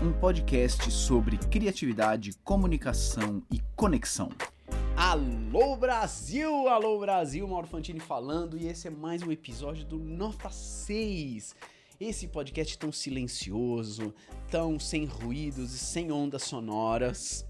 um 0.00 0.12
podcast 0.12 0.92
sobre 0.92 1.36
criatividade, 1.36 2.32
comunicação 2.44 3.42
e 3.50 3.60
conexão. 3.74 4.30
Alô 4.96 5.76
Brasil, 5.76 6.68
alô 6.68 7.00
Brasil, 7.00 7.48
Mauro 7.48 7.66
Fantini 7.66 7.98
falando 7.98 8.56
e 8.56 8.68
esse 8.68 8.86
é 8.86 8.90
mais 8.92 9.24
um 9.24 9.32
episódio 9.32 9.84
do 9.84 9.98
Nota 9.98 10.50
6. 10.50 11.56
Esse 11.98 12.28
podcast 12.28 12.78
tão 12.78 12.92
silencioso, 12.92 14.14
tão 14.48 14.78
sem 14.78 15.04
ruídos 15.04 15.74
e 15.74 15.78
sem 15.78 16.12
ondas 16.12 16.44
sonoras, 16.44 17.44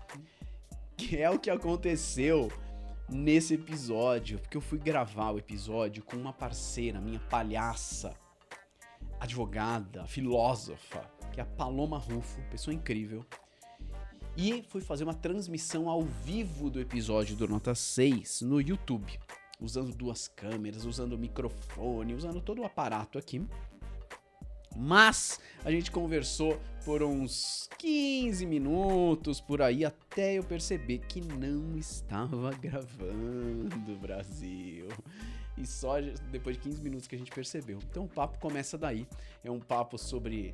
que 0.96 1.18
é 1.18 1.28
o 1.28 1.38
que 1.38 1.50
aconteceu 1.50 2.50
nesse 3.10 3.54
episódio, 3.54 4.38
porque 4.38 4.56
eu 4.56 4.62
fui 4.62 4.78
gravar 4.78 5.32
o 5.32 5.38
episódio 5.38 6.02
com 6.02 6.16
uma 6.16 6.32
parceira 6.32 6.98
minha, 6.98 7.20
palhaça, 7.20 8.14
advogada, 9.20 10.06
filósofa, 10.06 11.02
que 11.38 11.40
é 11.40 11.44
a 11.44 11.46
Paloma 11.46 11.98
Rufo, 11.98 12.42
pessoa 12.50 12.74
incrível. 12.74 13.24
E 14.36 14.64
fui 14.70 14.80
fazer 14.80 15.04
uma 15.04 15.14
transmissão 15.14 15.88
ao 15.88 16.02
vivo 16.02 16.68
do 16.68 16.80
episódio 16.80 17.36
do 17.36 17.46
Nota 17.46 17.76
6 17.76 18.42
no 18.42 18.60
YouTube, 18.60 19.16
usando 19.60 19.94
duas 19.94 20.26
câmeras, 20.26 20.84
usando 20.84 21.16
microfone, 21.16 22.12
usando 22.12 22.40
todo 22.40 22.62
o 22.62 22.64
aparato 22.64 23.18
aqui. 23.18 23.40
Mas 24.76 25.38
a 25.64 25.70
gente 25.70 25.92
conversou 25.92 26.58
por 26.84 27.04
uns 27.04 27.68
15 27.78 28.44
minutos 28.44 29.40
por 29.40 29.62
aí 29.62 29.84
até 29.84 30.34
eu 30.34 30.42
perceber 30.42 30.98
que 31.06 31.20
não 31.20 31.78
estava 31.78 32.50
gravando, 32.50 33.96
Brasil. 34.00 34.88
E 35.56 35.64
só 35.64 36.00
depois 36.32 36.56
de 36.56 36.62
15 36.64 36.82
minutos 36.82 37.06
que 37.06 37.14
a 37.14 37.18
gente 37.18 37.30
percebeu. 37.30 37.78
Então 37.88 38.06
o 38.06 38.08
papo 38.08 38.40
começa 38.40 38.76
daí. 38.76 39.06
É 39.44 39.50
um 39.50 39.60
papo 39.60 39.96
sobre 39.96 40.52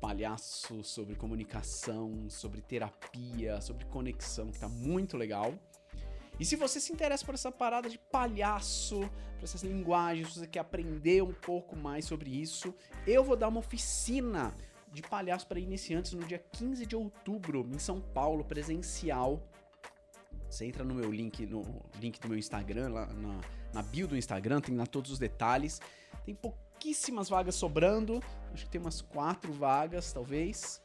palhaço, 0.00 0.82
sobre 0.82 1.14
comunicação, 1.14 2.28
sobre 2.28 2.60
terapia, 2.62 3.60
sobre 3.60 3.84
conexão, 3.84 4.50
que 4.50 4.58
tá 4.58 4.68
muito 4.68 5.16
legal. 5.16 5.54
E 6.38 6.44
se 6.44 6.56
você 6.56 6.80
se 6.80 6.90
interessa 6.90 7.24
por 7.24 7.34
essa 7.34 7.52
parada 7.52 7.88
de 7.88 7.98
palhaço, 7.98 9.00
por 9.36 9.44
essas 9.44 9.62
linguagens, 9.62 10.32
se 10.32 10.40
você 10.40 10.46
quer 10.46 10.60
aprender 10.60 11.22
um 11.22 11.34
pouco 11.34 11.76
mais 11.76 12.06
sobre 12.06 12.30
isso, 12.30 12.74
eu 13.06 13.22
vou 13.22 13.36
dar 13.36 13.48
uma 13.48 13.60
oficina 13.60 14.54
de 14.90 15.02
palhaço 15.02 15.46
para 15.46 15.60
iniciantes 15.60 16.12
no 16.12 16.24
dia 16.24 16.42
15 16.52 16.86
de 16.86 16.96
outubro, 16.96 17.68
em 17.72 17.78
São 17.78 18.00
Paulo, 18.00 18.42
presencial. 18.42 19.46
Você 20.48 20.64
entra 20.64 20.82
no 20.82 20.94
meu 20.94 21.12
link, 21.12 21.46
no 21.46 21.62
link 22.00 22.18
do 22.18 22.28
meu 22.28 22.38
Instagram, 22.38 22.88
lá 22.88 23.06
na, 23.06 23.40
na 23.74 23.82
bio 23.82 24.08
do 24.08 24.16
Instagram, 24.16 24.60
tem 24.60 24.74
lá 24.74 24.86
todos 24.86 25.12
os 25.12 25.18
detalhes. 25.18 25.80
Tem 26.24 26.34
pouquíssimas 26.80 27.28
vagas 27.28 27.56
sobrando, 27.56 28.22
acho 28.54 28.64
que 28.64 28.70
tem 28.70 28.80
umas 28.80 29.02
quatro 29.02 29.52
vagas, 29.52 30.10
talvez. 30.14 30.82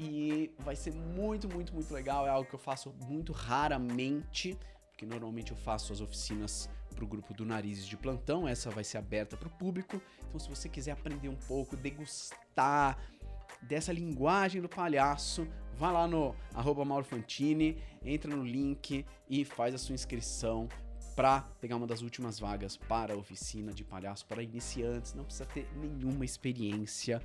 E 0.00 0.50
vai 0.60 0.74
ser 0.74 0.94
muito, 0.94 1.46
muito, 1.46 1.74
muito 1.74 1.92
legal. 1.92 2.26
É 2.26 2.30
algo 2.30 2.48
que 2.48 2.54
eu 2.54 2.58
faço 2.58 2.94
muito 3.06 3.32
raramente 3.32 4.58
porque 4.88 5.04
normalmente 5.06 5.52
eu 5.52 5.56
faço 5.56 5.92
as 5.92 6.00
oficinas 6.00 6.68
para 6.92 7.04
o 7.04 7.06
grupo 7.06 7.32
do 7.32 7.44
Narizes 7.44 7.86
de 7.86 7.96
Plantão, 7.96 8.48
essa 8.48 8.68
vai 8.68 8.82
ser 8.82 8.98
aberta 8.98 9.36
para 9.36 9.46
o 9.46 9.50
público. 9.50 10.02
Então, 10.26 10.40
se 10.40 10.48
você 10.48 10.68
quiser 10.68 10.90
aprender 10.90 11.28
um 11.28 11.36
pouco, 11.36 11.76
degustar 11.76 12.98
dessa 13.62 13.92
linguagem 13.92 14.60
do 14.60 14.68
palhaço, 14.68 15.46
vá 15.76 15.92
lá 15.92 16.08
no 16.08 16.34
arroba 16.52 16.84
Maurofantini, 16.84 17.80
entra 18.02 18.34
no 18.34 18.42
link 18.42 19.06
e 19.28 19.44
faz 19.44 19.72
a 19.72 19.78
sua 19.78 19.94
inscrição 19.94 20.68
para 21.18 21.40
pegar 21.60 21.74
uma 21.74 21.86
das 21.88 22.00
últimas 22.00 22.38
vagas 22.38 22.76
para 22.76 23.12
a 23.12 23.16
oficina 23.16 23.72
de 23.72 23.82
palhaço 23.82 24.24
para 24.24 24.40
iniciantes. 24.40 25.14
Não 25.14 25.24
precisa 25.24 25.46
ter 25.46 25.68
nenhuma 25.74 26.24
experiência 26.24 27.20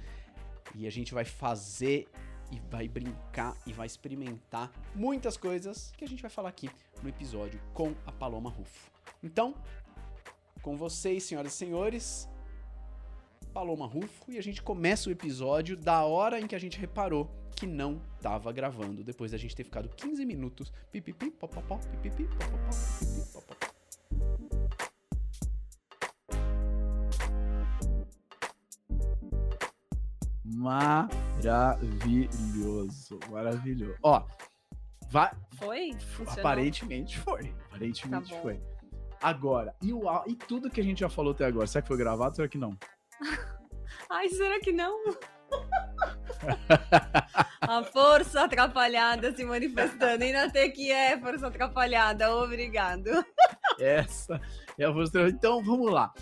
e 0.74 0.88
a 0.88 0.90
gente 0.90 1.14
vai 1.14 1.24
fazer 1.24 2.08
e 2.52 2.60
vai 2.72 2.88
brincar 2.88 3.56
e 3.68 3.72
vai 3.72 3.86
experimentar 3.86 4.72
muitas 4.96 5.38
coisas 5.38 5.94
que 5.96 6.04
a 6.04 6.08
gente 6.08 6.24
vai 6.24 6.32
falar 6.32 6.50
aqui 6.50 6.72
no 7.04 7.10
episódio 7.10 7.62
com 7.72 7.94
a 8.04 8.12
Paloma 8.12 8.50
Rufo. 8.50 8.90
Então, 9.22 9.54
com 10.64 10.76
vocês, 10.76 11.22
senhoras 11.22 11.54
e 11.54 11.56
senhores, 11.56 12.28
Paloma 13.54 13.86
Rufo, 13.86 14.32
e 14.32 14.40
a 14.40 14.42
gente 14.42 14.64
começa 14.64 15.08
o 15.08 15.12
episódio 15.12 15.78
da 15.78 16.04
hora 16.04 16.40
em 16.40 16.48
que 16.48 16.56
a 16.56 16.60
gente 16.60 16.80
reparou 16.80 17.30
que 17.56 17.68
não 17.68 18.02
estava 18.16 18.52
gravando, 18.52 19.04
depois 19.04 19.32
da 19.32 19.38
gente 19.38 19.56
ter 19.56 19.64
ficado 19.64 19.88
15 19.88 20.26
minutos 20.26 20.74
pipipi, 20.92 21.30
popopó, 21.30 21.78
pipipi, 21.78 22.24
popopó, 22.24 22.70
pipipi, 23.00 23.32
popopó. 23.32 23.63
Maravilhoso, 30.64 33.20
maravilhoso. 33.30 33.98
Ó, 34.02 34.24
vai. 35.10 35.32
Foi? 35.58 35.92
Funcionou? 36.00 36.40
Aparentemente 36.40 37.20
foi. 37.20 37.54
Aparentemente 37.66 38.34
Tá 38.34 38.42
foi. 38.42 38.62
Agora, 39.22 39.76
e, 39.82 39.92
o, 39.94 40.04
e 40.26 40.36
tudo 40.36 40.70
que 40.70 40.80
a 40.80 40.84
gente 40.84 41.02
já 41.02 41.10
falou 41.10 41.34
até 41.34 41.46
agora, 41.46 41.68
será 41.68 41.82
que 41.82 41.88
foi 41.88 41.98
gravado 41.98 42.36
será 42.36 42.48
que 42.48 42.58
não? 42.58 42.78
Ai, 44.10 44.30
será 44.30 44.60
que 44.60 44.72
não? 44.72 44.98
A 47.62 47.84
força 47.84 48.44
atrapalhada 48.44 49.34
se 49.34 49.46
manifestando. 49.46 50.24
Ainda 50.24 50.50
tem 50.50 50.72
que 50.72 50.92
é 50.92 51.18
força 51.18 51.48
atrapalhada. 51.48 52.34
Obrigado. 52.36 53.10
Essa 53.80 54.42
é 54.78 54.86
a 54.86 54.92
voz. 54.92 55.10
Então, 55.14 55.64
vamos 55.64 55.92
lá. 55.92 56.14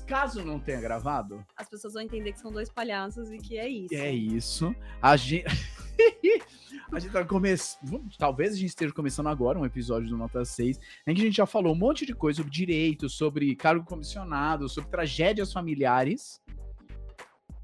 Caso 0.00 0.44
não 0.44 0.58
tenha 0.58 0.80
gravado, 0.80 1.44
As 1.56 1.68
pessoas 1.68 1.94
vão 1.94 2.02
entender 2.02 2.32
que 2.32 2.40
são 2.40 2.50
dois 2.50 2.68
palhaços 2.70 3.30
e 3.30 3.38
que 3.38 3.58
é 3.58 3.68
isso. 3.68 3.94
é 3.94 4.12
isso. 4.12 4.76
A 5.00 5.16
gente. 5.16 5.44
a 6.92 6.98
gente 6.98 7.12
tá 7.12 7.24
começando. 7.24 8.08
Talvez 8.18 8.52
a 8.52 8.56
gente 8.56 8.68
esteja 8.68 8.92
começando 8.92 9.28
agora 9.28 9.58
um 9.58 9.64
episódio 9.64 10.08
do 10.08 10.16
Nota 10.16 10.44
6, 10.44 10.78
em 11.06 11.14
que 11.14 11.20
a 11.20 11.24
gente 11.24 11.36
já 11.36 11.46
falou 11.46 11.72
um 11.72 11.78
monte 11.78 12.04
de 12.04 12.14
coisa 12.14 12.38
sobre 12.38 12.52
direito, 12.52 13.08
sobre 13.08 13.54
cargo 13.54 13.84
comissionado, 13.84 14.68
sobre 14.68 14.90
tragédias 14.90 15.52
familiares. 15.52 16.40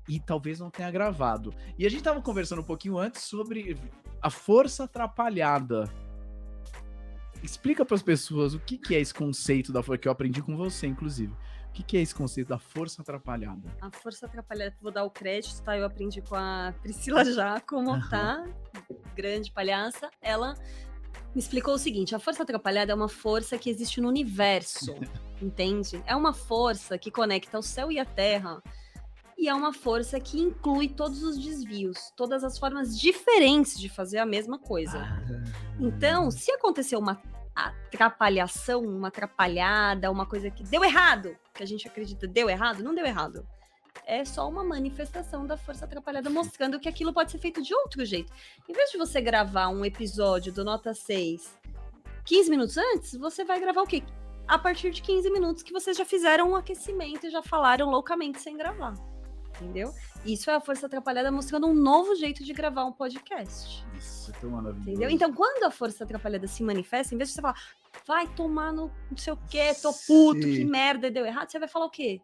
E 0.09 0.19
talvez 0.19 0.59
não 0.59 0.71
tenha 0.71 0.91
gravado. 0.91 1.55
E 1.79 1.87
a 1.87 1.91
gente 1.91 2.03
tava 2.03 2.21
conversando 2.21 2.61
um 2.61 2.65
pouquinho 2.65 2.99
antes 2.99 3.23
sobre 3.23 3.77
a 4.21 4.29
força 4.29 4.85
atrapalhada. 4.85 5.89
Explica 7.43 7.85
para 7.85 7.95
as 7.95 8.03
pessoas 8.03 8.53
o 8.53 8.59
que, 8.59 8.77
que 8.77 8.95
é 8.95 9.01
esse 9.01 9.15
conceito 9.15 9.73
da 9.73 9.83
força 9.83 9.99
que 9.99 10.09
eu 10.09 10.13
aprendi 10.13 10.43
com 10.43 10.57
você, 10.57 10.87
inclusive. 10.87 11.33
O 11.71 11.73
que, 11.73 11.85
que 11.85 11.97
é 11.97 12.01
esse 12.01 12.15
conceito 12.15 12.49
da 12.49 12.59
força 12.59 13.01
atrapalhada? 13.01 13.63
A 13.81 13.91
força 13.93 14.27
atrapalhada, 14.27 14.77
vou 14.83 14.91
dar 14.91 15.05
o 15.05 15.11
crédito, 15.11 15.63
tá? 15.63 15.79
Eu 15.79 15.87
aprendi 15.87 16.21
com 16.21 16.35
a 16.35 16.75
Priscila 16.83 17.25
Giacomo, 17.25 17.97
tá? 18.11 18.45
Grande 19.15 19.53
palhaça. 19.53 20.11
Ela 20.21 20.55
me 21.33 21.41
explicou 21.41 21.75
o 21.75 21.79
seguinte: 21.79 22.13
a 22.13 22.19
força 22.19 22.43
atrapalhada 22.43 22.91
é 22.91 22.95
uma 22.95 23.09
força 23.09 23.57
que 23.57 23.71
existe 23.71 24.01
no 24.01 24.09
universo, 24.09 24.93
entende? 25.41 26.03
É 26.07 26.17
uma 26.17 26.35
força 26.35 26.99
que 26.99 27.11
conecta 27.11 27.57
o 27.57 27.63
céu 27.63 27.91
e 27.91 28.01
a 28.01 28.05
terra. 28.05 28.61
E 29.39 29.49
é 29.49 29.55
uma 29.55 29.73
força 29.73 30.21
que 30.21 30.39
inclui 30.39 30.89
todos 30.89 31.23
os 31.23 31.39
desvios, 31.39 32.13
todas 32.15 32.45
as 32.45 32.59
formas 32.59 32.99
diferentes 32.99 33.79
de 33.79 33.89
fazer 33.89 34.19
a 34.19 34.27
mesma 34.27 34.59
coisa. 34.59 35.03
Então, 35.79 36.31
se 36.31 36.53
aconteceu 36.53 36.99
uma 36.99 37.23
atrapalhação, 37.69 38.83
uma 38.83 39.09
atrapalhada, 39.09 40.11
uma 40.11 40.27
coisa 40.27 40.51
que 40.51 40.63
deu 40.65 40.85
errado, 40.85 41.37
que 41.55 41.63
a 41.63 41.67
gente 41.67 41.87
acredita 41.87 42.27
deu 42.27 42.49
errado, 42.49 42.83
não 42.83 42.95
deu 42.95 43.05
errado. 43.05 43.47
É 44.07 44.25
só 44.25 44.49
uma 44.49 44.65
manifestação 44.65 45.47
da 45.47 45.57
força 45.57 45.85
atrapalhada 45.85 46.31
mostrando 46.31 46.81
que 46.81 46.89
aquilo 46.89 47.13
pode 47.13 47.31
ser 47.31 47.39
feito 47.39 47.63
de 47.63 47.75
outro 47.75 48.05
jeito. 48.05 48.33
Em 48.69 48.73
vez 48.73 48.91
de 48.91 48.99
você 48.99 49.21
gravar 49.21 49.69
um 49.69 49.85
episódio 49.85 50.53
do 50.53 50.65
Nota 50.65 50.95
6 50.95 51.59
15 52.25 52.51
minutos 52.51 52.77
antes, 52.77 53.17
você 53.17 53.45
vai 53.45 53.59
gravar 53.59 53.83
o 53.83 53.87
quê? 53.87 54.03
A 54.47 54.59
partir 54.59 54.91
de 54.91 55.03
15 55.03 55.31
minutos 55.31 55.63
que 55.63 55.73
vocês 55.73 55.97
já 55.97 56.05
fizeram 56.05 56.51
um 56.51 56.57
aquecimento 56.57 57.27
e 57.27 57.31
já 57.31 57.43
falaram 57.43 57.91
loucamente 57.91 58.41
sem 58.41 58.57
gravar. 58.57 58.95
Entendeu? 59.61 59.93
Isso 60.25 60.51
é 60.51 60.55
a 60.55 60.61
força 60.61 60.87
atrapalhada 60.87 61.31
mostrando 61.31 61.67
um 61.67 61.75
novo 61.75 62.15
jeito 62.15 62.43
de 62.43 62.53
gravar 62.53 62.85
um 62.85 62.93
podcast. 62.93 63.85
Isso 63.97 64.31
é 64.31 64.35
tão 64.41 64.51
maravilhoso. 64.51 64.91
Entendeu? 64.91 65.11
Então, 65.11 65.33
quando 65.33 65.65
a 65.65 65.71
força 65.71 66.05
atrapalhada 66.05 66.47
se 66.47 66.63
manifesta, 66.63 67.15
em 67.15 67.19
vez 67.19 67.29
de 67.29 67.35
você 67.35 67.43
falar, 67.43 67.61
vai 68.07 68.27
tomar 68.29 68.73
no 68.73 68.91
não 69.11 69.17
sei 69.17 69.33
o 69.33 69.39
quê, 69.49 69.75
tô 69.75 69.93
puto, 69.93 70.41
que 70.41 70.57
Sim. 70.57 70.65
merda, 70.65 71.11
deu 71.11 71.27
errado, 71.27 71.51
você 71.51 71.59
vai 71.59 71.69
falar 71.69 71.87
o 71.87 71.91
quê? 71.91 72.21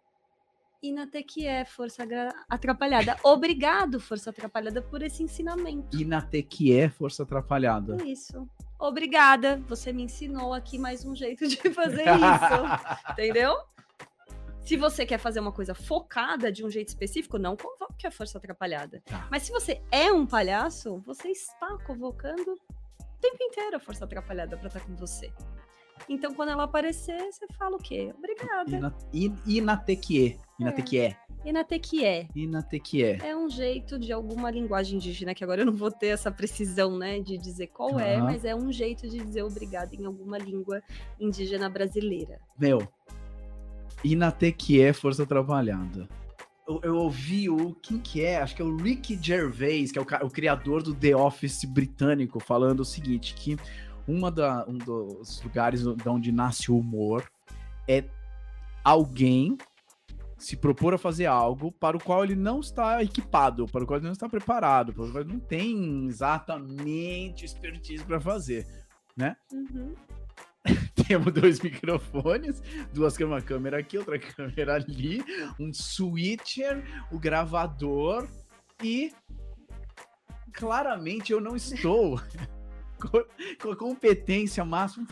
Inaté 0.82 1.22
que 1.22 1.46
é 1.46 1.64
força 1.64 2.06
atrapalhada. 2.48 3.16
Obrigado, 3.24 3.98
força 3.98 4.30
atrapalhada, 4.30 4.82
por 4.82 5.02
esse 5.02 5.22
ensinamento. 5.22 5.96
E 5.96 6.04
na 6.04 6.20
T 6.22 6.42
que 6.42 6.72
é 6.72 6.88
força 6.88 7.22
atrapalhada. 7.22 7.96
Isso. 8.04 8.48
Obrigada, 8.78 9.62
você 9.66 9.92
me 9.92 10.02
ensinou 10.02 10.52
aqui 10.52 10.78
mais 10.78 11.04
um 11.04 11.14
jeito 11.14 11.48
de 11.48 11.56
fazer 11.70 12.04
isso. 12.04 13.12
entendeu? 13.12 13.56
Se 14.66 14.76
você 14.76 15.06
quer 15.06 15.18
fazer 15.18 15.38
uma 15.38 15.52
coisa 15.52 15.76
focada 15.76 16.50
de 16.50 16.64
um 16.64 16.68
jeito 16.68 16.88
específico, 16.88 17.38
não 17.38 17.56
convoque 17.56 18.04
a 18.04 18.10
força 18.10 18.36
atrapalhada. 18.36 19.00
Tá. 19.06 19.28
Mas 19.30 19.44
se 19.44 19.52
você 19.52 19.80
é 19.92 20.12
um 20.12 20.26
palhaço, 20.26 21.00
você 21.06 21.28
está 21.28 21.78
convocando 21.86 22.52
o 22.52 23.20
tempo 23.20 23.36
inteiro 23.40 23.76
a 23.76 23.80
força 23.80 24.04
atrapalhada 24.04 24.56
para 24.56 24.66
estar 24.66 24.80
com 24.80 24.96
você. 24.96 25.32
Então, 26.08 26.34
quando 26.34 26.50
ela 26.50 26.64
aparecer, 26.64 27.16
você 27.30 27.46
fala 27.56 27.76
o 27.76 27.78
quê? 27.78 28.12
Obrigada. 28.18 28.76
E 28.76 28.80
na, 28.80 28.92
e, 29.12 29.32
e 29.46 29.60
na 29.60 29.76
T 29.76 29.94
que 29.94 30.26
é. 30.26 30.36
E 30.58 30.64
na 30.64 30.72
É. 30.72 31.16
É. 32.04 32.28
É 33.22 33.36
um 33.36 33.48
jeito 33.48 34.00
de 34.00 34.12
alguma 34.12 34.50
linguagem 34.50 34.96
indígena, 34.96 35.32
que 35.32 35.44
agora 35.44 35.62
eu 35.62 35.66
não 35.66 35.76
vou 35.76 35.92
ter 35.92 36.08
essa 36.08 36.30
precisão, 36.32 36.98
né, 36.98 37.20
de 37.20 37.38
dizer 37.38 37.68
qual 37.68 38.00
é, 38.00 38.16
Aham. 38.16 38.24
mas 38.24 38.44
é 38.44 38.52
um 38.52 38.72
jeito 38.72 39.08
de 39.08 39.18
dizer 39.18 39.44
obrigado 39.44 39.94
em 39.94 40.04
alguma 40.04 40.38
língua 40.38 40.82
indígena 41.20 41.70
brasileira. 41.70 42.40
Meu, 42.58 42.78
Inatequié 44.04 44.92
Força 44.92 45.26
Trabalhada. 45.26 46.08
Eu, 46.66 46.80
eu 46.82 46.96
ouvi 46.96 47.48
o. 47.48 47.74
Quem 47.74 47.98
que 47.98 48.24
é? 48.24 48.40
Acho 48.40 48.56
que 48.56 48.62
é 48.62 48.64
o 48.64 48.76
Ricky 48.76 49.18
Gervais, 49.20 49.92
que 49.92 49.98
é 49.98 50.02
o, 50.02 50.26
o 50.26 50.30
criador 50.30 50.82
do 50.82 50.94
The 50.94 51.14
Office 51.16 51.64
britânico, 51.64 52.40
falando 52.40 52.80
o 52.80 52.84
seguinte: 52.84 53.34
que 53.34 53.56
uma 54.06 54.30
da, 54.30 54.64
um 54.68 54.78
dos 54.78 55.42
lugares 55.42 55.82
de 55.82 56.08
onde 56.08 56.32
nasce 56.32 56.70
o 56.70 56.78
humor 56.78 57.30
é 57.88 58.04
alguém 58.84 59.56
se 60.38 60.56
propor 60.56 60.94
a 60.94 60.98
fazer 60.98 61.26
algo 61.26 61.72
para 61.72 61.96
o 61.96 62.02
qual 62.02 62.22
ele 62.22 62.36
não 62.36 62.60
está 62.60 63.02
equipado, 63.02 63.66
para 63.66 63.82
o 63.82 63.86
qual 63.86 63.98
ele 63.98 64.06
não 64.06 64.12
está 64.12 64.28
preparado, 64.28 64.92
para 64.92 65.04
o 65.04 65.10
qual 65.10 65.22
ele 65.22 65.32
não 65.32 65.40
tem 65.40 66.06
exatamente 66.06 67.44
expertise 67.44 68.04
para 68.04 68.20
fazer. 68.20 68.66
Uhum. 69.52 69.94
Temos 71.06 71.32
dois 71.32 71.60
microfones, 71.60 72.62
duas 72.92 73.16
câmeras, 73.16 73.42
uma 73.42 73.48
câmera 73.48 73.78
aqui, 73.78 73.98
outra 73.98 74.18
câmera 74.18 74.74
ali, 74.74 75.22
um 75.58 75.72
switcher, 75.72 76.82
o 77.10 77.18
gravador 77.18 78.28
e 78.82 79.12
claramente 80.52 81.32
eu 81.32 81.40
não 81.40 81.54
estou 81.56 82.20
com, 83.00 83.24
com 83.60 83.70
a 83.72 83.76
competência 83.76 84.64
máxima 84.64 85.06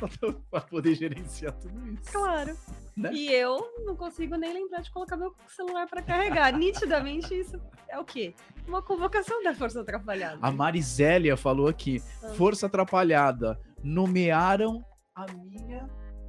para 0.50 0.60
poder 0.62 0.94
gerenciar 0.94 1.52
tudo 1.52 1.86
isso. 1.92 2.10
Claro. 2.12 2.56
Né? 2.96 3.12
E 3.12 3.32
eu 3.32 3.58
não 3.84 3.96
consigo 3.96 4.36
nem 4.36 4.52
lembrar 4.54 4.80
de 4.80 4.90
colocar 4.90 5.16
meu 5.16 5.34
celular 5.48 5.86
para 5.88 6.00
carregar. 6.00 6.52
Nitidamente, 6.56 7.34
isso 7.34 7.60
é 7.88 7.98
o 7.98 8.04
quê? 8.04 8.34
Uma 8.68 8.80
convocação 8.80 9.42
da 9.42 9.52
Força 9.54 9.80
Atrapalhada. 9.80 10.38
A 10.40 10.50
Marisélia 10.50 11.36
falou 11.36 11.66
aqui, 11.66 12.00
Ah. 12.22 12.28
força 12.34 12.66
atrapalhada, 12.66 13.60
nomearam 13.82 14.84
a 15.14 15.26
minha 15.32 15.88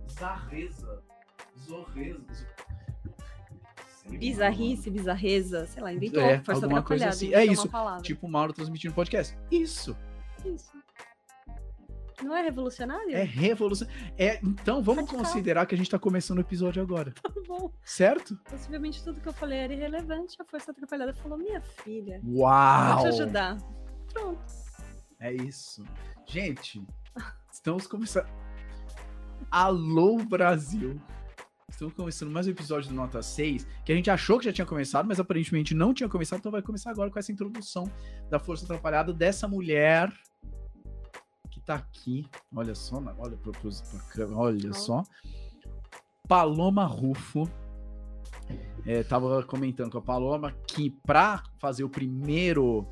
zarreza. 0.10 1.02
Zorreza. 1.68 2.48
Bizarrice, 4.08 4.92
bizarreza, 4.92 5.66
sei 5.66 5.82
lá, 5.82 5.92
inventou 5.92 6.22
É, 6.22 6.38
Força 6.44 6.66
alguma 6.66 6.84
coisa 6.84 7.06
Atrapalhada. 7.08 7.38
assim. 7.40 7.50
É 7.50 7.52
isso. 7.52 7.70
Tipo 8.04 8.28
o 8.28 8.30
Mauro 8.30 8.54
transmitindo 8.54 8.94
podcast. 8.94 9.36
Isso. 9.50 9.98
Isso. 10.46 10.72
Não 12.24 12.36
é 12.36 12.42
revolucionário? 12.44 13.16
É 13.16 13.24
revolução. 13.24 13.88
É, 14.18 14.40
então, 14.44 14.82
vamos 14.84 15.02
Radical. 15.06 15.20
considerar 15.26 15.66
que 15.66 15.74
a 15.76 15.78
gente 15.78 15.90
tá 15.90 15.98
começando 16.00 16.38
o 16.38 16.42
episódio 16.42 16.82
agora, 16.82 17.12
Tá 17.22 17.30
bom. 17.48 17.72
certo? 17.84 18.38
Possivelmente 18.50 19.04
tudo 19.04 19.20
que 19.20 19.28
eu 19.28 19.34
falei 19.34 19.58
era 19.60 19.74
irrelevante. 19.74 20.36
A 20.40 20.46
Força 20.46 20.72
Atrapalhada 20.72 21.14
falou: 21.16 21.38
Minha 21.38 21.60
filha, 21.62 22.22
Uau! 22.26 22.94
vou 23.00 23.02
te 23.04 23.08
ajudar. 23.22 23.58
Pronto. 24.14 24.40
É 25.20 25.34
isso. 25.34 25.84
Gente, 26.28 26.86
estamos 27.52 27.86
começando. 27.88 28.28
Alô, 29.52 30.18
Brasil! 30.18 31.00
Estamos 31.70 31.94
começando 31.94 32.32
mais 32.32 32.48
um 32.48 32.52
episódio 32.52 32.90
do 32.90 32.96
Nota 32.96 33.22
6, 33.22 33.68
que 33.84 33.92
a 33.92 33.96
gente 33.96 34.10
achou 34.10 34.40
que 34.40 34.46
já 34.46 34.54
tinha 34.54 34.66
começado, 34.66 35.08
mas 35.08 35.20
aparentemente 35.20 35.74
não 35.74 35.94
tinha 35.94 36.08
começado, 36.08 36.40
então 36.40 36.52
vai 36.52 36.62
começar 36.62 36.92
agora 36.92 37.10
com 37.10 37.20
essa 37.20 37.32
introdução 37.32 37.92
da 38.30 38.40
Força 38.40 38.66
Atrapalhada 38.66 39.14
dessa 39.14 39.48
mulher 39.48 40.14
que 41.52 41.60
tá 41.60 41.76
aqui. 41.76 42.30
Olha 42.56 42.74
só, 42.76 42.98
olha 43.18 43.38
pra 43.38 43.52
câmera, 44.10 44.38
olha 44.38 44.74
só. 44.74 45.04
Paloma 46.28 46.86
Rufo. 46.86 47.50
É, 48.86 49.04
tava 49.04 49.44
comentando 49.44 49.92
com 49.92 49.98
a 49.98 50.02
Paloma 50.02 50.52
que 50.68 50.92
pra 51.06 51.44
fazer 51.60 51.84
o 51.84 51.90
primeiro 51.90 52.88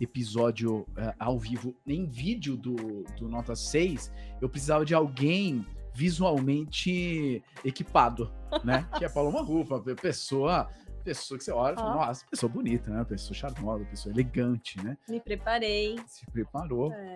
episódio 0.00 0.86
é, 0.96 1.14
ao 1.18 1.38
vivo 1.38 1.74
em 1.86 2.06
vídeo 2.06 2.56
do, 2.56 2.74
do 3.18 3.28
Nota 3.28 3.54
6, 3.56 4.12
eu 4.40 4.48
precisava 4.48 4.84
de 4.84 4.94
alguém 4.94 5.64
visualmente 5.94 7.42
equipado, 7.64 8.32
né? 8.64 8.86
que 8.98 9.04
é 9.04 9.08
Paloma 9.08 9.42
Rufa, 9.42 9.80
pe- 9.80 9.94
pessoa, 9.96 10.68
pessoa 11.04 11.36
que 11.38 11.44
você 11.44 11.50
olha 11.52 11.72
e 11.74 11.76
fala, 11.76 12.06
nossa, 12.06 12.24
pessoa 12.30 12.50
bonita, 12.52 12.90
né? 12.90 13.04
Pessoa 13.04 13.34
charmosa, 13.34 13.84
pessoa 13.84 14.12
elegante, 14.12 14.82
né? 14.84 14.96
Me 15.08 15.20
preparei. 15.20 15.98
Se 16.06 16.24
preparou. 16.30 16.92
É. 16.92 17.14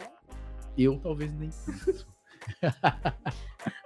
Eu 0.76 0.98
talvez 0.98 1.32
nem. 1.34 1.50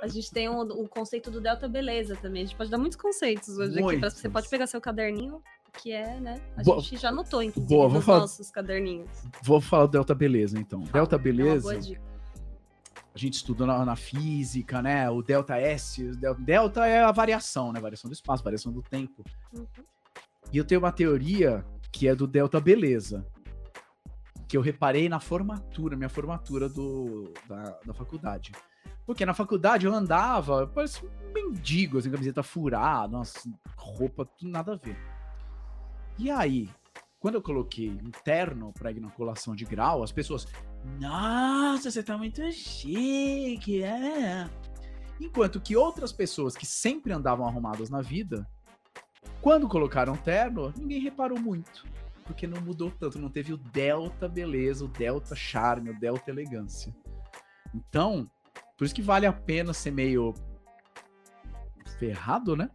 A 0.01 0.09
gente 0.09 0.31
tem 0.31 0.49
um, 0.49 0.61
o 0.61 0.89
conceito 0.89 1.31
do 1.31 1.41
Delta 1.41 1.69
Beleza 1.69 2.17
também. 2.17 2.43
A 2.43 2.47
gente 2.47 2.57
pode 2.57 2.71
dar 2.71 2.79
muitos 2.79 2.97
conceitos 2.97 3.49
hoje 3.59 3.73
aqui. 3.73 3.75
pra- 3.83 3.83
Muitos. 3.85 4.15
Você 4.15 4.29
pode 4.31 4.49
pegar 4.49 4.67
seu 4.67 4.81
caderninho, 4.81 5.43
que 5.83 5.93
é, 5.93 6.19
né? 6.21 6.41
A 6.57 6.63
Boa. 6.63 6.81
gente 6.81 6.97
já 6.97 7.09
anotou, 7.11 7.43
inclusive, 7.43 7.69
Boa, 7.75 7.89
nos 7.93 8.05
falar- 8.05 8.21
nossos 8.21 8.51
caderninhos. 8.51 9.09
Vou 9.43 9.61
falar 9.61 9.87
do 9.87 9.93
Delta 9.93 10.15
Beleza, 10.15 10.59
então. 10.59 10.81
Delta 10.81 11.17
É 11.17 11.19
Beleza, 11.19 11.79
dica. 11.79 12.01
a 13.15 13.19
gente 13.19 13.35
estudou 13.35 13.67
na, 13.67 13.85
na 13.85 13.97
física, 13.97 14.81
né? 14.83 15.09
O 15.11 15.23
Delta 15.23 15.57
S, 15.57 16.03
o 16.03 16.17
Delta, 16.17 16.41
Delta 16.43 16.87
é 16.87 17.03
a 17.03 17.13
variação, 17.13 17.73
né? 17.73 17.81
Variação 17.81 18.09
do 18.11 18.15
espaço, 18.15 18.43
variação 18.43 18.73
do 18.73 18.83
tempo. 18.83 19.23
Uhum. 19.55 19.67
E 20.53 20.59
eu 20.59 20.65
tenho 20.65 20.81
uma 20.81 20.93
teoria 20.93 21.65
que 21.93 22.07
é 22.09 22.15
do 22.15 22.27
Delta 22.27 22.61
Beleza. 22.61 23.27
Que 24.49 24.57
eu 24.57 24.61
reparei 24.61 25.09
na 25.09 25.19
formatura, 25.19 25.97
minha 25.97 26.09
formatura 26.09 26.69
do, 26.69 27.33
da, 27.49 27.79
da 27.85 27.93
faculdade. 27.95 28.53
Porque 29.05 29.27
na 29.27 29.35
faculdade 29.35 29.87
eu 29.87 29.93
andava, 29.95 30.61
eu 30.61 30.69
parecia 30.69 31.09
um 31.09 31.33
mendigo, 31.33 31.99
assim, 31.99 32.11
camiseta 32.11 32.43
furada, 32.43 33.09
nossa, 33.09 33.41
roupa, 33.77 34.25
tudo 34.25 34.51
nada 34.51 34.73
a 34.75 34.77
ver. 34.77 34.97
E 36.19 36.31
aí, 36.31 36.71
quando 37.19 37.35
eu 37.35 37.43
coloquei 37.43 37.91
um 37.91 38.11
terno 38.11 38.73
pra 38.73 38.91
inoculação 38.91 39.55
de 39.55 39.65
grau, 39.65 40.03
as 40.03 40.13
pessoas, 40.13 40.47
nossa, 41.01 41.91
você 41.91 42.03
tá 42.03 42.17
muito 42.17 42.41
chique, 42.53 43.83
é. 43.83 44.49
Enquanto 45.21 45.61
que 45.61 45.77
outras 45.77 46.13
pessoas 46.13 46.57
que 46.57 46.67
sempre 46.67 47.13
andavam 47.13 47.47
arrumadas 47.47 47.91
na 47.91 48.01
vida, 48.01 48.49
quando 49.41 49.69
colocaram 49.69 50.17
terno, 50.17 50.73
ninguém 50.77 51.01
reparou 51.01 51.39
muito. 51.39 51.85
Porque 52.25 52.47
não 52.47 52.61
mudou 52.61 52.91
tanto, 52.91 53.19
não 53.19 53.31
teve 53.31 53.53
o 53.53 53.57
delta 53.57 54.29
beleza, 54.29 54.85
o 54.85 54.89
delta 54.89 55.35
charme, 55.37 55.91
o 55.91 55.99
delta 55.99 56.31
elegância. 56.31 56.95
Então, 57.75 58.31
por 58.77 58.85
isso 58.85 58.95
que 58.95 59.03
vale 59.03 59.27
a 59.27 59.33
pena 59.33 59.73
ser 59.73 59.91
meio 59.91 60.35
ferrado, 61.99 62.57
né? 62.57 62.71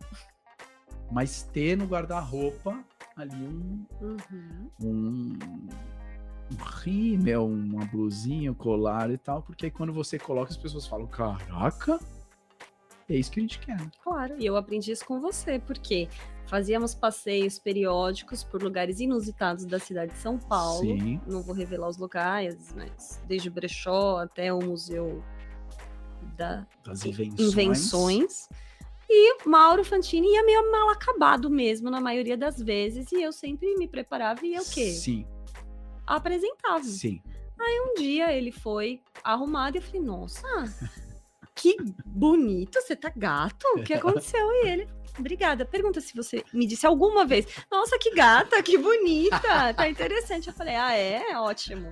Mas 1.11 1.43
ter 1.43 1.77
no 1.77 1.85
guarda-roupa 1.85 2.83
ali 3.21 3.35
um, 3.35 3.85
Uhum. 4.01 4.69
um, 4.83 5.39
um 6.51 6.55
rímel, 6.81 7.45
uma 7.47 7.85
blusinha, 7.85 8.51
um 8.51 8.55
colar 8.55 9.09
e 9.11 9.17
tal, 9.17 9.41
porque 9.41 9.65
aí 9.65 9.71
quando 9.71 9.93
você 9.93 10.17
coloca 10.19 10.49
as 10.51 10.57
pessoas 10.57 10.85
falam, 10.87 11.07
caraca, 11.07 11.99
é 13.09 13.15
isso 13.15 13.31
que 13.31 13.39
a 13.39 13.43
gente 13.43 13.59
quer. 13.59 13.77
né?" 13.79 13.89
Claro, 14.03 14.35
e 14.39 14.45
eu 14.45 14.55
aprendi 14.57 14.91
isso 14.91 15.05
com 15.05 15.19
você, 15.21 15.59
porque 15.59 16.07
fazíamos 16.47 16.93
passeios 16.93 17.57
periódicos 17.59 18.43
por 18.43 18.61
lugares 18.61 18.99
inusitados 18.99 19.65
da 19.65 19.79
cidade 19.79 20.11
de 20.13 20.17
São 20.17 20.37
Paulo. 20.37 20.81
Sim. 20.81 21.19
Não 21.27 21.41
vou 21.41 21.55
revelar 21.55 21.87
os 21.87 21.97
locais, 21.97 22.73
mas 22.75 23.21
desde 23.27 23.47
o 23.47 23.51
brechó 23.51 24.17
até 24.17 24.51
o 24.53 24.59
museu 24.59 25.23
da 26.37 26.65
Das 26.83 27.05
invenções. 27.05 27.39
invenções. 27.51 28.49
E 29.13 29.37
Mauro 29.45 29.83
Fantini 29.83 30.33
ia 30.33 30.43
meio 30.43 30.71
mal 30.71 30.89
acabado 30.89 31.49
mesmo, 31.49 31.89
na 31.89 31.99
maioria 31.99 32.37
das 32.37 32.57
vezes, 32.61 33.11
e 33.11 33.21
eu 33.21 33.33
sempre 33.33 33.75
me 33.75 33.85
preparava 33.85 34.45
e 34.45 34.51
ia 34.51 34.61
o 34.61 34.65
quê? 34.65 34.89
Sim, 34.91 35.27
Apresentava. 36.07 36.83
sim. 36.83 37.21
Um 37.59 37.93
dia 37.95 38.31
ele 38.33 38.51
foi 38.51 39.01
arrumado 39.23 39.75
e 39.75 39.79
eu 39.79 39.81
falei, 39.83 40.01
nossa, 40.01 40.47
que 41.53 41.75
bonito, 42.05 42.81
você 42.81 42.95
tá 42.95 43.11
gato? 43.15 43.65
O 43.75 43.83
que 43.83 43.93
aconteceu? 43.93 44.49
E 44.51 44.67
ele, 44.67 44.87
obrigada. 45.17 45.65
Pergunta 45.65 46.01
se 46.01 46.15
você 46.15 46.43
me 46.53 46.65
disse 46.65 46.85
alguma 46.85 47.25
vez, 47.25 47.45
nossa, 47.69 47.97
que 47.97 48.11
gata, 48.11 48.61
que 48.63 48.77
bonita, 48.77 49.73
tá 49.73 49.89
interessante. 49.89 50.47
Eu 50.47 50.53
falei, 50.53 50.75
ah, 50.75 50.95
é? 50.95 51.37
Ótimo. 51.37 51.89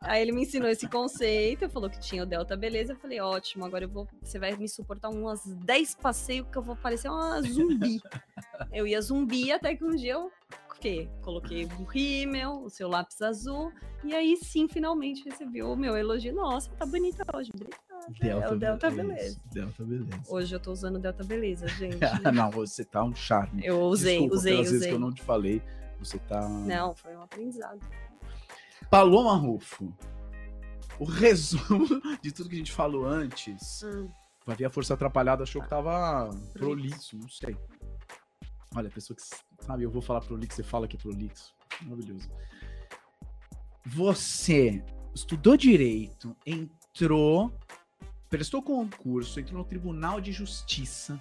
Aí 0.00 0.22
ele 0.22 0.32
me 0.32 0.42
ensinou 0.42 0.68
esse 0.68 0.88
conceito, 0.88 1.68
falou 1.68 1.90
que 1.90 1.98
tinha 1.98 2.22
o 2.22 2.26
Delta 2.26 2.56
Beleza. 2.56 2.92
Eu 2.92 2.96
falei, 2.96 3.20
ótimo, 3.20 3.64
agora 3.64 3.84
eu 3.84 3.88
vou, 3.88 4.08
você 4.22 4.38
vai 4.38 4.54
me 4.56 4.68
suportar 4.68 5.08
umas 5.08 5.44
10 5.44 5.96
passeios 5.96 6.46
que 6.50 6.56
eu 6.56 6.62
vou 6.62 6.76
parecer 6.76 7.08
uma 7.08 7.40
zumbi. 7.42 8.00
eu 8.72 8.86
ia 8.86 9.00
zumbi 9.00 9.50
até 9.52 9.74
que 9.74 9.84
um 9.84 9.94
dia 9.94 10.14
eu 10.14 10.30
quê? 10.78 11.08
Coloquei 11.22 11.64
o 11.64 11.84
rímel, 11.84 12.62
o 12.62 12.70
seu 12.70 12.88
lápis 12.88 13.20
azul, 13.22 13.72
e 14.04 14.14
aí 14.14 14.36
sim, 14.36 14.68
finalmente 14.68 15.24
recebi 15.24 15.62
o 15.62 15.76
meu 15.76 15.96
elogio. 15.96 16.34
Nossa, 16.34 16.70
tá 16.72 16.86
bonita 16.86 17.24
hoje. 17.34 17.50
Obrigada. 18.08 18.44
é 18.44 18.50
o 18.52 18.56
Delta 18.56 18.90
Beleza. 18.90 19.40
Delta 19.52 19.84
Beleza. 19.84 20.22
Hoje 20.28 20.54
eu 20.54 20.60
tô 20.60 20.72
usando 20.72 20.96
o 20.96 20.98
Delta 20.98 21.24
Beleza, 21.24 21.66
gente. 21.68 21.98
não, 22.32 22.50
você 22.50 22.84
tá 22.84 23.02
um 23.02 23.14
charme. 23.14 23.64
Eu 23.64 23.80
usei, 23.82 24.14
Desculpa 24.14 24.34
usei, 24.36 24.52
pelas 24.52 24.66
vezes 24.66 24.80
usei. 24.80 24.90
que 24.90 24.94
eu 24.96 25.00
não 25.00 25.12
te 25.12 25.22
falei. 25.22 25.62
Você 25.98 26.18
tá. 26.18 26.48
Não, 26.48 26.94
foi 26.94 27.16
um 27.16 27.22
aprendizado. 27.22 27.80
Paloma 28.90 29.34
Rufo. 29.34 29.92
O 30.98 31.04
resumo 31.04 31.86
de 32.22 32.32
tudo 32.32 32.48
que 32.48 32.54
a 32.54 32.58
gente 32.58 32.72
falou 32.72 33.06
antes. 33.06 33.82
Hum, 33.82 34.08
Vai 34.46 34.54
ver 34.54 34.66
a 34.66 34.70
força 34.70 34.94
atrapalhada, 34.94 35.42
achou 35.42 35.60
que 35.60 35.68
tava 35.68 36.30
proliço, 36.52 37.18
não 37.18 37.28
sei. 37.28 37.56
Olha, 38.76 38.86
a 38.86 38.90
pessoa 38.92 39.16
que 39.16 39.22
Sabe, 39.60 39.82
eu 39.82 39.90
vou 39.90 40.02
falar 40.02 40.20
prolixo, 40.20 40.56
você 40.56 40.62
fala 40.62 40.86
que 40.86 40.96
é 40.96 40.98
prolixo. 40.98 41.54
Maravilhoso. 41.82 42.28
Você 43.84 44.84
estudou 45.14 45.56
direito, 45.56 46.36
entrou, 46.44 47.52
prestou 48.28 48.62
concurso, 48.62 49.40
entrou 49.40 49.58
no 49.58 49.64
Tribunal 49.64 50.20
de 50.20 50.32
Justiça. 50.32 51.20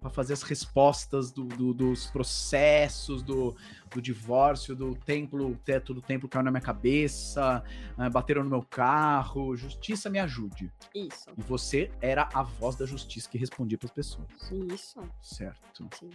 Para 0.00 0.10
fazer 0.10 0.32
as 0.32 0.42
respostas 0.42 1.30
do- 1.32 1.44
do- 1.44 1.74
dos 1.74 2.06
processos, 2.06 3.22
do, 3.22 3.56
do 3.94 4.00
divórcio, 4.02 4.74
do 4.76 4.94
templo, 4.94 5.50
o 5.50 5.56
teto 5.56 5.92
do 5.94 6.00
templo 6.02 6.28
caiu 6.28 6.44
na 6.44 6.50
minha 6.50 6.60
cabeça, 6.60 7.62
ah, 7.96 8.10
bateram 8.10 8.44
no 8.44 8.50
meu 8.50 8.62
carro, 8.62 9.56
justiça 9.56 10.08
me 10.10 10.18
ajude. 10.18 10.72
Isso. 10.94 11.30
E 11.36 11.42
você 11.42 11.90
era 12.00 12.28
a 12.34 12.42
voz 12.42 12.76
da 12.76 12.86
justiça 12.86 13.28
que 13.28 13.38
respondia 13.38 13.78
para 13.78 13.86
as 13.86 13.92
pessoas, 13.92 14.28
Isso. 14.72 15.00
certo? 15.20 15.88
Sim. 15.98 16.10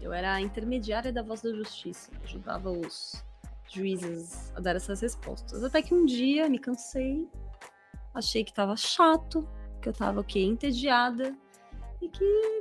Eu 0.00 0.12
era 0.12 0.34
a 0.34 0.40
intermediária 0.40 1.12
da 1.12 1.22
voz 1.22 1.42
da 1.42 1.52
justiça. 1.52 2.10
Ajudava 2.22 2.70
os 2.70 3.24
juízes 3.68 4.52
a 4.56 4.60
dar 4.60 4.76
essas 4.76 5.00
respostas. 5.00 5.62
Até 5.64 5.82
que 5.82 5.92
um 5.92 6.06
dia 6.06 6.48
me 6.48 6.58
cansei, 6.58 7.28
achei 8.14 8.42
que 8.44 8.52
tava 8.52 8.76
chato, 8.76 9.46
que 9.82 9.88
eu 9.88 9.92
tava 9.92 10.20
o 10.20 10.24
quê? 10.24 10.40
Entediada 10.40 11.36
e 12.00 12.08
que 12.08 12.57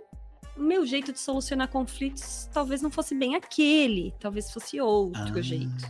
meu 0.58 0.86
jeito 0.86 1.12
de 1.14 1.20
solucionar 1.20 1.68
conflitos 1.70 2.50
talvez 2.54 2.82
não 2.82 2.90
fosse 2.92 3.14
bem 3.16 3.36
aquele, 3.36 4.14
talvez 4.20 4.52
fosse 4.52 4.80
outro 4.82 5.38
Ah. 5.38 5.42
jeito. 5.42 5.86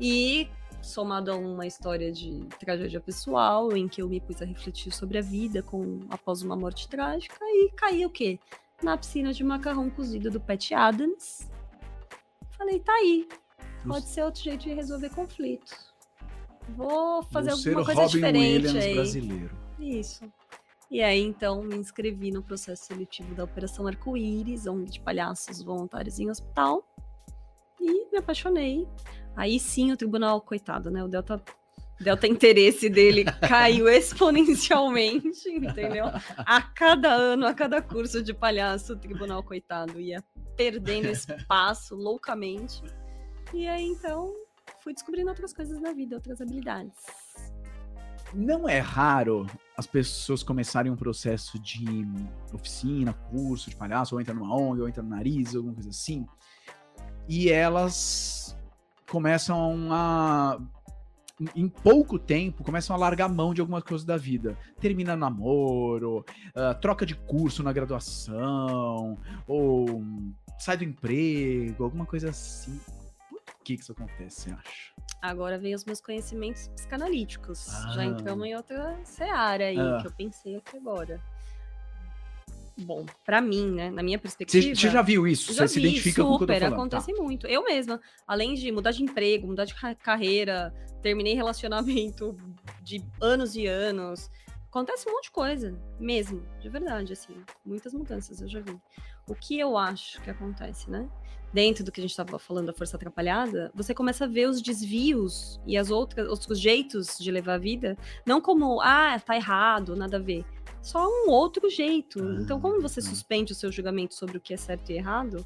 E 0.00 0.48
somado 0.82 1.32
a 1.32 1.36
uma 1.36 1.66
história 1.66 2.12
de 2.12 2.44
tragédia 2.60 3.00
pessoal, 3.00 3.76
em 3.76 3.88
que 3.88 4.00
eu 4.00 4.08
me 4.08 4.20
pus 4.20 4.40
a 4.40 4.44
refletir 4.44 4.92
sobre 4.92 5.18
a 5.18 5.22
vida 5.22 5.62
com 5.62 6.00
após 6.10 6.42
uma 6.42 6.54
morte 6.56 6.88
trágica, 6.88 7.38
e 7.42 7.70
caí 7.74 8.04
o 8.06 8.10
quê? 8.10 8.38
Na 8.82 8.96
piscina 8.96 9.32
de 9.32 9.42
macarrão 9.42 9.88
cozido 9.90 10.30
do 10.30 10.38
Pat 10.40 10.70
Adams. 10.72 11.50
Falei, 12.56 12.78
tá 12.80 12.92
aí. 12.92 13.26
Pode 13.86 14.06
ser 14.08 14.22
outro 14.22 14.42
jeito 14.42 14.62
de 14.64 14.74
resolver 14.74 15.10
conflito. 15.10 15.74
Vou 16.70 17.22
fazer 17.24 17.50
Vou 17.50 17.58
alguma 17.58 17.84
coisa 17.84 18.00
Robin 18.02 18.12
diferente 18.14 18.66
Williams 18.66 18.84
aí. 18.84 18.94
brasileiro. 18.94 19.56
Isso. 19.78 20.24
E 20.90 21.02
aí, 21.02 21.20
então, 21.20 21.62
me 21.62 21.74
inscrevi 21.76 22.30
no 22.30 22.42
processo 22.42 22.84
seletivo 22.86 23.34
da 23.34 23.44
Operação 23.44 23.86
Arco-Íris, 23.86 24.66
ONG 24.66 24.90
de 24.92 25.00
palhaços 25.00 25.62
voluntários 25.62 26.18
em 26.20 26.30
hospital. 26.30 26.86
E 27.80 28.10
me 28.10 28.18
apaixonei. 28.18 28.86
Aí 29.34 29.58
sim, 29.58 29.92
o 29.92 29.96
tribunal, 29.96 30.40
coitado, 30.40 30.90
né? 30.90 31.02
O 31.02 31.08
Delta, 31.08 31.42
Delta 32.00 32.26
interesse 32.26 32.88
dele 32.88 33.24
caiu 33.48 33.88
exponencialmente, 33.88 35.48
entendeu? 35.48 36.06
A 36.38 36.62
cada 36.62 37.12
ano, 37.12 37.46
a 37.46 37.52
cada 37.52 37.82
curso 37.82 38.22
de 38.22 38.32
palhaço, 38.32 38.92
o 38.92 38.98
tribunal, 38.98 39.42
coitado, 39.42 40.00
ia 40.00 40.22
perdendo 40.56 41.08
espaço 41.08 41.96
loucamente. 41.96 42.80
E 43.52 43.66
aí, 43.66 43.84
então, 43.84 44.32
fui 44.82 44.94
descobrindo 44.94 45.30
outras 45.30 45.52
coisas 45.52 45.80
na 45.80 45.92
vida, 45.92 46.14
outras 46.14 46.40
habilidades. 46.40 47.25
Não 48.36 48.68
é 48.68 48.80
raro 48.80 49.46
as 49.78 49.86
pessoas 49.86 50.42
começarem 50.42 50.92
um 50.92 50.96
processo 50.96 51.58
de 51.58 52.06
oficina, 52.52 53.14
curso 53.14 53.70
de 53.70 53.76
palhaço, 53.76 54.14
ou 54.14 54.20
entra 54.20 54.34
numa 54.34 54.54
ONG, 54.54 54.82
ou 54.82 54.88
entra 54.88 55.02
no 55.02 55.08
nariz, 55.08 55.56
alguma 55.56 55.72
coisa 55.72 55.88
assim, 55.88 56.26
e 57.26 57.48
elas 57.48 58.54
começam 59.10 59.88
a. 59.90 60.60
Em 61.54 61.68
pouco 61.68 62.18
tempo, 62.18 62.62
começam 62.62 62.94
a 62.94 62.98
largar 62.98 63.28
mão 63.28 63.54
de 63.54 63.60
algumas 63.60 63.82
coisas 63.82 64.06
da 64.06 64.16
vida. 64.18 64.56
Termina 64.80 65.16
namoro, 65.16 66.24
ah, 66.54 66.74
troca 66.74 67.04
de 67.06 67.14
curso 67.14 67.62
na 67.62 67.72
graduação, 67.72 69.18
ou 69.46 70.02
sai 70.58 70.76
do 70.76 70.84
emprego, 70.84 71.84
alguma 71.84 72.04
coisa 72.04 72.30
assim. 72.30 72.78
Que, 73.66 73.74
que 73.76 73.82
isso 73.82 73.90
acontece, 73.90 74.42
você 74.42 74.50
acha? 74.52 74.92
Agora 75.20 75.58
vem 75.58 75.74
os 75.74 75.84
meus 75.84 76.00
conhecimentos 76.00 76.68
psicanalíticos. 76.68 77.68
Ah. 77.68 77.92
Já 77.94 78.04
entramos 78.04 78.46
em 78.46 78.54
outra 78.54 78.96
seara 79.02 79.64
aí, 79.64 79.76
Ah. 79.78 79.98
que 80.00 80.06
eu 80.06 80.12
pensei 80.12 80.54
aqui 80.54 80.76
agora. 80.76 81.20
Bom, 82.78 83.04
pra 83.24 83.40
mim, 83.40 83.72
né, 83.72 83.90
na 83.90 84.02
minha 84.04 84.18
perspectiva... 84.18 84.62
você 84.74 84.88
já 84.90 85.02
viu 85.02 85.26
isso? 85.26 85.52
já 85.52 85.66
você 85.66 85.74
se 85.74 85.80
identifica 85.80 86.22
com 86.22 86.28
o 86.28 86.38
que 86.38 86.44
eu 86.44 86.46
tô 86.46 86.52
super, 86.52 86.60
falando? 86.60 86.90
Tá. 86.90 86.98
acontece 86.98 87.12
muito. 87.20 87.46
Eu 87.48 87.64
mesma, 87.64 88.00
além 88.26 88.54
de 88.54 88.70
mudar 88.70 88.92
de 88.92 89.02
emprego, 89.02 89.46
mudar 89.48 89.64
de 89.64 89.74
ca- 89.74 89.94
carreira, 89.96 90.72
terminei 91.02 91.34
relacionamento 91.34 92.36
de 92.82 93.02
anos 93.20 93.56
e 93.56 93.66
anos. 93.66 94.30
Acontece 94.68 95.08
um 95.08 95.12
monte 95.12 95.24
de 95.24 95.30
coisa, 95.30 95.76
mesmo, 95.98 96.46
de 96.60 96.68
verdade, 96.68 97.14
assim. 97.14 97.34
Muitas 97.64 97.94
mudanças 97.94 98.40
eu 98.42 98.46
já 98.48 98.60
vi. 98.60 98.78
O 99.26 99.34
que 99.34 99.58
eu 99.58 99.76
acho 99.78 100.20
que 100.20 100.28
acontece, 100.30 100.90
né? 100.90 101.08
Dentro 101.52 101.84
do 101.84 101.90
que 101.92 102.00
a 102.00 102.02
gente 102.02 102.10
estava 102.10 102.38
falando 102.38 102.66
da 102.66 102.72
força 102.72 102.96
atrapalhada, 102.96 103.70
você 103.74 103.94
começa 103.94 104.24
a 104.24 104.28
ver 104.28 104.48
os 104.48 104.60
desvios 104.60 105.58
e 105.66 105.76
as 105.76 105.90
outras, 105.90 106.28
outros 106.28 106.60
jeitos 106.60 107.16
de 107.18 107.30
levar 107.30 107.54
a 107.54 107.58
vida, 107.58 107.96
não 108.26 108.40
como, 108.40 108.80
ah, 108.82 109.18
tá 109.18 109.36
errado, 109.36 109.96
nada 109.96 110.16
a 110.18 110.20
ver. 110.20 110.44
Só 110.82 111.06
um 111.08 111.30
outro 111.30 111.68
jeito. 111.70 112.18
Então, 112.40 112.60
como 112.60 112.80
você 112.80 113.00
Ah. 113.00 113.02
suspende 113.02 113.52
o 113.52 113.54
seu 113.54 113.72
julgamento 113.72 114.14
sobre 114.14 114.36
o 114.36 114.40
que 114.40 114.52
é 114.54 114.56
certo 114.56 114.90
e 114.90 114.96
errado, 114.96 115.44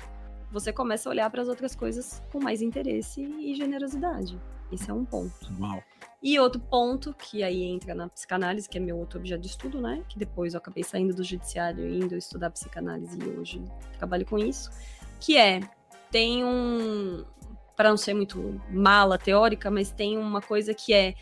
você 0.50 0.72
começa 0.72 1.08
a 1.08 1.12
olhar 1.12 1.30
para 1.30 1.42
as 1.42 1.48
outras 1.48 1.76
coisas 1.76 2.22
com 2.32 2.40
mais 2.40 2.60
interesse 2.60 3.22
e 3.22 3.54
generosidade. 3.54 4.38
Esse 4.72 4.90
é 4.90 4.94
um 4.94 5.04
ponto. 5.04 5.32
Uau. 5.60 5.82
E 6.22 6.38
outro 6.38 6.60
ponto, 6.60 7.14
que 7.14 7.42
aí 7.42 7.62
entra 7.62 7.94
na 7.94 8.08
psicanálise, 8.08 8.68
que 8.68 8.78
é 8.78 8.80
meu 8.80 8.98
outro 8.98 9.18
objeto 9.18 9.40
de 9.40 9.48
estudo, 9.48 9.80
né? 9.80 10.04
Que 10.08 10.18
depois 10.18 10.54
eu 10.54 10.58
acabei 10.58 10.82
saindo 10.84 11.14
do 11.14 11.24
judiciário 11.24 11.88
e 11.88 11.98
indo 12.00 12.16
estudar 12.16 12.50
psicanálise 12.50 13.18
e 13.18 13.28
hoje 13.38 13.62
trabalho 13.96 14.26
com 14.26 14.38
isso. 14.38 14.70
Que 15.18 15.36
é, 15.36 15.60
tem 16.10 16.44
um. 16.44 17.24
Para 17.76 17.90
não 17.90 17.96
ser 17.96 18.12
muito 18.12 18.60
mala 18.70 19.16
teórica, 19.16 19.70
mas 19.70 19.90
tem 19.90 20.18
uma 20.18 20.40
coisa 20.40 20.74
que 20.74 20.92
é. 20.92 21.14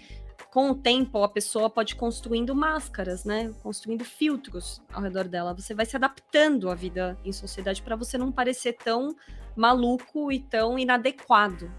Com 0.51 0.71
o 0.71 0.75
tempo, 0.75 1.23
a 1.23 1.29
pessoa 1.29 1.69
pode 1.69 1.95
construindo 1.95 2.55
máscaras, 2.55 3.25
né? 3.25 3.53
Construindo 3.63 4.05
filtros 4.05 4.81
ao 4.93 5.03
redor 5.03 5.29
dela. 5.29 5.55
Você 5.55 5.75
vai 5.75 5.85
se 5.85 5.95
adaptando 5.95 6.71
à 6.71 6.75
vida 6.75 7.19
em 7.25 7.33
sociedade 7.33 7.83
para 7.83 7.95
você 7.95 8.17
não 8.17 8.33
parecer 8.33 8.73
tão 8.73 9.15
maluco 9.55 10.33
e 10.33 10.41
tão 10.41 10.79
inadequado 10.79 11.71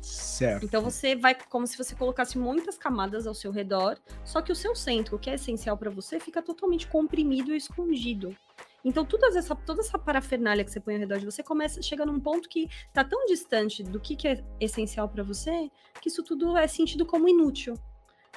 Certo. 0.00 0.64
então 0.64 0.82
você 0.82 1.16
vai 1.16 1.34
como 1.34 1.66
se 1.66 1.76
você 1.76 1.94
colocasse 1.94 2.38
muitas 2.38 2.78
camadas 2.78 3.26
ao 3.26 3.34
seu 3.34 3.50
redor, 3.50 3.98
só 4.24 4.40
que 4.40 4.52
o 4.52 4.56
seu 4.56 4.74
centro, 4.74 5.18
que 5.18 5.28
é 5.28 5.34
essencial 5.34 5.76
para 5.76 5.90
você, 5.90 6.20
fica 6.20 6.42
totalmente 6.42 6.86
comprimido 6.86 7.52
e 7.52 7.56
escondido. 7.56 8.36
Então 8.84 9.04
toda 9.04 9.26
essa, 9.36 9.54
toda 9.54 9.80
essa 9.80 9.98
parafernália 9.98 10.64
que 10.64 10.70
você 10.70 10.80
põe 10.80 10.94
ao 10.94 11.00
redor 11.00 11.18
de 11.18 11.26
você 11.26 11.42
começa 11.42 11.82
chega 11.82 12.06
num 12.06 12.20
ponto 12.20 12.48
que 12.48 12.68
tá 12.92 13.04
tão 13.04 13.26
distante 13.26 13.82
do 13.82 13.98
que, 13.98 14.14
que 14.16 14.28
é 14.28 14.44
essencial 14.60 15.08
para 15.08 15.22
você, 15.22 15.70
que 16.00 16.08
isso 16.08 16.22
tudo 16.22 16.56
é 16.56 16.66
sentido 16.66 17.04
como 17.04 17.28
inútil. 17.28 17.74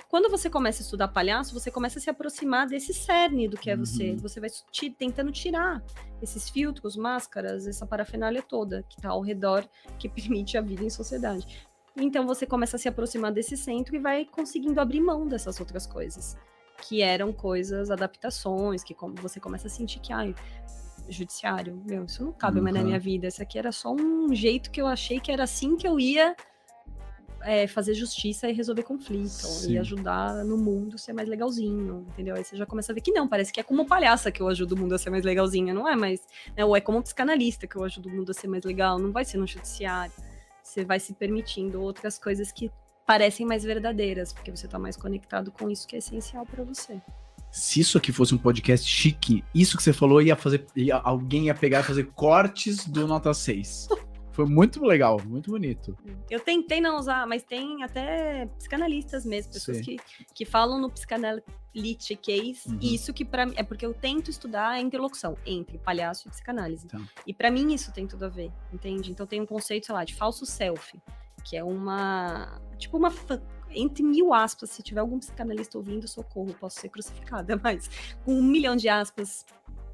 Quando 0.10 0.30
você 0.30 0.50
começa 0.50 0.82
a 0.82 0.84
estudar 0.84 1.08
palhaço, 1.10 1.54
você 1.54 1.70
começa 1.70 2.00
a 2.00 2.02
se 2.02 2.10
aproximar 2.10 2.68
desse 2.68 2.94
cerne 2.94 3.48
do 3.48 3.56
que 3.58 3.70
é 3.70 3.78
você. 3.78 4.12
Uhum. 4.12 4.18
Você 4.18 4.40
vai 4.40 4.50
ti- 4.50 4.90
tentando 4.90 5.32
tirar 5.32 5.82
esses 6.22 6.50
filtros, 6.50 6.96
máscaras, 6.96 7.68
essa 7.68 7.86
parafernália 7.86 8.42
toda 8.42 8.84
que 8.90 9.00
tá 9.02 9.10
ao 9.10 9.22
redor, 9.22 9.66
que 10.00 10.10
permite 10.10 10.58
a 10.58 10.62
vida 10.62 10.84
em 10.84 10.90
sociedade. 10.90 11.66
Então 11.96 12.26
você 12.26 12.46
começa 12.46 12.78
a 12.78 12.80
se 12.80 12.88
aproximar 12.88 13.32
desse 13.32 13.56
centro 13.56 13.96
e 13.96 14.00
vai 14.00 14.26
conseguindo 14.26 14.80
abrir 14.80 15.02
mão 15.02 15.28
dessas 15.28 15.60
outras 15.60 15.86
coisas, 15.86 16.38
que 16.82 17.02
eram 17.02 17.32
coisas, 17.32 17.90
adaptações, 17.92 18.84
que 18.84 18.94
como 18.94 19.16
você 19.16 19.40
começa 19.40 19.68
a 19.68 19.70
sentir 19.70 20.00
que, 20.00 20.12
ai, 20.12 20.36
judiciário, 21.08 21.82
meu, 21.86 22.06
isso 22.06 22.24
não 22.24 22.32
cabe 22.32 22.60
mais 22.62 22.74
na 22.74 22.82
Uhum. 22.82 22.88
minha 22.88 23.00
vida. 23.00 23.28
Isso 23.28 23.42
aqui 23.42 23.58
era 23.60 23.72
só 23.72 23.92
um 23.94 24.34
jeito 24.34 24.72
que 24.72 24.82
eu 24.82 24.88
achei 24.88 25.20
que 25.20 25.32
era 25.32 25.44
assim 25.44 25.76
que 25.76 25.88
eu 25.88 26.00
ia 26.00 26.36
é, 27.44 27.66
fazer 27.68 27.94
justiça 27.96 28.48
e 28.50 28.54
resolver 28.54 28.84
conflito, 28.84 29.28
Sim. 29.28 29.74
e 29.74 29.78
ajudar 29.80 30.46
no 30.46 30.58
mundo 30.58 30.98
ser 30.98 31.12
mais 31.12 31.28
legalzinho, 31.28 32.06
entendeu? 32.10 32.36
Aí 32.36 32.44
você 32.44 32.56
já 32.56 32.66
começa 32.68 32.92
a 32.92 32.96
ver 32.96 33.02
que 33.02 33.12
não, 33.12 33.28
parece 33.28 33.52
que 33.52 33.60
é 33.60 33.64
como 33.64 33.86
palhaça 33.86 34.32
que 34.32 34.42
eu 34.42 34.48
ajudo 34.48 34.74
o 34.76 34.78
mundo 34.78 34.94
a 34.94 34.98
ser 35.00 35.10
mais 35.10 35.26
legalzinho, 35.26 35.74
não 35.74 35.88
é 35.90 35.96
mais, 35.96 36.22
né? 36.56 36.64
Ou 36.64 36.76
é 36.76 36.82
como 36.82 37.02
psicanalista 37.02 37.66
que 37.66 37.76
eu 37.76 37.84
ajudo 37.84 38.10
o 38.10 38.12
mundo 38.12 38.30
a 38.30 38.34
ser 38.34 38.48
mais 38.48 38.64
legal, 38.64 39.00
não 39.00 39.12
vai 39.12 39.26
ser 39.26 39.38
no 39.38 39.48
judiciário. 39.48 40.14
Você 40.62 40.86
vai 40.86 41.00
se 41.00 41.14
permitindo 41.14 41.82
outras 41.82 42.20
coisas 42.20 42.52
que 42.52 42.72
parecem 43.06 43.46
mais 43.46 43.64
verdadeiras, 43.64 44.32
porque 44.34 44.52
você 44.52 44.68
tá 44.68 44.78
mais 44.80 44.96
conectado 44.98 45.52
com 45.52 45.70
isso 45.70 45.88
que 45.88 45.96
é 45.96 46.00
essencial 46.00 46.46
para 46.46 46.64
você. 46.64 47.02
Se 47.52 47.82
isso 47.82 47.98
aqui 47.98 48.12
fosse 48.14 48.34
um 48.34 48.38
podcast 48.38 48.88
chique, 48.88 49.44
isso 49.54 49.76
que 49.76 49.84
você 49.84 49.92
falou 49.92 50.22
ia 50.22 50.36
fazer. 50.38 50.66
ia- 50.76 50.96
alguém 50.98 51.46
ia 51.48 51.54
pegar 51.56 51.82
e 51.82 51.84
fazer 51.84 52.06
cortes 52.14 52.88
do 52.88 53.06
Nota 53.08 53.34
6. 53.34 53.90
Foi 54.32 54.46
muito 54.46 54.82
legal, 54.86 55.20
muito 55.26 55.52
bonito. 55.52 55.98
Eu 56.30 56.40
tentei 56.40 56.80
não 56.80 56.98
usar, 56.98 57.28
mas 57.28 57.44
tem 57.44 57.84
até 57.84 58.46
psicanalistas 58.58 59.26
mesmo, 59.26 59.52
pessoas 59.52 59.78
Sim. 59.80 59.84
que, 59.84 59.98
que 60.34 60.46
falam 60.46 60.80
no 60.80 60.90
psicanalite 60.90 62.16
case, 62.16 62.62
Uhum. 62.70 62.78
e 62.82 62.96
isso 62.96 63.14
que 63.14 63.26
para 63.26 63.46
mim 63.46 63.54
é 63.58 63.64
porque 63.64 63.86
eu 63.86 63.94
tento 63.94 64.30
estudar 64.32 64.70
a 64.70 64.80
interlocução 64.80 65.38
entre 65.46 65.78
palhaço 65.78 66.30
e 66.30 66.32
psicanálise. 66.32 66.88
Tá. 66.88 67.00
E 67.28 67.34
para 67.34 67.52
mim 67.52 67.74
isso 67.74 67.92
tem 67.92 68.08
tudo 68.08 68.24
a 68.24 68.30
ver, 68.30 68.52
entende? 68.74 69.12
Então 69.12 69.28
tem 69.28 69.42
um 69.42 69.46
conceito, 69.46 69.88
sei 69.88 69.96
lá, 69.96 70.06
de 70.06 70.16
falso 70.16 70.46
self, 70.46 70.98
que 71.44 71.56
é 71.58 71.64
uma 71.64 72.60
tipo 72.78 72.98
uma 72.98 73.12
entre 73.74 74.04
mil 74.04 74.34
aspas, 74.34 74.70
se 74.70 74.84
tiver 74.84 75.00
algum 75.00 75.18
psicanalista 75.18 75.78
ouvindo, 75.78 76.08
socorro, 76.08 76.54
posso 76.60 76.80
ser 76.80 76.90
crucificada, 76.90 77.60
mas 77.64 77.90
com 78.26 78.34
um 78.34 78.44
milhão 78.44 78.76
de 78.76 78.90
aspas 78.90 79.46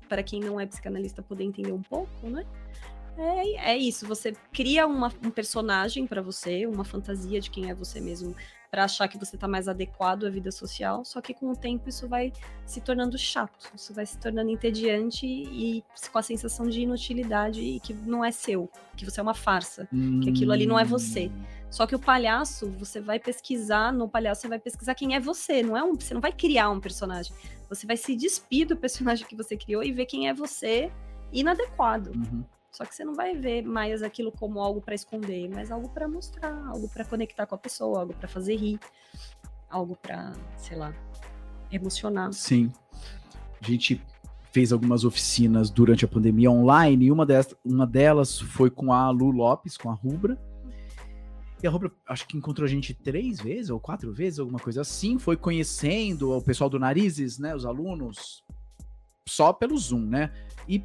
para 0.09 0.23
quem 0.23 0.39
não 0.39 0.59
é 0.59 0.65
psicanalista 0.65 1.21
poder 1.21 1.43
entender 1.43 1.71
um 1.71 1.81
pouco, 1.83 2.27
né? 2.27 2.45
É, 3.17 3.71
é 3.73 3.77
isso, 3.77 4.07
você 4.07 4.33
cria 4.53 4.85
uma- 4.87 5.11
um 5.23 5.29
personagem 5.31 6.05
pra 6.07 6.21
você, 6.21 6.65
uma 6.67 6.83
fantasia 6.83 7.39
de 7.41 7.49
quem 7.49 7.69
é 7.69 7.73
você 7.73 7.99
mesmo, 7.99 8.35
pra 8.69 8.83
achar 8.83 9.07
que 9.07 9.17
você 9.17 9.37
tá 9.37 9.47
mais 9.47 9.67
adequado 9.67 10.25
à 10.25 10.29
vida 10.29 10.51
social, 10.51 11.05
só 11.05 11.21
que 11.21 11.33
com 11.33 11.49
o 11.49 11.55
tempo 11.55 11.87
isso 11.87 12.07
vai 12.07 12.33
se 12.65 12.81
tornando 12.81 13.17
chato, 13.17 13.71
isso 13.73 13.93
vai 13.93 14.05
se 14.05 14.17
tornando 14.17 14.49
entediante 14.49 15.25
e 15.25 15.83
com 16.11 16.17
a 16.17 16.21
sensação 16.21 16.67
de 16.67 16.81
inutilidade 16.81 17.61
e 17.61 17.79
que 17.79 17.93
não 17.93 18.23
é 18.23 18.31
seu, 18.31 18.69
que 18.95 19.05
você 19.05 19.19
é 19.19 19.23
uma 19.23 19.33
farsa. 19.33 19.87
Que 20.21 20.29
aquilo 20.29 20.51
ali 20.51 20.65
não 20.65 20.77
é 20.77 20.83
você. 20.83 21.31
Só 21.69 21.85
que 21.85 21.95
o 21.95 21.99
palhaço, 21.99 22.69
você 22.71 22.99
vai 22.99 23.19
pesquisar, 23.19 23.91
no 23.91 24.07
palhaço 24.07 24.41
você 24.41 24.47
vai 24.47 24.59
pesquisar 24.59 24.95
quem 24.95 25.15
é 25.15 25.19
você, 25.19 25.61
não 25.61 25.75
é 25.75 25.83
um, 25.83 25.95
você 25.95 26.13
não 26.13 26.21
vai 26.21 26.31
criar 26.31 26.69
um 26.69 26.79
personagem. 26.79 27.33
Você 27.69 27.85
vai 27.85 27.97
se 27.97 28.15
despir 28.15 28.67
do 28.67 28.77
personagem 28.77 29.25
que 29.27 29.35
você 29.35 29.57
criou 29.57 29.83
e 29.83 29.91
ver 29.91 30.05
quem 30.05 30.29
é 30.29 30.33
você 30.33 30.91
inadequado. 31.31 32.11
Uhum. 32.11 32.43
Só 32.71 32.85
que 32.85 32.93
você 32.95 33.03
não 33.03 33.15
vai 33.15 33.35
ver 33.35 33.63
mais 33.63 34.03
aquilo 34.03 34.31
como 34.31 34.59
algo 34.59 34.81
pra 34.81 34.93
esconder, 34.93 35.49
mas 35.49 35.71
algo 35.71 35.89
pra 35.89 36.07
mostrar, 36.07 36.53
algo 36.67 36.87
pra 36.89 37.03
conectar 37.05 37.45
com 37.45 37.55
a 37.55 37.57
pessoa, 37.57 38.01
algo 38.01 38.13
pra 38.13 38.27
fazer 38.27 38.55
rir, 38.55 38.79
algo 39.69 39.95
pra, 39.95 40.33
sei 40.57 40.77
lá, 40.77 40.93
emocionar. 41.71 42.31
Sim. 42.33 42.71
A 43.61 43.65
gente 43.65 44.01
fez 44.51 44.71
algumas 44.71 45.03
oficinas 45.05 45.69
durante 45.69 46.05
a 46.05 46.07
pandemia 46.07 46.51
online 46.51 47.05
e 47.05 47.11
uma, 47.11 47.25
des- 47.25 47.55
uma 47.65 47.85
delas 47.87 48.39
foi 48.39 48.69
com 48.69 48.91
a 48.93 49.09
Lu 49.09 49.31
Lopes, 49.31 49.77
com 49.77 49.89
a 49.89 49.93
Rubra. 49.93 50.37
E 51.63 51.65
a 51.65 51.71
Rubra, 51.71 51.91
acho 52.07 52.27
que 52.27 52.37
encontrou 52.37 52.65
a 52.65 52.69
gente 52.69 52.93
três 52.93 53.39
vezes 53.41 53.71
ou 53.71 53.79
quatro 53.79 54.13
vezes, 54.13 54.37
alguma 54.37 54.59
coisa 54.59 54.81
assim. 54.81 55.17
Foi 55.17 55.35
conhecendo 55.35 56.37
o 56.37 56.41
pessoal 56.41 56.69
do 56.69 56.77
Narizes, 56.77 57.39
né? 57.39 57.55
Os 57.55 57.65
alunos, 57.65 58.43
só 59.27 59.51
pelo 59.51 59.75
Zoom, 59.75 60.01
né? 60.01 60.31
E 60.67 60.83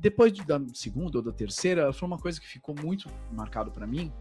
depois 0.00 0.32
de- 0.32 0.44
da 0.44 0.60
segunda 0.74 1.18
ou 1.18 1.24
da 1.24 1.32
terceira, 1.32 1.92
foi 1.92 2.06
uma 2.06 2.18
coisa 2.18 2.40
que 2.40 2.46
ficou 2.46 2.74
muito 2.82 3.08
marcado 3.32 3.70
para 3.70 3.86
mim, 3.86 4.12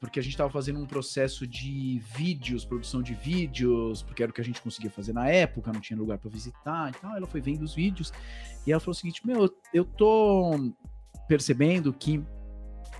porque 0.00 0.18
a 0.18 0.22
gente 0.22 0.32
estava 0.32 0.50
fazendo 0.50 0.80
um 0.80 0.86
processo 0.86 1.46
de 1.46 2.00
vídeos, 2.16 2.64
produção 2.64 3.00
de 3.02 3.14
vídeos, 3.14 4.02
porque 4.02 4.22
era 4.22 4.30
o 4.30 4.34
que 4.34 4.40
a 4.40 4.44
gente 4.44 4.60
conseguia 4.60 4.90
fazer 4.90 5.12
na 5.12 5.28
época, 5.28 5.72
não 5.72 5.80
tinha 5.80 5.96
lugar 5.98 6.18
para 6.18 6.28
visitar 6.28 6.90
e 6.90 7.00
tal. 7.00 7.16
Ela 7.16 7.26
foi 7.26 7.40
vendo 7.40 7.62
os 7.62 7.74
vídeos 7.74 8.12
e 8.66 8.72
ela 8.72 8.80
falou 8.80 8.92
o 8.92 8.96
seguinte: 8.96 9.24
Meu, 9.26 9.48
eu 9.72 9.84
tô 9.84 10.72
percebendo 11.28 11.92
que 11.92 12.20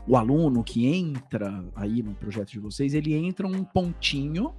o 0.06 0.16
aluno 0.16 0.62
que 0.62 0.86
entra 0.86 1.64
aí 1.74 2.02
no 2.02 2.14
projeto 2.14 2.50
de 2.50 2.60
vocês, 2.60 2.94
ele 2.94 3.14
entra 3.14 3.46
um 3.48 3.64
pontinho 3.64 4.54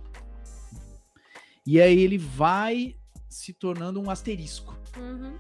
e 1.66 1.80
aí 1.82 1.98
ele 2.02 2.18
vai 2.18 2.96
se 3.30 3.54
tornando 3.54 4.02
um 4.02 4.10
asterisco 4.10 4.78
Uhum. 4.98 5.34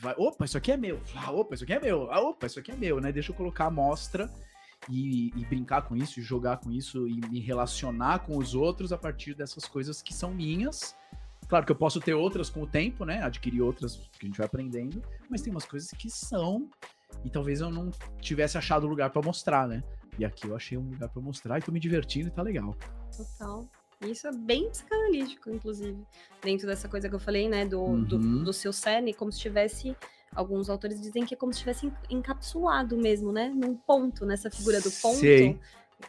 Vai, 0.00 0.14
opa, 0.16 0.44
isso 0.44 0.56
aqui 0.58 0.72
é 0.72 0.76
meu. 0.76 1.00
Ah, 1.14 1.30
opa, 1.30 1.54
isso 1.54 1.64
aqui 1.64 1.72
é 1.72 1.80
meu. 1.80 2.10
Ah, 2.10 2.20
opa, 2.20 2.46
isso 2.46 2.58
aqui 2.58 2.70
é 2.70 2.76
meu, 2.76 3.00
né? 3.00 3.12
Deixa 3.12 3.30
eu 3.30 3.36
colocar 3.36 3.64
a 3.64 3.68
amostra 3.68 4.30
e, 4.88 5.28
e 5.36 5.44
brincar 5.44 5.82
com 5.82 5.96
isso, 5.96 6.20
e 6.20 6.22
jogar 6.22 6.58
com 6.58 6.70
isso, 6.70 7.06
e 7.06 7.20
me 7.28 7.40
relacionar 7.40 8.20
com 8.20 8.36
os 8.36 8.54
outros 8.54 8.92
a 8.92 8.98
partir 8.98 9.34
dessas 9.34 9.64
coisas 9.64 10.02
que 10.02 10.14
são 10.14 10.32
minhas. 10.32 10.96
Claro 11.48 11.66
que 11.66 11.72
eu 11.72 11.76
posso 11.76 12.00
ter 12.00 12.14
outras 12.14 12.48
com 12.48 12.62
o 12.62 12.66
tempo, 12.66 13.04
né? 13.04 13.22
Adquirir 13.22 13.60
outras 13.60 13.96
que 13.96 14.24
a 14.24 14.26
gente 14.26 14.38
vai 14.38 14.46
aprendendo, 14.46 15.02
mas 15.28 15.42
tem 15.42 15.52
umas 15.52 15.64
coisas 15.64 15.90
que 15.90 16.08
são 16.08 16.68
e 17.24 17.30
talvez 17.30 17.60
eu 17.60 17.70
não 17.70 17.90
tivesse 18.20 18.56
achado 18.56 18.86
lugar 18.86 19.10
pra 19.10 19.20
mostrar, 19.20 19.66
né? 19.66 19.82
E 20.18 20.24
aqui 20.24 20.46
eu 20.46 20.54
achei 20.54 20.78
um 20.78 20.90
lugar 20.90 21.08
pra 21.08 21.20
mostrar 21.20 21.58
e 21.58 21.62
tô 21.62 21.72
me 21.72 21.80
divertindo 21.80 22.28
e 22.28 22.30
tá 22.30 22.42
legal. 22.42 22.76
Total. 23.16 23.68
Isso 24.02 24.26
é 24.26 24.32
bem 24.32 24.70
psicanalítico, 24.70 25.50
inclusive. 25.50 25.98
Dentro 26.42 26.66
dessa 26.66 26.88
coisa 26.88 27.08
que 27.08 27.14
eu 27.14 27.18
falei, 27.20 27.48
né? 27.48 27.66
Do, 27.66 27.96
do, 28.04 28.16
Uhum. 28.16 28.42
do 28.44 28.52
seu 28.52 28.72
cerne, 28.72 29.12
como 29.12 29.30
se 29.30 29.38
tivesse. 29.40 29.94
Alguns 30.34 30.70
autores 30.70 31.00
dizem 31.00 31.24
que 31.26 31.34
é 31.34 31.36
como 31.36 31.52
se 31.52 31.58
tivesse 31.60 31.86
en- 31.86 31.92
encapsulado 32.08 32.96
mesmo, 32.96 33.32
né? 33.32 33.48
Num 33.54 33.74
ponto, 33.76 34.24
nessa 34.24 34.50
figura 34.50 34.80
do 34.80 34.90
ponto. 34.90 35.16
Sei. 35.18 35.58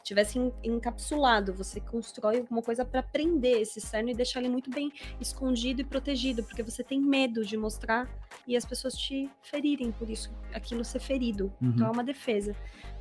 Tivesse 0.03 0.39
en- 0.39 0.53
encapsulado. 0.63 1.53
Você 1.53 1.81
constrói 1.81 2.37
alguma 2.37 2.61
coisa 2.61 2.85
para 2.85 3.03
prender 3.03 3.59
esse 3.61 3.81
cerne 3.81 4.13
e 4.13 4.15
deixar 4.15 4.39
ele 4.39 4.47
muito 4.47 4.69
bem 4.69 4.89
escondido 5.19 5.81
e 5.81 5.83
protegido, 5.83 6.43
porque 6.43 6.63
você 6.63 6.81
tem 6.81 7.01
medo 7.01 7.43
de 7.43 7.57
mostrar 7.57 8.07
e 8.47 8.55
as 8.55 8.63
pessoas 8.63 8.93
te 8.93 9.29
ferirem 9.41 9.91
por 9.91 10.09
isso, 10.09 10.31
aquilo 10.53 10.85
ser 10.85 10.99
ferido. 10.99 11.51
Uhum. 11.61 11.69
Então 11.71 11.87
é 11.87 11.91
uma 11.91 12.03
defesa. 12.05 12.55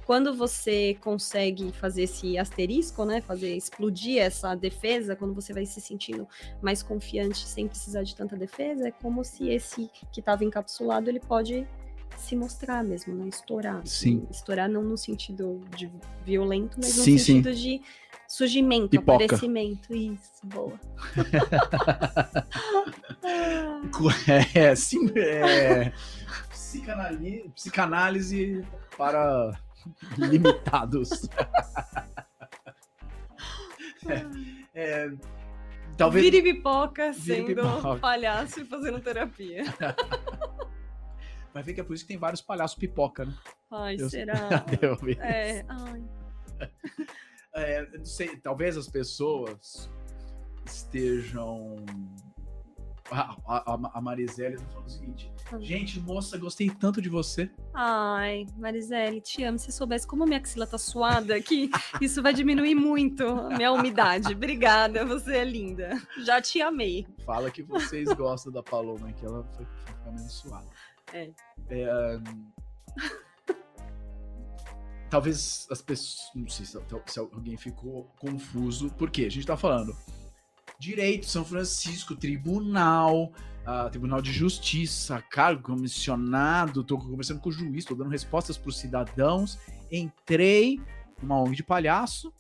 Quando 0.07 0.35
você 0.35 0.97
consegue 1.01 1.71
fazer 1.73 2.03
esse 2.03 2.37
asterisco, 2.37 3.05
né, 3.05 3.21
fazer 3.21 3.55
explodir 3.57 4.21
essa 4.21 4.55
defesa, 4.55 5.15
quando 5.15 5.33
você 5.35 5.53
vai 5.53 5.65
se 5.65 5.81
sentindo 5.81 6.27
mais 6.61 6.83
confiante 6.83 7.47
sem 7.47 7.69
precisar 7.69 8.03
de 8.03 8.17
tanta 8.17 8.37
defesa, 8.37 8.89
é 8.89 8.91
como 8.91 9.25
se 9.25 9.49
esse 9.49 9.89
que 10.13 10.19
estava 10.21 10.45
encapsulado 10.45 11.09
ele 11.09 11.21
pode 11.21 11.67
se 12.17 12.35
mostrar 12.35 12.83
mesmo, 12.83 13.15
né, 13.15 13.29
estourar. 13.29 13.87
Sim. 13.87 14.27
Estourar 14.31 14.69
não 14.69 14.83
no 14.83 14.99
sentido 14.99 15.61
de 15.77 15.91
violento, 16.25 16.77
mas 16.77 16.97
no 16.97 17.05
Sim, 17.05 17.17
sim. 17.17 17.37
sentido 17.43 17.55
de 17.55 17.81
surgimento, 18.27 18.89
Pipoca. 18.91 19.25
aparecimento. 19.25 19.95
Isso, 19.95 20.41
boa. 20.45 20.79
É, 24.55 24.75
sim, 24.75 25.11
é, 25.17 25.93
psicanali- 26.51 27.51
psicanálise 27.55 28.65
para 28.97 29.53
limitados. 30.19 31.11
É, 34.75 35.11
talvez. 35.97 36.25
Vire 36.25 36.43
pipoca 36.43 37.13
Vire 37.13 37.47
sendo 37.47 37.47
pipoca. 37.47 37.97
palhaço 38.01 38.61
e 38.61 38.65
fazendo 38.65 39.01
terapia. 39.01 39.63
Vai 41.53 41.63
ver 41.63 41.75
que 41.75 41.81
é 41.81 41.85
por 41.85 41.95
isso 41.95 42.05
que 42.05 42.09
tem 42.09 42.17
vários 42.19 42.41
palhaços 42.41 42.79
pipoca, 42.79 43.25
né? 43.25 43.35
Ai, 43.71 43.97
Eu- 43.99 44.09
será? 44.09 44.65
É, 45.21 45.65
ai. 45.69 46.03
É, 47.53 47.99
não 47.99 48.05
sei, 48.05 48.37
talvez 48.37 48.77
as 48.77 48.89
pessoas 48.89 49.91
estejam. 50.65 51.77
A, 53.11 53.37
a, 53.47 53.81
a- 53.95 54.01
Marisele 54.01 54.57
tá 54.57 54.65
falando 54.67 54.87
o 54.87 54.91
seguinte: 54.91 55.33
Hum. 55.53 55.61
Gente, 55.61 55.99
moça, 56.01 56.39
gostei 56.39 56.71
tanto 56.71 57.03
de 57.03 57.09
você. 57.09 57.51
Ai, 57.75 58.47
Marisele, 58.57 59.21
te 59.21 59.43
amo. 59.43 59.59
Se 59.59 59.73
soubesse 59.73 60.07
como 60.07 60.25
minha 60.25 60.39
axila 60.39 60.65
tá 60.67 60.79
suada 60.79 61.35
aqui, 61.35 61.69
isso 62.01 62.23
vai 62.23 62.33
diminuir 62.33 62.75
muito 62.77 63.25
a 63.27 63.49
minha 63.57 63.73
umidade. 63.73 64.33
Obrigada, 64.33 65.05
você 65.05 65.39
é 65.39 65.45
linda. 65.45 66.01
Já 66.25 66.41
te 66.41 66.63
amei. 66.63 67.05
Fala 67.27 67.51
que 67.51 67.63
vocês 67.65 68.09
gostam 68.15 68.53
da 68.53 68.63
Paloma, 68.63 69.13
que 69.13 69.27
ela 69.27 69.43
foi 69.57 69.67
ficar 69.85 70.13
menos 70.13 70.33
suada. 70.33 70.69
É. 71.13 71.31
É, 71.69 72.19
Talvez 75.11 75.67
as 75.71 75.83
pessoas. 75.83 76.31
Não 76.35 76.49
sei 76.49 76.65
se, 76.65 76.79
se 77.07 77.19
alguém 77.19 77.57
ficou 77.57 78.05
confuso, 78.21 78.91
porque 78.97 79.25
a 79.25 79.31
gente 79.31 79.45
tá 79.47 79.57
falando 79.57 79.93
direito, 80.81 81.27
São 81.27 81.45
Francisco, 81.45 82.17
tribunal, 82.17 83.31
ah, 83.67 83.89
Tribunal 83.91 84.23
de 84.23 84.33
Justiça, 84.33 85.23
cargo 85.31 85.63
comissionado, 85.63 86.83
tô 86.83 86.99
conversando 86.99 87.39
com 87.39 87.51
o 87.51 87.53
juiz, 87.53 87.85
tô 87.85 87.95
dando 87.95 88.11
respostas 88.11 88.57
para 88.57 88.71
os 88.71 88.79
cidadãos. 88.79 89.59
Entrei 89.93 90.81
numa 91.23 91.39
ONG 91.39 91.57
de 91.57 91.63
palhaço, 91.63 92.33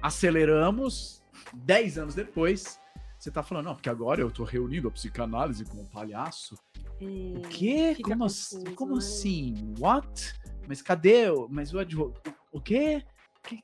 aceleramos, 0.00 1.20
10 1.52 1.98
anos 1.98 2.14
depois, 2.14 2.78
você 3.18 3.32
tá 3.32 3.42
falando, 3.42 3.64
não, 3.66 3.74
porque 3.74 3.88
agora 3.90 4.20
eu 4.20 4.30
tô 4.30 4.44
reunindo 4.44 4.86
a 4.86 4.90
psicanálise 4.92 5.64
com 5.64 5.78
o 5.82 5.86
palhaço. 5.90 6.56
O 7.00 7.40
quê? 7.50 7.96
Como, 8.00 8.24
assim? 8.24 8.58
confuso, 8.58 8.76
como 8.76 8.92
né? 8.92 8.98
assim? 8.98 9.74
What? 9.80 10.34
Mas 10.68 10.80
cadê? 10.80 11.28
o- 11.30 11.48
Mas 11.50 11.74
o 11.74 11.80
advogado. 11.80 12.20
O 12.52 12.60
quê? 12.60 13.04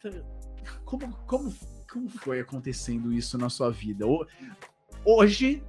Tá- 0.02 0.10
como, 0.84 1.14
como 1.26 1.54
foi 2.08 2.40
acontecendo 2.40 3.12
isso 3.12 3.36
na 3.38 3.48
sua 3.48 3.70
vida? 3.70 4.06
Ho- 4.06 4.26
Hoje, 5.06 5.62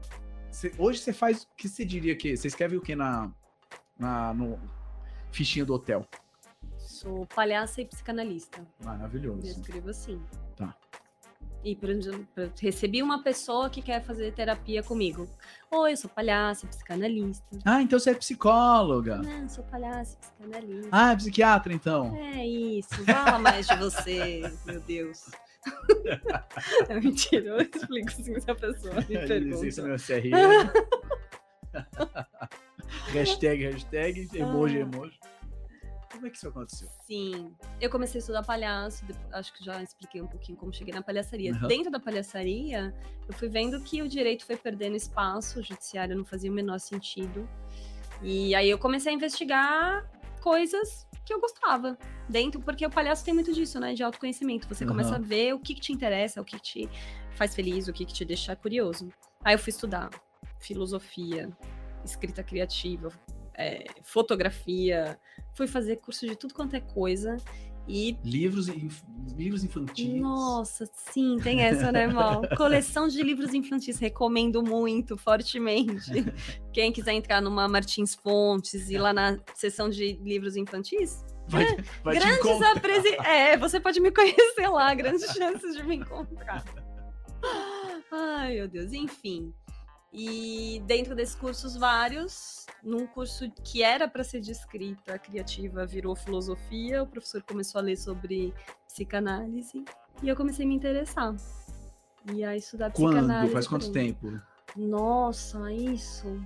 hoje 0.78 1.00
você 1.00 1.12
faz. 1.12 1.44
O 1.44 1.48
que 1.58 1.68
você 1.68 1.84
diria 1.84 2.16
que. 2.16 2.36
Você 2.38 2.48
escreve 2.48 2.78
o 2.78 2.82
que 2.82 2.96
na, 2.96 3.30
na 4.00 4.34
no 4.34 4.58
fichinha 5.32 5.66
do 5.66 5.74
hotel? 5.74 6.06
Sou 6.78 7.26
palhaça 7.28 7.82
e 7.82 7.86
psicanalista. 7.86 8.66
Eu 8.80 8.86
Maravilhoso. 8.86 9.46
escrevo 9.46 9.90
assim. 9.90 10.22
Tá. 10.56 10.74
E, 11.66 11.76
por 11.76 11.90
exemplo, 11.90 12.26
eu 12.38 12.52
recebi 12.62 13.02
uma 13.02 13.24
pessoa 13.24 13.70
que 13.72 13.82
quer 13.82 14.02
fazer 14.04 14.32
terapia 14.34 14.84
comigo. 14.84 15.28
Oi, 15.72 15.94
eu 15.94 15.98
sou 15.98 16.10
palhaça, 16.10 16.68
psicanalista. 16.68 17.44
Ah, 17.66 17.82
então 17.82 17.98
você 18.00 18.12
é 18.12 18.14
psicóloga. 18.14 19.18
Não, 19.18 19.50
sou 19.50 19.64
palhaça, 19.66 20.16
psicanalista. 20.18 20.90
Ah, 20.92 21.12
é 21.12 21.16
psiquiatra, 21.16 21.74
então. 21.74 22.16
É 22.16 22.46
isso, 22.46 23.04
fala 23.04 23.40
mais 23.40 23.68
de 23.68 23.76
você, 23.78 24.42
meu 24.66 24.80
Deus. 24.80 25.26
É 26.90 27.00
mentira, 27.00 27.46
eu 27.48 27.62
explico 27.62 28.08
assim 28.10 28.40
se 28.40 28.52
a 28.52 28.56
pessoa 28.56 28.94
me 28.96 29.02
Licença, 29.02 29.28
pergunta. 29.28 29.82
meu 29.84 29.98
CRM. 30.00 30.36
hashtag, 33.14 33.64
hashtag, 33.64 34.30
emoji, 34.34 34.78
Ah. 34.78 34.82
emoji. 34.82 35.20
Como 36.12 36.28
é 36.28 36.30
que 36.30 36.38
isso 36.38 36.48
aconteceu? 36.48 36.88
Sim, 37.06 37.54
eu 37.82 37.90
comecei 37.90 38.20
a 38.20 38.22
estudar 38.22 38.42
palhaço, 38.44 39.04
acho 39.34 39.54
que 39.54 39.66
já 39.66 39.84
expliquei 39.84 40.22
um 40.22 40.28
pouquinho 40.28 40.58
como 40.58 40.74
cheguei 40.74 40.94
na 40.94 41.02
palhaçaria. 41.02 41.52
Aham. 41.54 41.68
Dentro 41.68 41.92
da 41.92 42.00
palhaçaria, 42.00 42.94
eu 43.28 43.34
fui 43.34 43.50
vendo 43.50 43.82
que 43.82 44.02
o 44.02 44.08
direito 44.08 44.46
foi 44.46 44.56
perdendo 44.56 44.96
espaço, 44.96 45.60
o 45.60 45.64
judiciário 45.64 46.16
não 46.16 46.24
fazia 46.24 46.50
o 46.50 46.54
menor 46.54 46.80
sentido. 46.80 47.48
E 48.22 48.56
aí 48.56 48.70
eu 48.70 48.78
comecei 48.78 49.12
a 49.12 49.16
investigar 49.16 50.10
coisas 50.42 51.05
que 51.26 51.34
eu 51.34 51.42
gostava 51.42 51.98
dentro, 52.30 52.62
porque 52.62 52.86
o 52.86 52.90
palhaço 52.90 53.26
tem 53.26 53.34
muito 53.34 53.52
disso, 53.52 53.80
né? 53.80 53.94
De 53.94 54.04
autoconhecimento. 54.04 54.68
Você 54.68 54.86
começa 54.86 55.10
Aham. 55.10 55.18
a 55.18 55.28
ver 55.28 55.54
o 55.54 55.60
que, 55.60 55.74
que 55.74 55.82
te 55.82 55.92
interessa, 55.92 56.40
o 56.40 56.46
que, 56.46 56.58
que 56.58 56.64
te 56.64 56.90
faz 57.32 57.56
feliz, 57.56 57.88
o 57.88 57.94
que, 57.94 58.06
que 58.06 58.14
te 58.14 58.24
deixa 58.24 58.56
curioso. 58.56 59.10
Aí 59.44 59.56
eu 59.56 59.60
fui 59.60 59.72
estudar 59.72 60.10
filosofia, 60.60 61.50
escrita 62.04 62.44
criativa, 62.44 63.10
é, 63.58 63.86
fotografia, 64.04 65.20
fui 65.54 65.68
fazer 65.68 65.98
curso 65.98 66.28
de 66.28 66.36
tudo 66.36 66.54
quanto 66.54 66.76
é 66.76 66.80
coisa. 66.80 67.38
E 67.88 68.18
Livros, 68.24 68.68
livros 69.38 69.64
infantis. 69.64 70.20
nossa, 70.20 70.90
sim, 71.12 71.38
tem 71.44 71.62
essa, 71.62 71.92
né, 71.92 72.08
Mal? 72.08 72.42
Coleção 72.58 73.08
de 73.08 73.22
livros 73.22 73.54
infantis, 73.54 74.00
recomendo 74.00 74.64
muito, 74.64 75.18
fortemente. 75.18 76.12
Quem 76.74 76.92
quiser 76.92 77.14
entrar 77.14 77.42
numa 77.42 77.68
Martins 77.68 78.16
Fontes 78.16 78.90
e 78.90 78.98
lá 78.98 79.14
na 79.14 79.38
seção 79.54 79.90
de 79.90 80.14
livros 80.24 80.56
infantis, 80.56 81.24
Vai, 81.48 81.64
vai 82.04 82.18
te 82.18 82.26
grandes 82.26 82.62
apresen... 82.64 83.18
É, 83.24 83.56
você 83.56 83.80
pode 83.80 84.00
me 84.00 84.12
conhecer 84.12 84.68
lá, 84.68 84.94
grandes 84.94 85.26
chances 85.34 85.76
de 85.76 85.84
me 85.84 85.98
encontrar. 85.98 86.64
Ai, 88.12 88.56
meu 88.56 88.68
Deus, 88.68 88.92
enfim. 88.94 89.54
E 90.18 90.82
dentro 90.86 91.14
desses 91.14 91.36
cursos 91.36 91.76
vários, 91.76 92.66
num 92.82 93.06
curso 93.06 93.52
que 93.66 93.84
era 93.84 94.08
para 94.08 94.24
ser 94.24 94.40
de 94.40 94.50
escrita 94.50 95.20
criativa, 95.20 95.86
virou 95.86 96.16
filosofia, 96.16 97.04
o 97.04 97.08
professor 97.08 97.44
começou 97.44 97.80
a 97.80 97.84
ler 97.84 97.98
sobre 97.98 98.54
psicanálise 98.88 99.84
e 100.24 100.30
eu 100.30 100.36
comecei 100.38 100.64
a 100.64 100.70
me 100.70 100.74
interessar. 100.74 101.36
E 102.34 102.46
a 102.46 102.56
estudar 102.56 102.92
psicanálise. 102.92 103.28
Quando? 103.28 103.52
Faz 103.52 103.68
quanto 103.68 103.92
tempo? 103.92 104.40
Nossa, 104.78 105.70
isso. 105.74 106.42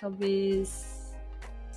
Talvez 0.00 1.14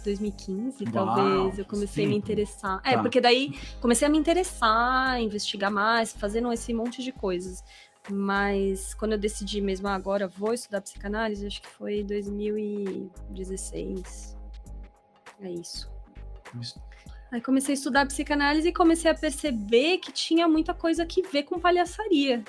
2015, 0.03 0.85
Uau, 0.85 0.91
talvez. 0.91 1.59
Eu 1.59 1.65
comecei 1.65 2.05
a 2.05 2.07
me 2.07 2.15
interessar. 2.15 2.81
É, 2.83 2.95
Tá. 2.95 3.01
porque 3.03 3.21
daí 3.21 3.53
comecei 3.79 4.07
a 4.07 4.11
me 4.11 4.17
interessar, 4.17 5.21
investigar 5.21 5.71
mais, 5.71 6.11
fazendo 6.13 6.51
esse 6.51 6.73
monte 6.73 7.03
de 7.03 7.11
coisas. 7.11 7.63
Mas 8.09 8.93
quando 8.93 9.13
eu 9.13 9.17
decidi 9.17 9.61
mesmo, 9.61 9.87
ah, 9.87 9.95
agora 9.95 10.27
vou 10.27 10.53
estudar 10.53 10.81
psicanálise, 10.81 11.47
acho 11.47 11.61
que 11.61 11.69
foi 11.69 12.03
2016. 12.03 14.37
É 15.41 15.49
isso. 15.49 15.89
Aí 17.31 17.39
comecei 17.41 17.73
a 17.73 17.77
estudar 17.77 18.05
psicanálise 18.05 18.67
e 18.67 18.73
comecei 18.73 19.09
a 19.09 19.15
perceber 19.15 19.97
que 19.99 20.11
tinha 20.11 20.45
muita 20.47 20.73
coisa 20.73 21.05
que 21.05 21.21
ver 21.23 21.43
com 21.43 21.57
palhaçaria. 21.59 22.43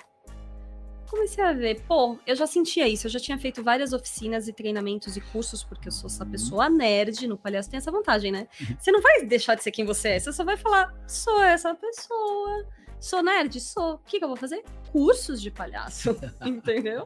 Comecei 1.08 1.44
a 1.44 1.52
ver, 1.52 1.80
pô, 1.82 2.18
eu 2.26 2.34
já 2.34 2.44
sentia 2.46 2.88
isso, 2.88 3.06
eu 3.06 3.10
já 3.10 3.20
tinha 3.20 3.38
feito 3.38 3.62
várias 3.62 3.92
oficinas 3.92 4.48
e 4.48 4.52
treinamentos 4.52 5.16
e 5.16 5.20
cursos, 5.20 5.62
porque 5.62 5.86
eu 5.88 5.92
sou 5.92 6.08
essa 6.08 6.24
Uhum. 6.24 6.30
pessoa 6.30 6.68
nerd, 6.68 7.28
no 7.28 7.38
palhaço 7.38 7.70
tem 7.70 7.78
essa 7.78 7.92
vantagem, 7.92 8.32
né? 8.32 8.48
Você 8.78 8.90
não 8.90 9.00
vai 9.00 9.24
deixar 9.24 9.54
de 9.54 9.62
ser 9.62 9.70
quem 9.70 9.84
você 9.84 10.08
é, 10.08 10.18
você 10.18 10.32
só 10.32 10.42
vai 10.44 10.56
falar, 10.56 10.92
sou 11.06 11.40
essa 11.44 11.72
pessoa, 11.74 12.66
sou 13.04 13.22
nerd, 13.22 13.60
sou. 13.60 13.94
O 13.94 13.98
que, 13.98 14.18
que 14.18 14.24
eu 14.24 14.28
vou 14.28 14.36
fazer? 14.36 14.62
Cursos 14.92 15.40
de 15.42 15.50
palhaço, 15.50 16.16
entendeu? 16.44 17.04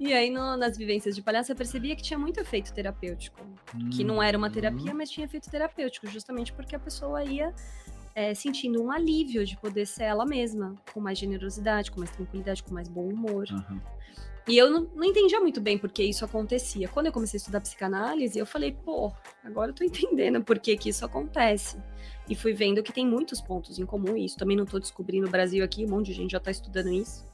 E 0.00 0.12
aí, 0.12 0.30
no- 0.30 0.56
nas 0.56 0.76
vivências 0.76 1.14
de 1.14 1.22
palhaço, 1.22 1.52
eu 1.52 1.56
percebia 1.56 1.94
que 1.94 2.02
tinha 2.02 2.18
muito 2.18 2.40
efeito 2.40 2.72
terapêutico 2.72 3.38
que 3.92 4.02
não 4.02 4.22
era 4.22 4.36
uma 4.38 4.50
terapia, 4.50 4.90
Uhum. 4.92 4.96
mas 4.98 5.10
tinha 5.10 5.24
efeito 5.26 5.50
terapêutico, 5.50 6.06
justamente 6.06 6.52
porque 6.52 6.74
a 6.74 6.78
pessoa 6.78 7.22
ia 7.24 7.54
é, 8.14 8.32
sentindo 8.32 8.80
um 8.82 8.90
alívio 8.92 9.44
de 9.44 9.56
poder 9.56 9.86
ser 9.86 10.04
ela 10.04 10.24
mesma, 10.24 10.76
com 10.92 11.00
mais 11.00 11.18
generosidade, 11.18 11.90
com 11.90 11.98
mais 11.98 12.10
tranquilidade, 12.12 12.62
com 12.62 12.72
mais 12.72 12.88
bom 12.88 13.08
humor. 13.08 13.44
Aham. 13.50 13.80
E 14.46 14.56
eu 14.58 14.70
não, 14.70 14.82
não 14.94 15.04
entendia 15.04 15.40
muito 15.40 15.60
bem 15.60 15.76
por 15.78 15.90
que 15.90 16.02
isso 16.04 16.24
acontecia. 16.24 16.86
Quando 16.86 17.06
eu 17.06 17.12
comecei 17.12 17.38
a 17.38 17.40
estudar 17.40 17.60
psicanálise, 17.60 18.38
eu 18.38 18.44
falei, 18.46 18.72
pô, 18.72 19.10
agora 19.42 19.70
eu 19.70 19.74
tô 19.74 19.82
entendendo 19.84 20.42
por 20.44 20.58
que, 20.58 20.76
que 20.76 20.90
isso 20.90 21.04
acontece. 21.04 21.76
E 22.28 22.34
fui 22.34 22.54
vendo 22.54 22.82
que 22.82 22.92
tem 22.92 23.06
muitos 23.06 23.40
pontos 23.40 23.78
em 23.78 23.84
comum, 23.84 24.16
e 24.16 24.24
isso 24.24 24.36
também 24.38 24.56
não 24.56 24.64
tô 24.64 24.78
descobrindo 24.78 25.26
no 25.26 25.30
Brasil 25.32 25.62
aqui, 25.64 25.84
um 25.84 25.88
monte 25.90 26.06
de 26.06 26.14
gente 26.14 26.30
já 26.32 26.40
tá 26.40 26.50
estudando 26.50 26.90
isso. 26.90 27.24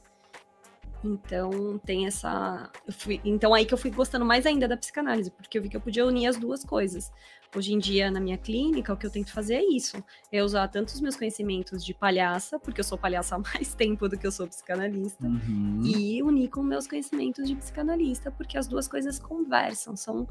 Então 1.03 1.79
tem 1.83 2.05
essa. 2.05 2.69
eu 2.85 2.93
fui- 2.93 3.19
Então 3.25 3.53
aí 3.55 3.65
que 3.65 3.73
eu 3.73 3.77
fui 3.77 3.89
gostando 3.89 4.23
mais 4.23 4.45
ainda 4.45 4.67
da 4.67 4.77
psicanálise, 4.77 5.31
porque 5.31 5.57
eu 5.57 5.61
vi 5.63 5.67
que 5.69 5.75
eu 5.75 5.81
podia 5.81 6.05
unir 6.05 6.27
as 6.27 6.37
duas 6.37 6.63
coisas. 6.63 7.11
Hoje 7.55 7.73
em 7.73 7.79
dia, 7.79 8.11
na 8.11 8.19
minha 8.19 8.37
clínica, 8.37 8.93
o 8.93 8.97
que 8.97 9.05
eu 9.05 9.09
tento 9.09 9.31
fazer 9.33 9.55
é 9.55 9.63
isso: 9.65 10.03
é 10.31 10.43
usar 10.43 10.67
tanto 10.67 10.89
os 10.89 11.01
meus 11.01 11.15
conhecimentos 11.15 11.83
de 11.83 11.93
palhaça, 11.93 12.59
porque 12.59 12.79
eu 12.81 12.83
sou 12.83 12.99
palhaça 12.99 13.35
há 13.35 13.39
mais 13.57 13.73
tempo 13.73 14.07
do 14.07 14.15
que 14.17 14.27
eu 14.27 14.31
sou 14.31 14.47
psicanalista, 14.47 15.25
Uhum. 15.25 15.81
e 15.83 16.21
unir 16.21 16.49
com 16.49 16.61
meus 16.61 16.85
conhecimentos 16.85 17.47
de 17.47 17.55
psicanalista, 17.55 18.29
porque 18.29 18.55
as 18.57 18.67
duas 18.67 18.87
coisas 18.87 19.17
conversam, 19.17 19.95
são 19.95 20.27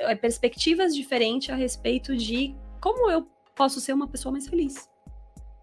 é, 0.00 0.14
perspectivas 0.14 0.94
diferentes 0.94 1.50
a 1.50 1.54
respeito 1.54 2.16
de 2.16 2.54
como 2.80 3.10
eu 3.10 3.26
posso 3.58 3.80
ser 3.80 3.92
uma 3.92 4.06
pessoa 4.06 4.30
mais 4.30 4.46
feliz. 4.46 4.88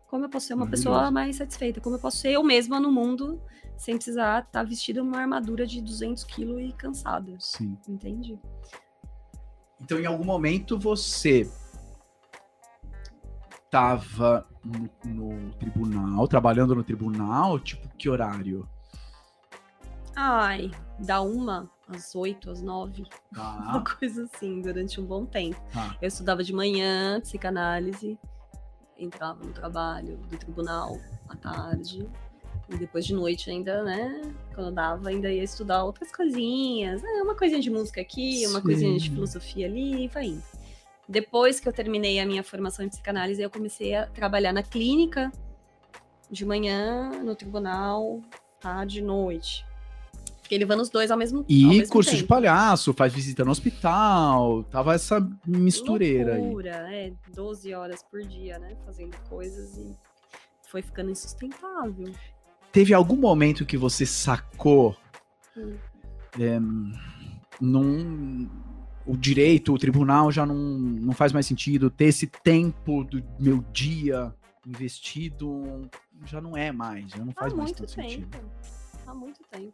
Como 0.07 0.25
eu 0.25 0.29
posso 0.29 0.47
ser 0.47 0.53
uma 0.53 0.67
pessoa 0.67 1.09
mais 1.09 1.37
satisfeita, 1.37 1.79
como 1.79 1.95
eu 1.95 1.99
posso 1.99 2.17
ser 2.17 2.31
eu 2.31 2.43
mesma 2.43 2.77
no 2.77 2.91
mundo 2.91 3.41
sem 3.77 3.95
precisar 3.95 4.43
estar 4.43 4.63
vestida 4.63 5.01
numa 5.01 5.19
armadura 5.19 5.65
de 5.65 5.81
200 5.81 6.23
quilos 6.25 6.61
e 6.61 6.71
cansada, 6.73 7.35
Sim. 7.39 7.77
entende? 7.87 8.39
Então, 9.81 9.99
em 9.99 10.05
algum 10.05 10.23
momento, 10.23 10.77
você 10.77 11.49
tava 13.69 14.47
no, 14.63 14.89
no 15.05 15.53
tribunal, 15.55 16.27
trabalhando 16.27 16.75
no 16.75 16.83
tribunal, 16.83 17.59
tipo, 17.59 17.89
que 17.97 18.09
horário? 18.09 18.67
Ai, 20.15 20.71
da 20.97 21.21
uma 21.21 21.69
às 21.87 22.15
oito, 22.15 22.49
às 22.49 22.61
nove, 22.61 23.03
uma 23.33 23.81
Tá, 23.81 23.95
coisa 23.99 24.23
assim, 24.23 24.61
durante 24.61 24.99
um 24.99 25.05
bom 25.05 25.25
tempo. 25.25 25.59
tá. 25.71 25.97
Eu 26.01 26.07
estudava 26.07 26.43
de 26.43 26.53
manhã, 26.53 27.19
psicanálise, 27.21 28.17
entrava 28.97 29.43
no 29.43 29.51
trabalho 29.51 30.17
do 30.17 30.37
tribunal 30.37 30.97
à 31.29 31.35
tarde, 31.35 32.07
e 32.69 32.77
depois 32.77 33.05
de 33.05 33.13
noite 33.13 33.51
ainda, 33.51 33.83
né? 33.83 34.21
Quando 34.55 34.71
dava, 34.73 35.09
ainda 35.09 35.31
ia 35.31 35.43
estudar 35.43 35.83
outras 35.83 36.11
coisinhas. 36.11 37.03
É, 37.03 37.21
uma 37.21 37.35
coisinha 37.35 37.61
de 37.61 37.69
música 37.69 38.01
aqui, 38.01 38.43
uma 38.47 38.59
Sim. 38.59 38.65
coisinha 38.65 38.97
de 38.97 39.09
filosofia 39.11 39.67
ali, 39.67 40.05
e 40.05 40.07
vai 40.07 40.25
indo. 40.27 40.43
Depois 41.07 41.59
que 41.59 41.69
eu 41.69 41.73
terminei 41.73 42.19
a 42.19 42.25
minha 42.25 42.41
formação 42.43 42.83
em 42.83 42.89
psicanálise, 42.89 43.39
eu 43.39 43.49
comecei 43.51 43.93
a 43.93 44.07
trabalhar 44.07 44.51
na 44.51 44.63
clínica, 44.63 45.31
de 46.31 46.43
manhã, 46.43 47.11
no 47.23 47.35
tribunal, 47.35 48.19
tarde 48.59 48.97
e 48.99 49.01
noite. 49.03 49.63
Fiquei 50.45 50.59
levando 50.59 50.81
os 50.81 50.91
dois 50.91 51.09
ao 51.09 51.17
mesmo, 51.17 51.39
ao 51.39 51.45
E 51.49 51.65
mesmo 51.65 51.91
curso 51.91 52.11
de 52.11 52.17
tempo. 52.17 52.27
palhaço, 52.29 52.93
faz 52.93 53.11
visita 53.11 53.43
no 53.43 53.49
hospital, 53.49 54.63
tava 54.65 54.93
essa 54.93 55.27
mistureira 55.43 56.35
aí. 56.35 56.41
Loucura, 56.41 56.69
é, 56.93 57.11
12 57.33 57.73
horas 57.73 58.03
por 58.03 58.21
dia, 58.21 58.59
né? 58.59 58.77
Fazendo 58.85 59.17
coisas 59.27 59.75
e 59.75 59.97
foi 60.69 60.83
ficando 60.83 61.09
insustentável. 61.09 62.13
Teve 62.71 62.93
algum 62.93 63.15
momento 63.15 63.65
que 63.65 63.75
você 63.75 64.05
sacou 64.05 64.95
Hum. 65.57 65.75
é, 66.39 66.59
num, 67.59 68.47
o 69.03 69.17
direito, 69.17 69.73
o 69.73 69.79
tribunal 69.79 70.31
já 70.31 70.45
não, 70.45 70.55
não 70.55 71.13
faz 71.13 71.31
mais 71.33 71.47
sentido, 71.47 71.89
ter 71.89 72.05
esse 72.05 72.27
tempo 72.27 73.03
do 73.03 73.23
meu 73.39 73.63
dia 73.73 74.31
investido 74.67 75.89
já 76.25 76.39
não 76.39 76.55
é 76.55 76.71
mais, 76.71 77.09
já 77.09 77.17
não 77.25 77.31
faz 77.33 77.51
Há 77.51 77.55
mais 77.55 77.69
muito 77.71 77.77
tanto 77.79 77.91
sentido. 77.91 78.27
tempo. 78.29 78.45
Há 79.07 79.13
muito 79.13 79.39
tempo. 79.49 79.73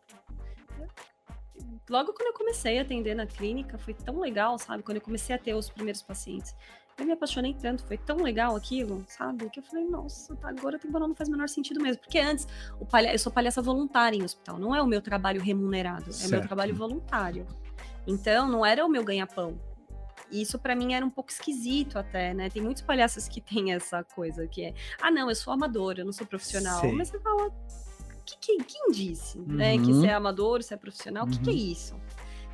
Logo 1.89 2.13
quando 2.13 2.27
eu 2.27 2.33
comecei 2.33 2.79
a 2.79 2.81
atender 2.81 3.15
na 3.15 3.25
clínica, 3.25 3.77
foi 3.77 3.93
tão 3.93 4.19
legal, 4.19 4.57
sabe? 4.57 4.83
Quando 4.83 4.97
eu 4.97 5.01
comecei 5.01 5.35
a 5.35 5.39
ter 5.39 5.53
os 5.53 5.69
primeiros 5.69 6.01
pacientes. 6.01 6.55
Eu 6.97 7.05
me 7.05 7.13
apaixonei 7.13 7.53
tanto, 7.53 7.85
foi 7.85 7.97
tão 7.97 8.17
legal 8.17 8.55
aquilo, 8.55 9.03
sabe? 9.07 9.49
Que 9.49 9.59
eu 9.59 9.63
falei, 9.63 9.85
nossa, 9.85 10.35
tá, 10.35 10.49
agora 10.49 10.75
o 10.75 10.79
tribunal 10.79 11.07
não 11.07 11.15
faz 11.15 11.29
o 11.29 11.31
menor 11.31 11.49
sentido 11.49 11.81
mesmo. 11.81 12.01
Porque 12.01 12.19
antes, 12.19 12.47
o 12.79 12.85
palha... 12.85 13.11
eu 13.11 13.17
sou 13.17 13.31
palhaça 13.31 13.61
voluntária 13.61 14.15
em 14.17 14.23
hospital, 14.23 14.59
não 14.59 14.75
é 14.75 14.81
o 14.81 14.85
meu 14.85 15.01
trabalho 15.01 15.41
remunerado, 15.41 16.03
é 16.03 16.13
o 16.13 16.19
meu 16.19 16.29
Certo. 16.29 16.47
trabalho 16.47 16.75
voluntário. 16.75 17.47
Então, 18.05 18.47
não 18.47 18.65
era 18.65 18.85
o 18.85 18.89
meu 18.89 19.03
ganha-pão. 19.03 19.59
Isso 20.31 20.57
pra 20.59 20.75
mim 20.75 20.93
era 20.93 21.05
um 21.05 21.09
pouco 21.09 21.29
esquisito 21.31 21.97
até, 21.99 22.33
né? 22.33 22.49
Tem 22.49 22.61
muitos 22.61 22.83
palhaços 22.83 23.27
que 23.27 23.41
têm 23.41 23.73
essa 23.73 24.03
coisa 24.03 24.47
que 24.47 24.63
é, 24.63 24.73
ah, 25.01 25.11
não, 25.11 25.29
eu 25.29 25.35
sou 25.35 25.51
amador, 25.51 25.95
eu 25.97 26.05
não 26.05 26.13
sou 26.13 26.25
profissional. 26.25 26.79
Sei. 26.79 26.91
Mas 26.93 27.09
você 27.09 27.19
fala, 27.19 27.51
que, 28.39 28.57
que- 28.57 28.63
quem 28.63 28.91
disse, 28.91 29.39
né? 29.39 29.77
Que 29.77 29.91
Uhum. 29.91 29.93
você 30.01 30.07
é 30.07 30.13
amador, 30.13 30.61
você 30.63 30.73
é 30.73 30.77
profissional, 30.77 31.25
o 31.25 31.27
que, 31.29 31.39
que 31.39 31.49
é 31.49 31.53
Uhum. 31.53 31.59
isso? 31.59 31.95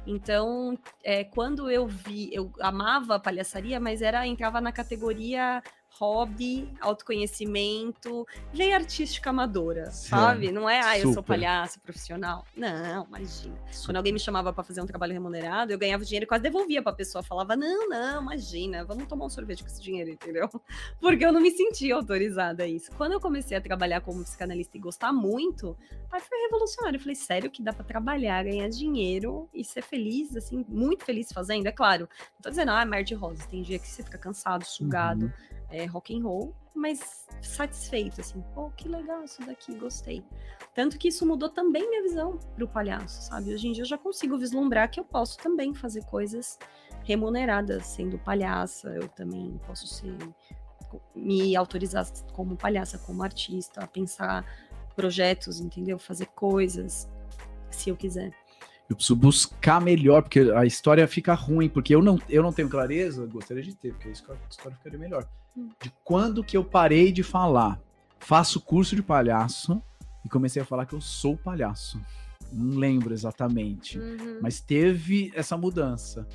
Então, 0.05 0.77
é, 1.03 1.23
quando 1.25 1.69
eu 1.69 1.85
vi, 1.85 2.29
eu 2.33 2.51
amava 2.61 3.15
a 3.15 3.19
palhaçaria, 3.19 3.79
mas 3.79 4.01
era 4.01 4.25
entrava 4.25 4.61
na 4.61 4.71
categoria 4.71 5.61
hobby, 5.99 6.71
autoconhecimento, 6.79 8.25
veia 8.53 8.75
artística 8.75 9.29
amadora, 9.29 9.91
Certo. 9.91 10.09
sabe? 10.21 10.51
Não 10.51 10.69
é, 10.69 10.81
ah, 10.81 10.97
eu 10.97 11.03
sou 11.05 11.13
Super. 11.15 11.27
palhaço 11.27 11.79
profissional. 11.79 12.45
Não, 12.55 13.05
imagina. 13.05 13.55
Super. 13.71 13.85
Quando 13.87 13.97
alguém 13.97 14.13
me 14.13 14.19
chamava 14.19 14.53
para 14.53 14.63
fazer 14.63 14.81
um 14.81 14.85
trabalho 14.85 15.13
remunerado, 15.13 15.71
eu 15.71 15.77
ganhava 15.77 16.03
dinheiro 16.05 16.25
e 16.25 16.27
quase 16.27 16.43
devolvia 16.43 16.81
pra 16.81 16.93
pessoa. 16.93 17.23
Falava, 17.23 17.55
não, 17.55 17.89
não, 17.89 18.21
imagina, 18.21 18.85
vamos 18.85 19.07
tomar 19.07 19.25
um 19.25 19.29
sorvete 19.29 19.63
com 19.63 19.67
esse 19.69 19.81
dinheiro, 19.81 20.09
entendeu? 20.09 20.49
Porque 20.99 21.25
eu 21.25 21.31
não 21.31 21.41
me 21.41 21.51
sentia 21.51 21.95
autorizada 21.95 22.63
a 22.63 22.67
isso. 22.67 22.91
Quando 22.93 23.13
eu 23.13 23.19
comecei 23.19 23.57
a 23.57 23.61
trabalhar 23.61 24.01
como 24.01 24.23
psicanalista 24.23 24.77
e 24.77 24.79
gostar 24.79 25.11
muito, 25.11 25.77
aí 26.11 26.21
foi 26.21 26.37
revolucionário. 26.41 26.97
Eu 26.97 27.01
falei, 27.01 27.15
sério 27.15 27.49
que 27.49 27.61
dá 27.61 27.73
pra 27.73 27.83
trabalhar, 27.83 28.43
ganhar 28.43 28.69
dinheiro 28.69 29.49
e 29.53 29.63
ser 29.63 29.81
feliz, 29.81 30.35
assim, 30.35 30.65
muito 30.67 31.03
feliz 31.05 31.31
fazendo? 31.31 31.67
É 31.67 31.71
claro, 31.71 32.07
não 32.35 32.41
tô 32.41 32.49
dizendo, 32.49 32.71
ah, 32.71 32.85
mar 32.85 33.03
de 33.03 33.13
rosas. 33.13 33.45
Tem 33.47 33.61
dia 33.61 33.79
que 33.79 33.87
você 33.87 34.03
fica 34.03 34.17
cansado, 34.17 34.63
sugado, 34.65 35.25
Uhum. 35.25 35.31
É, 35.69 35.85
rock 35.85 36.15
and 36.15 36.23
roll, 36.23 36.55
mas 36.73 37.25
satisfeito, 37.41 38.21
assim, 38.21 38.43
pô, 38.53 38.69
que 38.71 38.87
legal 38.87 39.23
isso 39.23 39.41
daqui, 39.45 39.73
gostei. 39.75 40.23
Tanto 40.73 40.97
que 40.97 41.07
isso 41.07 41.25
mudou 41.25 41.49
também 41.49 41.89
minha 41.89 42.03
visão 42.03 42.37
pro 42.55 42.67
palhaço, 42.67 43.23
sabe? 43.23 43.53
Hoje 43.53 43.67
em 43.67 43.71
dia 43.71 43.81
eu 43.81 43.87
já 43.87 43.97
consigo 43.97 44.37
vislumbrar 44.37 44.89
que 44.89 44.99
eu 44.99 45.03
posso 45.03 45.37
também 45.37 45.73
fazer 45.73 46.05
coisas 46.05 46.57
remuneradas 47.03 47.85
sendo 47.87 48.19
palhaça, 48.19 48.89
eu 48.89 49.07
também 49.09 49.59
posso 49.65 49.87
ser 49.87 50.15
me 51.15 51.55
autorizar 51.55 52.05
como 52.33 52.55
palhaça, 52.55 52.97
como 52.99 53.23
artista, 53.23 53.83
a 53.83 53.87
pensar 53.87 54.45
projetos, 54.95 55.59
entendeu? 55.59 55.99
Fazer 55.99 56.27
coisas, 56.27 57.09
se 57.69 57.89
eu 57.89 57.97
quiser. 57.97 58.33
Eu 58.89 58.95
preciso 58.95 59.15
buscar 59.15 59.81
melhor, 59.81 60.21
porque 60.21 60.39
a 60.55 60.65
história 60.65 61.07
fica 61.07 61.33
ruim, 61.33 61.67
porque 61.67 61.93
eu 61.93 62.01
não, 62.01 62.19
eu 62.29 62.41
não 62.41 62.53
tenho 62.53 62.69
clareza, 62.69 63.25
gostaria 63.25 63.63
de 63.63 63.75
ter, 63.75 63.93
porque 63.93 64.07
a 64.07 64.11
história, 64.11 64.41
a 64.43 64.49
história 64.49 64.77
ficaria 64.77 64.99
melhor. 64.99 65.27
Hum. 65.57 65.69
De 65.81 65.91
quando 66.03 66.43
que 66.43 66.55
eu 66.55 66.63
parei 66.63 67.11
de 67.11 67.23
falar, 67.23 67.81
faço 68.19 68.61
curso 68.61 68.95
de 68.95 69.03
palhaço 69.03 69.81
e 70.23 70.29
comecei 70.29 70.61
a 70.61 70.65
falar 70.65 70.85
que 70.85 70.93
eu 70.93 71.01
sou 71.01 71.37
palhaço. 71.37 71.99
Não 72.51 72.77
lembro 72.77 73.13
exatamente. 73.13 73.99
Uhum. 73.99 74.39
Mas 74.41 74.61
teve 74.61 75.31
essa 75.35 75.57
mudança. 75.57 76.27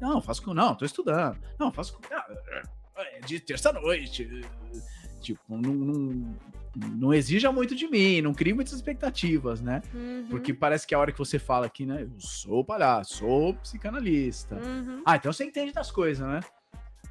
Não, 0.00 0.20
faço 0.20 0.42
com. 0.42 0.54
Não, 0.54 0.74
tô 0.74 0.84
estudando. 0.84 1.38
Não, 1.58 1.72
faço 1.72 1.94
com. 1.94 2.02
ah, 2.14 2.26
é 2.98 3.20
de 3.20 3.40
terça-noite. 3.40 4.42
Tipo, 5.20 5.40
não, 5.48 5.72
não, 5.72 6.36
não 6.76 7.12
exija 7.12 7.50
muito 7.50 7.74
de 7.74 7.88
mim, 7.88 8.20
não 8.22 8.32
crie 8.32 8.52
muitas 8.52 8.74
expectativas, 8.74 9.60
né? 9.60 9.82
Uhum. 9.92 10.26
Porque 10.30 10.54
parece 10.54 10.86
que 10.86 10.94
a 10.94 10.98
hora 10.98 11.10
que 11.12 11.18
você 11.18 11.38
fala 11.38 11.66
aqui, 11.66 11.84
né? 11.84 12.02
Eu 12.02 12.20
sou 12.20 12.64
palhaço, 12.64 13.18
sou 13.18 13.54
psicanalista. 13.54 14.56
Uhum. 14.56 15.02
Ah, 15.04 15.16
então 15.16 15.32
você 15.32 15.44
entende 15.44 15.72
das 15.72 15.90
coisas, 15.90 16.26
né? 16.26 16.40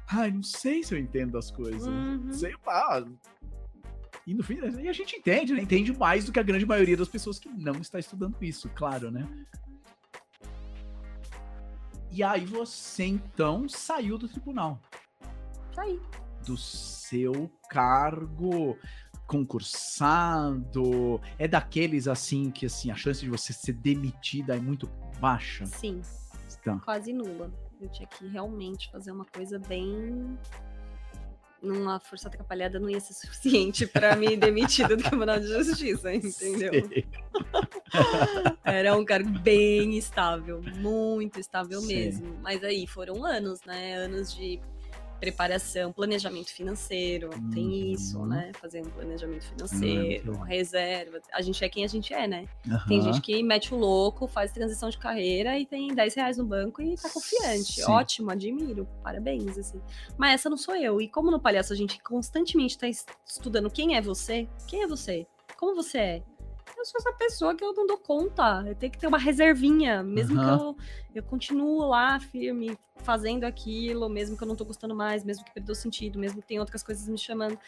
Ai, 0.08 0.30
não 0.32 0.42
sei 0.42 0.82
se 0.82 0.94
eu 0.94 0.98
entendo 0.98 1.32
das 1.32 1.50
coisas. 1.50 1.86
Uhum. 1.86 2.32
Sei 2.32 2.54
lá. 2.66 3.04
E 4.26 4.34
no 4.34 4.42
fim, 4.42 4.58
e 4.80 4.88
a 4.88 4.92
gente 4.92 5.16
entende, 5.16 5.52
né? 5.54 5.62
Entende 5.62 5.92
mais 5.96 6.24
do 6.24 6.32
que 6.32 6.38
a 6.38 6.42
grande 6.42 6.66
maioria 6.66 6.96
das 6.96 7.08
pessoas 7.08 7.38
que 7.38 7.48
não 7.48 7.74
está 7.80 7.98
estudando 7.98 8.36
isso, 8.40 8.68
claro, 8.74 9.10
né? 9.10 9.26
E 12.12 12.22
aí 12.22 12.44
você 12.44 13.04
então 13.04 13.68
saiu 13.68 14.18
do 14.18 14.28
tribunal, 14.28 14.80
Tá 15.74 15.82
aí. 15.82 16.00
do 16.44 16.56
seu 16.56 17.50
cargo 17.68 18.76
concursado. 19.30 21.20
É 21.38 21.46
daqueles 21.46 22.08
assim 22.08 22.50
que 22.50 22.66
assim 22.66 22.90
a 22.90 22.96
chance 22.96 23.20
de 23.20 23.30
você 23.30 23.52
ser 23.52 23.72
demitida 23.74 24.56
é 24.56 24.60
muito 24.60 24.88
baixa. 25.20 25.64
Sim, 25.66 26.02
Tá. 26.64 26.78
quase 26.84 27.12
nula. 27.12 27.50
Eu 27.80 27.88
tinha 27.88 28.06
que 28.06 28.26
realmente 28.26 28.90
fazer 28.90 29.12
uma 29.12 29.24
coisa 29.24 29.58
bem. 29.58 30.36
Numa 31.62 32.00
força 32.00 32.28
atrapalhada 32.28 32.78
não 32.80 32.88
ia 32.90 33.00
ser 33.00 33.12
suficiente 33.14 33.86
pra 33.86 34.16
me 34.16 34.34
demitir 34.36 34.86
do 34.88 34.96
Tribunal 34.96 35.38
de 35.38 35.46
Justiça, 35.46 36.12
entendeu? 36.14 36.72
Era 38.64 38.96
um 38.96 39.04
cargo 39.04 39.30
bem 39.40 39.96
estável, 39.96 40.62
muito 40.76 41.38
estável 41.38 41.80
Sim. 41.80 41.86
mesmo. 41.86 42.36
Mas 42.42 42.62
aí 42.64 42.86
foram 42.86 43.24
anos, 43.24 43.60
né? 43.66 43.94
Anos 43.94 44.34
de 44.34 44.58
preparação, 45.20 45.92
planejamento 45.92 46.48
financeiro, 46.50 47.28
tem 47.52 47.92
isso, 47.92 48.18
Uhum. 48.18 48.26
né? 48.26 48.50
Fazer 48.60 48.80
um 48.80 48.90
planejamento 48.90 49.44
financeiro, 49.44 50.32
Lembro. 50.32 50.44
reserva. 50.44 51.20
A 51.32 51.42
gente 51.42 51.62
é 51.64 51.68
quem 51.68 51.84
a 51.84 51.86
gente 51.88 52.12
é, 52.14 52.26
né? 52.26 52.46
Tem 52.88 52.98
Aham. 52.98 53.02
gente 53.12 53.20
que 53.20 53.42
mete 53.42 53.74
o 53.74 53.76
louco, 53.76 54.26
faz 54.26 54.50
transição 54.50 54.88
de 54.88 54.98
carreira 54.98 55.58
e 55.58 55.66
tem 55.66 55.94
10 55.94 56.14
reais 56.14 56.38
no 56.38 56.44
banco 56.44 56.80
e 56.80 56.96
tá 56.96 57.08
confiante. 57.10 57.74
Sim. 57.82 57.90
Ótimo, 57.90 58.30
admiro. 58.30 58.88
Parabéns, 59.02 59.58
assim. 59.58 59.80
Mas 60.16 60.34
essa 60.34 60.48
não 60.50 60.56
sou 60.56 60.74
eu. 60.74 61.00
E 61.00 61.06
como 61.08 61.30
no 61.30 61.38
palhaço 61.38 61.72
a 61.72 61.76
gente 61.76 62.02
constantemente 62.02 62.78
tá 62.78 62.88
es- 62.88 63.04
estudando 63.26 63.70
quem 63.70 63.96
é 63.96 64.00
você, 64.00 64.48
quem 64.66 64.82
é 64.82 64.86
você? 64.86 65.26
Como 65.58 65.74
você 65.74 65.98
é? 65.98 66.22
Eu 66.80 66.84
sou 66.86 66.98
essa 66.98 67.12
pessoa 67.12 67.54
que 67.54 67.62
eu 67.62 67.74
não 67.74 67.86
dou 67.86 67.98
conta. 67.98 68.64
Eu 68.66 68.74
tenho 68.74 68.90
que 68.90 68.98
ter 68.98 69.06
uma 69.06 69.18
reservinha. 69.18 70.02
Mesmo 70.02 70.40
Aham. 70.40 70.56
que 70.56 70.64
eu, 70.64 70.76
eu 71.16 71.22
continuo 71.22 71.86
lá 71.86 72.18
firme, 72.18 72.74
fazendo 72.96 73.44
aquilo, 73.44 74.08
mesmo 74.08 74.34
que 74.34 74.42
eu 74.42 74.48
não 74.48 74.56
tô 74.56 74.64
gostando 74.64 74.94
mais, 74.94 75.22
mesmo 75.22 75.44
que 75.44 75.52
perdeu 75.52 75.74
sentido, 75.74 76.18
mesmo 76.18 76.40
que 76.40 76.48
tem 76.48 76.58
outras 76.58 76.82
coisas 76.82 77.06
me 77.06 77.18
chamando. 77.18 77.58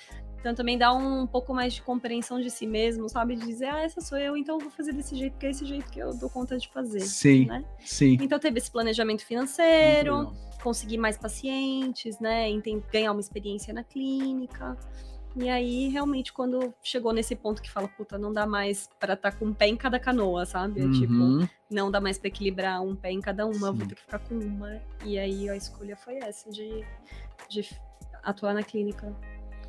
Então 0.40 0.54
também 0.54 0.78
dá 0.78 0.94
um 0.94 1.26
pouco 1.26 1.52
mais 1.52 1.74
de 1.74 1.82
compreensão 1.82 2.40
de 2.40 2.50
si 2.50 2.66
mesmo, 2.66 3.06
sabe? 3.06 3.36
De 3.36 3.44
dizer, 3.44 3.66
ah, 3.66 3.82
essa 3.82 4.00
sou 4.00 4.16
eu, 4.16 4.34
então 4.34 4.56
eu 4.56 4.60
vou 4.62 4.70
fazer 4.70 4.94
desse 4.94 5.14
jeito, 5.14 5.32
porque 5.34 5.46
é 5.46 5.50
esse 5.50 5.66
jeito 5.66 5.90
que 5.90 5.98
eu 5.98 6.14
dou 6.14 6.30
conta 6.30 6.56
de 6.56 6.68
fazer. 6.68 7.00
Sim, 7.00 7.44
né? 7.46 7.62
sim. 7.84 8.16
Então 8.18 8.38
teve 8.38 8.58
esse 8.58 8.70
planejamento 8.70 9.26
financeiro, 9.26 10.16
legal. 10.16 10.34
conseguir 10.62 10.96
mais 10.96 11.18
pacientes, 11.18 12.18
né? 12.18 12.48
Ganhar 12.90 13.12
uma 13.12 13.20
experiência 13.20 13.74
na 13.74 13.84
clínica. 13.84 14.74
E 15.34 15.48
aí, 15.48 15.88
realmente, 15.88 16.32
quando 16.32 16.74
chegou 16.82 17.12
nesse 17.12 17.34
ponto 17.34 17.62
que 17.62 17.70
fala, 17.70 17.88
puta, 17.88 18.18
não 18.18 18.32
dá 18.32 18.46
mais 18.46 18.88
pra 19.00 19.14
estar 19.14 19.32
com 19.32 19.46
um 19.46 19.54
pé 19.54 19.66
em 19.66 19.76
cada 19.76 19.98
canoa, 19.98 20.44
sabe? 20.44 20.80
É 20.82 20.90
Tipo, 20.90 21.12
Uhum. 21.14 21.48
não 21.70 21.90
dá 21.90 22.00
mais 22.00 22.18
pra 22.18 22.28
equilibrar 22.28 22.82
um 22.82 22.94
pé 22.94 23.10
em 23.12 23.20
cada 23.20 23.46
uma, 23.46 23.68
eu 23.68 23.72
vou 23.72 23.82
Sim. 23.82 23.88
ter 23.88 23.94
que 23.94 24.02
ficar 24.02 24.18
com 24.18 24.34
uma. 24.34 24.78
E 25.04 25.18
aí 25.18 25.48
a 25.48 25.56
escolha 25.56 25.96
foi 25.96 26.16
essa, 26.18 26.50
de, 26.50 26.84
de 27.48 27.66
atuar 28.22 28.52
na 28.52 28.62
clínica 28.62 29.14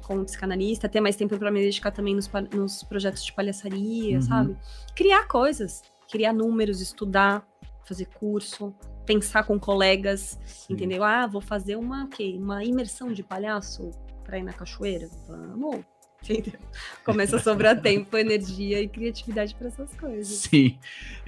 como 0.06 0.26
psicanalista, 0.26 0.90
ter 0.90 1.00
mais 1.00 1.16
tempo 1.16 1.38
pra 1.38 1.50
me 1.50 1.62
dedicar 1.62 1.92
também 1.92 2.14
nos, 2.14 2.30
nos 2.54 2.84
projetos 2.84 3.24
de 3.24 3.32
palhaçaria, 3.32 4.18
Uhum. 4.18 4.22
sabe? 4.22 4.58
Criar 4.94 5.28
coisas, 5.30 5.82
criar 6.12 6.34
números, 6.34 6.82
estudar, 6.82 7.48
fazer 7.86 8.08
curso, 8.08 8.76
pensar 9.06 9.44
com 9.46 9.58
colegas, 9.58 10.38
Sim. 10.46 10.74
entendeu? 10.74 11.06
Ah, 11.06 11.26
vou 11.26 11.40
fazer 11.40 11.78
uma, 11.78 12.04
o 12.04 12.08
quê? 12.10 12.36
Uma 12.38 12.66
imersão 12.66 13.14
de 13.14 13.24
palhaço 13.24 13.92
pra 14.24 14.38
ir 14.38 14.44
na 14.44 14.54
cachoeira? 14.54 15.10
Vamos! 15.28 15.84
Entendeu? 16.24 16.60
Começa 17.04 17.36
a 17.36 17.40
sobrar 17.40 17.82
tempo, 17.82 18.18
energia 18.18 18.82
e 18.82 18.88
criatividade 18.88 19.54
pra 19.56 19.68
essas 19.68 19.94
coisas. 19.96 20.28
Sim, 20.28 20.78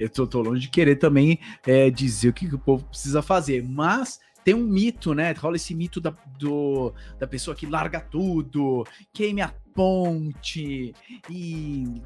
eu 0.00 0.08
tô, 0.08 0.26
tô 0.26 0.40
longe 0.40 0.62
de 0.62 0.68
querer 0.68 0.96
também 0.96 1.38
é, 1.66 1.90
dizer 1.90 2.30
o 2.30 2.32
que, 2.32 2.48
que 2.48 2.54
o 2.54 2.58
povo 2.58 2.84
precisa 2.84 3.20
fazer, 3.20 3.62
mas 3.62 4.20
tem 4.42 4.54
um 4.54 4.64
mito, 4.64 5.12
né? 5.12 5.32
Rola 5.32 5.56
esse 5.56 5.74
mito 5.74 6.00
da, 6.00 6.14
do, 6.38 6.94
da 7.18 7.26
pessoa 7.26 7.54
que 7.54 7.66
larga 7.66 8.00
tudo, 8.00 8.86
queime 9.12 9.42
a 9.42 9.52
ponte 9.74 10.94
e, 11.28 11.84
e 11.84 12.02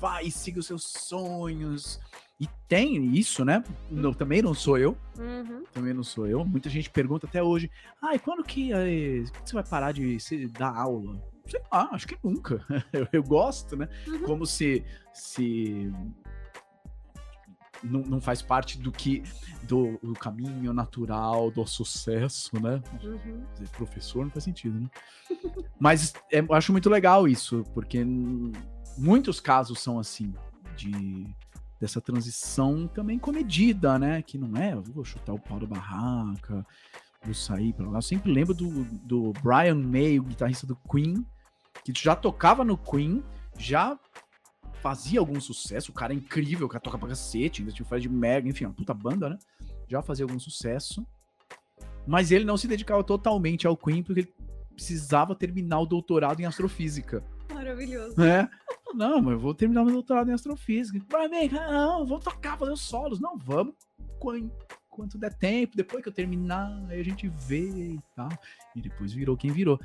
vai, 0.00 0.30
siga 0.30 0.58
os 0.58 0.66
seus 0.66 0.82
sonhos. 0.84 2.00
E 2.38 2.46
tem 2.68 3.14
isso, 3.16 3.44
né? 3.44 3.64
Não, 3.90 4.12
também 4.12 4.42
não 4.42 4.52
sou 4.52 4.76
eu, 4.76 4.96
Uhum. 5.18 5.64
também 5.72 5.94
não 5.94 6.02
sou 6.02 6.26
eu. 6.26 6.44
Muita 6.44 6.68
gente 6.68 6.90
pergunta 6.90 7.26
até 7.26 7.42
hoje: 7.42 7.70
ai, 8.02 8.18
quando 8.18 8.44
que 8.44 8.72
eh, 8.72 9.24
você 9.44 9.54
vai 9.54 9.64
parar 9.64 9.92
de 9.92 10.20
se, 10.20 10.46
dar 10.48 10.76
aula? 10.76 11.18
Sei 11.46 11.60
lá, 11.72 11.88
acho 11.92 12.06
que 12.06 12.18
nunca. 12.22 12.62
eu, 12.92 13.08
eu 13.10 13.22
gosto, 13.22 13.76
né? 13.76 13.88
Uhum. 14.06 14.22
Como 14.24 14.46
se, 14.46 14.84
se 15.14 15.90
não, 17.82 18.00
não 18.00 18.20
faz 18.20 18.42
parte 18.42 18.78
do 18.78 18.92
que 18.92 19.22
do, 19.62 19.98
do 20.02 20.12
caminho 20.12 20.72
natural 20.72 21.50
do 21.50 21.66
sucesso, 21.66 22.60
né? 22.60 22.82
Uhum. 23.02 23.44
Dizer, 23.54 23.68
professor 23.70 24.24
não 24.24 24.30
faz 24.30 24.44
sentido, 24.44 24.78
né? 24.78 24.90
Mas 25.80 26.12
é, 26.30 26.40
eu 26.40 26.52
acho 26.52 26.72
muito 26.72 26.90
legal 26.90 27.26
isso, 27.26 27.64
porque 27.72 28.04
muitos 28.98 29.40
casos 29.40 29.80
são 29.80 29.98
assim, 29.98 30.34
de 30.76 31.26
dessa 31.80 32.00
transição 32.00 32.86
também 32.88 33.18
comedida, 33.18 33.98
né? 33.98 34.22
Que 34.22 34.38
não 34.38 34.56
é, 34.60 34.74
vou 34.74 35.04
chutar 35.04 35.32
o 35.32 35.38
pau 35.38 35.58
da 35.60 35.66
barraca, 35.66 36.66
vou 37.22 37.34
sair 37.34 37.72
pra 37.72 37.88
lá. 37.88 37.98
Eu 37.98 38.02
sempre 38.02 38.32
lembro 38.32 38.54
do, 38.54 38.84
do 38.84 39.32
Brian 39.42 39.74
May, 39.74 40.18
o 40.18 40.22
guitarrista 40.24 40.66
do 40.66 40.76
Queen, 40.90 41.24
que 41.84 41.92
já 41.94 42.16
tocava 42.16 42.64
no 42.64 42.76
Queen, 42.78 43.22
já 43.58 43.98
fazia 44.82 45.18
algum 45.20 45.40
sucesso, 45.40 45.90
o 45.90 45.94
cara 45.94 46.12
é 46.12 46.16
incrível, 46.16 46.66
o 46.66 46.68
cara 46.68 46.80
toca 46.80 46.98
pra 46.98 47.08
cacete, 47.08 47.60
ainda 47.62 47.72
tinha 47.72 47.84
o 47.84 47.88
Fred 47.88 48.08
Mercury, 48.08 48.50
enfim, 48.50 48.66
uma 48.66 48.74
puta 48.74 48.94
banda, 48.94 49.28
né? 49.30 49.38
Já 49.88 50.00
fazia 50.02 50.24
algum 50.24 50.38
sucesso. 50.38 51.06
Mas 52.06 52.30
ele 52.30 52.44
não 52.44 52.56
se 52.56 52.68
dedicava 52.68 53.02
totalmente 53.02 53.66
ao 53.66 53.76
Queen 53.76 54.02
porque 54.02 54.20
ele 54.20 54.34
precisava 54.74 55.34
terminar 55.34 55.80
o 55.80 55.86
doutorado 55.86 56.40
em 56.40 56.44
astrofísica, 56.44 57.24
Maravilhoso. 57.52 58.14
né? 58.16 58.48
Não, 58.96 59.20
mas 59.20 59.34
eu 59.34 59.38
vou 59.38 59.54
terminar 59.54 59.84
meu 59.84 59.92
doutorado 59.92 60.30
em 60.30 60.34
astrofísica. 60.34 61.04
Vai, 61.10 61.28
vem, 61.28 61.50
não, 61.50 62.06
vou 62.06 62.18
tocar, 62.18 62.56
fazer 62.56 62.72
os 62.72 62.80
solos. 62.80 63.20
Não, 63.20 63.36
vamos 63.36 63.74
quan- 64.18 64.50
quanto 64.88 65.18
der 65.18 65.34
tempo, 65.34 65.76
depois 65.76 66.02
que 66.02 66.08
eu 66.08 66.12
terminar, 66.12 66.70
aí 66.88 67.00
a 67.00 67.04
gente 67.04 67.28
vê 67.28 67.68
e 67.68 68.00
tal. 68.14 68.28
E 68.74 68.80
depois 68.80 69.12
virou 69.12 69.36
quem 69.36 69.52
virou. 69.52 69.78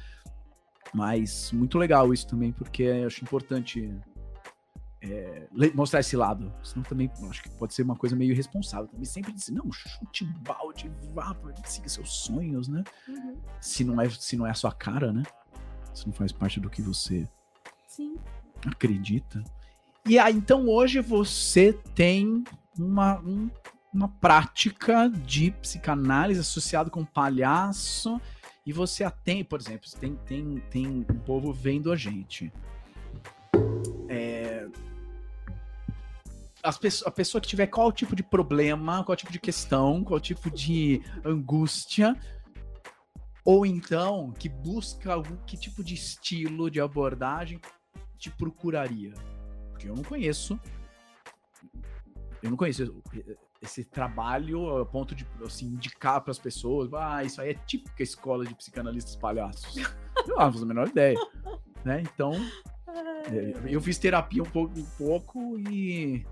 Mas 0.93 1.51
muito 1.51 1.77
legal 1.77 2.13
isso 2.13 2.27
também, 2.27 2.51
porque 2.51 2.83
eu 2.83 3.07
acho 3.07 3.23
importante 3.23 3.93
é, 5.01 5.47
mostrar 5.73 5.99
esse 5.99 6.15
lado. 6.15 6.53
Senão 6.63 6.83
também 6.83 7.11
acho 7.29 7.43
que 7.43 7.49
pode 7.51 7.73
ser 7.73 7.83
uma 7.83 7.95
coisa 7.95 8.15
meio 8.15 8.31
irresponsável. 8.31 8.87
Também 8.87 9.05
sempre 9.05 9.31
dizer, 9.33 9.51
não, 9.51 9.69
chute 9.71 10.25
balde, 10.25 10.91
vá, 11.13 11.35
siga 11.65 11.89
seus 11.89 12.11
sonhos, 12.13 12.67
né? 12.67 12.83
Uhum. 13.07 13.37
Se 13.59 13.83
não, 13.83 13.99
é, 14.01 14.09
se 14.09 14.37
não 14.37 14.47
é 14.47 14.51
a 14.51 14.55
sua 14.55 14.71
cara, 14.71 15.11
né? 15.11 15.23
Se 15.93 16.05
não 16.05 16.13
faz 16.13 16.31
parte 16.31 16.59
do 16.59 16.69
que 16.69 16.81
você 16.81 17.27
Sim. 17.87 18.15
Acredita. 18.69 19.43
E 20.05 20.17
aí, 20.17 20.33
então 20.35 20.67
hoje 20.67 20.99
você 20.99 21.73
tem 21.95 22.43
uma, 22.77 23.19
um- 23.19 23.49
uma 23.93 24.07
prática 24.07 25.09
de 25.09 25.51
psicanálise 25.51 26.39
associada 26.39 26.89
com 26.89 27.03
palhaço 27.05 28.19
e 28.65 28.71
você 28.71 29.03
atende, 29.03 29.43
por 29.43 29.59
exemplo, 29.59 29.89
tem, 29.99 30.15
tem, 30.25 30.57
tem 30.69 30.87
um 30.87 31.03
povo 31.03 31.51
vendo 31.51 31.91
a 31.91 31.95
gente. 31.95 32.51
É, 34.07 34.67
as 36.63 36.77
pesso- 36.77 37.07
a 37.07 37.11
pessoa 37.11 37.41
que 37.41 37.47
tiver 37.47 37.67
qual 37.67 37.91
tipo 37.91 38.15
de 38.15 38.23
problema, 38.23 39.03
qual 39.03 39.15
tipo 39.15 39.31
de 39.31 39.39
questão, 39.39 40.03
qual 40.03 40.19
tipo 40.19 40.49
de 40.49 41.01
angústia, 41.25 42.15
ou 43.43 43.65
então 43.65 44.31
que 44.37 44.47
busca 44.47 45.13
algum 45.13 45.35
que 45.45 45.57
tipo 45.57 45.83
de 45.83 45.95
estilo 45.95 46.69
de 46.69 46.79
abordagem 46.79 47.59
te 48.21 48.29
procuraria? 48.29 49.13
Porque 49.71 49.89
eu 49.89 49.95
não 49.95 50.03
conheço. 50.03 50.59
Eu 52.41 52.49
não 52.51 52.57
conheço 52.57 53.01
esse 53.61 53.83
trabalho 53.83 54.77
a 54.77 54.85
ponto 54.85 55.13
de 55.13 55.27
assim, 55.43 55.67
indicar 55.67 56.21
para 56.21 56.31
as 56.31 56.39
pessoas. 56.39 56.93
Ah, 56.93 57.23
isso 57.23 57.41
aí 57.41 57.51
é 57.51 57.53
típica 57.53 58.03
escola 58.03 58.45
de 58.45 58.53
psicanalistas 58.55 59.15
palhaços. 59.15 59.75
Eu 60.27 60.27
não 60.27 60.51
faço 60.51 60.63
a 60.63 60.67
menor 60.67 60.87
ideia. 60.87 61.17
Né? 61.83 62.01
Então, 62.01 62.33
é, 63.31 63.73
eu 63.73 63.81
fiz 63.81 63.97
terapia 63.97 64.43
um 64.43 64.45
pouco, 64.45 64.79
um 64.79 64.85
pouco 64.97 65.57
e. 65.57 66.23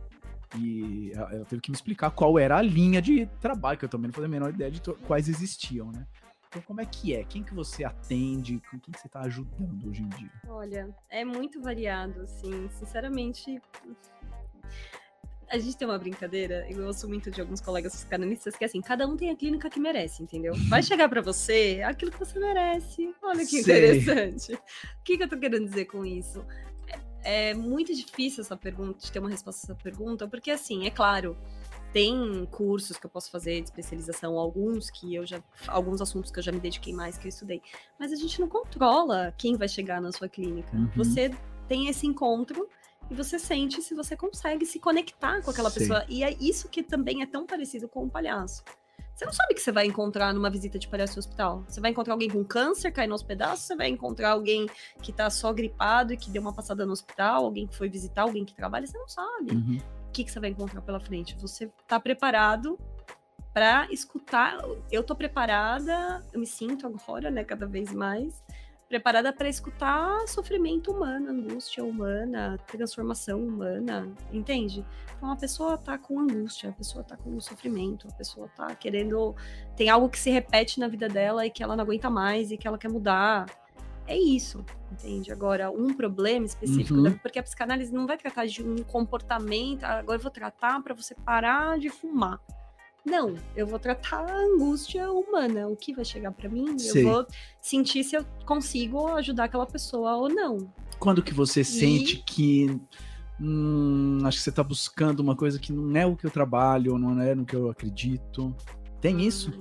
E 0.56 1.12
ela 1.13 1.34
ela 1.34 1.45
teve 1.45 1.62
que 1.62 1.71
me 1.71 1.75
explicar 1.75 2.12
qual 2.12 2.38
era 2.38 2.58
a 2.58 2.62
linha 2.62 3.02
de 3.02 3.25
trabalho, 3.39 3.80
que 3.80 3.86
eu 3.86 3.89
também 3.89 4.10
não 4.10 4.13
fazia 4.13 4.28
a 4.28 4.30
menor 4.30 4.49
ideia 4.49 4.69
de 4.69 4.80
quais 5.08 5.28
existiam, 5.28 5.91
né? 5.91 6.06
Então, 6.50 6.64
como 6.64 6.82
é 6.82 6.86
que 6.86 7.14
é? 7.14 7.24
Quem 7.24 7.44
que 7.44 7.54
você 7.54 7.84
atende? 7.84 8.60
Com 8.72 8.80
quem 8.80 8.92
que 8.92 9.00
você 9.00 9.08
tá 9.08 9.22
ajudando 9.22 9.88
hoje 9.88 10.02
em 10.02 10.10
dia? 10.10 10.32
Olha, 10.48 10.90
é 11.08 11.24
muito 11.24 11.62
variado, 11.62 12.22
assim, 12.22 12.68
sinceramente. 12.72 13.62
A 15.48 15.60
gente 15.60 15.78
tem 15.78 15.88
uma 15.88 15.98
brincadeira, 16.00 16.66
eu 16.68 16.88
ouço 16.88 17.08
muito 17.08 17.30
de 17.30 17.40
alguns 17.40 17.62
colegas 17.62 17.94
psicanalistas, 17.96 18.56
que 18.56 18.64
é 18.64 18.68
assim, 18.68 18.82
cada 18.82 19.08
um 19.08 19.16
tem 19.16 19.30
a 19.30 19.36
clínica 19.36 19.70
que 19.70 19.80
merece, 19.80 20.24
entendeu? 20.24 20.54
Vai 20.70 20.82
chegar 20.82 21.08
pra 21.08 21.22
você 21.22 21.84
aquilo 21.86 22.12
que 22.12 22.18
você 22.18 22.40
merece. 22.40 23.14
Olha 23.22 23.46
que 23.46 23.62
Sei. 23.62 23.62
interessante. 23.62 24.54
O 24.54 25.04
que, 25.04 25.18
que 25.18 25.24
eu 25.24 25.30
tô 25.30 25.38
querendo 25.38 25.68
dizer 25.68 25.86
com 25.86 26.04
isso? 26.04 26.44
É, 27.24 27.52
é 27.52 27.54
muito 27.54 27.94
difícil 27.94 28.42
essa 28.42 28.58
pergunta, 28.58 29.06
de 29.06 29.12
ter 29.12 29.20
uma 29.20 29.30
resposta 29.30 29.62
a 29.62 29.74
essa 29.74 29.84
pergunta, 29.84 30.28
porque 30.28 30.50
assim, 30.50 30.88
é 30.88 30.90
claro, 30.90 31.38
tem 31.91 32.47
cursos 32.52 32.97
que 32.97 33.06
eu 33.06 33.10
posso 33.10 33.32
fazer 33.32 33.62
de 33.62 33.69
especialização, 33.69 34.38
alguns 34.38 34.89
que 34.89 35.15
eu 35.15 35.25
já. 35.25 35.41
alguns 35.67 36.02
assuntos 36.02 36.32
que 36.32 36.39
eu 36.39 36.43
já 36.43 36.52
me 36.52 36.60
dediquei 36.60 36.93
mais, 36.93 37.17
que 37.17 37.28
eu 37.28 37.30
estudei. 37.30 37.62
Mas 37.99 38.12
a 38.12 38.15
gente 38.15 38.39
não 38.39 38.47
controla 38.47 39.34
quem 39.38 39.56
vai 39.56 39.67
chegar 39.67 40.02
na 40.02 40.12
sua 40.12 40.30
clínica. 40.30 40.75
Uhum. 40.75 40.89
Você 40.95 41.32
tem 41.67 41.88
esse 41.88 42.06
encontro 42.06 42.67
e 43.10 43.15
você 43.15 43.39
sente 43.39 43.82
se 43.82 43.95
você 43.95 44.15
consegue 44.15 44.65
se 44.65 44.80
conectar 44.80 45.41
com 45.41 45.49
aquela 45.52 45.69
Sei. 45.69 45.82
pessoa. 45.82 46.06
E 46.08 46.23
é 46.23 46.36
isso 46.39 46.69
que 46.69 46.84
também 46.84 47.21
é 47.21 47.25
tão 47.25 47.45
parecido 47.45 47.88
com 47.88 48.06
o 48.06 48.10
palhaço. 48.10 48.63
Você 49.15 49.25
não 49.25 49.34
sabe 49.34 49.52
o 49.52 49.56
que 49.56 49.62
você 49.62 49.71
vai 49.71 49.86
encontrar 49.86 50.34
numa 50.34 50.49
visita 50.49 50.80
de 50.80 50.88
palhaço 50.88 51.15
no 51.15 51.19
hospital. 51.19 51.65
Você 51.67 51.82
vai 51.82 51.91
encontrar 51.91 52.13
alguém 52.13 52.30
com 52.30 52.41
câncer 52.45 52.89
caindo 52.89 53.12
aos 53.12 53.21
pedaços, 53.21 53.65
você 53.65 53.75
vai 53.75 53.89
encontrar 53.89 54.32
alguém 54.32 54.65
que 55.02 55.12
tá 55.12 55.30
só 55.30 55.52
gripado 55.52 56.13
e 56.13 56.17
que 56.17 56.30
deu 56.30 56.41
uma 56.41 56.54
passada 56.54 56.86
no 56.86 56.93
hospital, 56.93 57.43
alguém 57.43 57.67
que 57.67 57.75
foi 57.75 57.89
visitar, 57.89 58.21
alguém 58.21 58.45
que 58.45 58.54
trabalha, 58.54 58.88
você 58.88 58.97
não 58.97 59.10
sabe 59.10 59.52
Uhum. 59.52 59.78
O 60.10 60.12
que, 60.12 60.24
que 60.24 60.32
você 60.32 60.39
vai 60.39 60.50
encontrar 60.50 60.82
pela 60.82 61.00
frente. 61.00 61.38
Você 61.39 61.72
tá 61.88 62.00
preparado 62.00 62.78
para 63.54 63.88
escutar. 63.91 64.58
Eu 64.91 65.04
tô 65.04 65.15
preparada, 65.15 66.26
eu 66.34 66.39
me 66.39 66.48
sinto 66.48 66.86
agora, 66.88 67.32
né, 67.32 67.43
cada 67.43 67.65
vez 67.65 67.93
mais 67.93 68.43
preparada 68.89 69.32
para 69.32 69.48
escutar 69.48 70.28
sofrimento 70.28 70.91
humano, 70.91 71.30
angústia 71.30 71.86
humana, 71.86 72.58
transformação 72.65 73.39
humana, 73.39 74.12
entende? 74.34 74.84
Então 75.15 75.32
a 75.32 75.36
pessoa 75.36 75.78
tá 75.78 75.95
com 75.95 76.19
angústia, 76.19 76.72
a 76.72 76.74
pessoa 76.74 77.04
tá 77.04 77.15
com 77.15 77.39
sofrimento, 77.39 78.08
a 78.08 78.13
pessoa 78.13 78.50
tá 78.58 78.74
querendo 78.74 79.36
tem 79.76 79.89
algo 79.89 80.10
que 80.10 80.17
se 80.17 80.32
repete 80.32 80.80
na 80.80 80.88
vida 80.88 81.08
dela 81.08 81.45
e 81.45 81.52
que 81.52 81.62
ela 81.62 81.76
não 81.76 81.84
aguenta 81.84 82.10
mais 82.10 82.52
e 82.52 82.58
que 82.58 82.67
ela 82.67 82.80
quer 82.80 82.89
mudar. 82.89 83.45
É 84.10 84.17
isso, 84.17 84.65
entende? 84.91 85.32
Agora, 85.32 85.69
um 85.69 85.93
problema 85.93 86.43
específico, 86.43 86.95
Uhum. 86.98 87.04
da- 87.04 87.12
porque 87.12 87.38
a 87.38 87.43
psicanálise 87.43 87.93
não 87.93 88.08
vai 88.08 88.17
tratar 88.17 88.48
de 88.48 88.63
um 88.63 88.78
comportamento, 88.78 89.84
"Ah, 89.84 90.00
agora 90.00 90.17
eu 90.17 90.22
vou 90.24 90.32
tratar 90.32 90.82
para 90.82 90.95
você 90.95 91.13
parar 91.13 91.78
de 91.78 91.89
fumar. 91.89 92.39
Não, 93.06 93.36
eu 93.56 93.67
vou 93.67 93.78
tratar 93.78 94.28
a 94.30 94.36
angústia 94.36 95.12
humana. 95.12 95.67
O 95.67 95.76
que 95.76 95.93
vai 95.93 96.04
chegar 96.04 96.32
para 96.32 96.50
mim, 96.50 96.78
Sei. 96.80 97.06
eu 97.06 97.10
vou 97.12 97.28
sentir 97.62 98.04
se 98.04 98.15
eu 98.15 98.26
consigo 98.48 99.08
ajudar 99.10 99.43
aquela 99.43 99.67
pessoa 99.67 100.15
ou 100.15 100.28
não. 100.28 100.74
Quando 100.98 101.22
que 101.22 101.34
você 101.34 101.63
sente 101.63 102.17
que 102.26 102.80
hum, 103.39 104.19
acho 104.26 104.39
que 104.39 104.43
você 104.43 104.52
tá 104.52 104.63
buscando 104.63 105.19
uma 105.22 105.36
coisa 105.36 105.58
que 105.60 105.72
não 105.72 105.95
é 105.95 106.06
o 106.06 106.15
que 106.15 106.26
eu 106.26 106.32
trabalho, 106.32 106.93
ou 106.93 107.00
não 107.00 107.22
é 107.22 107.34
no 107.36 107.45
que 107.45 107.56
eu 107.56 107.69
acredito? 107.69 108.54
Tem 109.00 109.22
isso? 109.22 109.54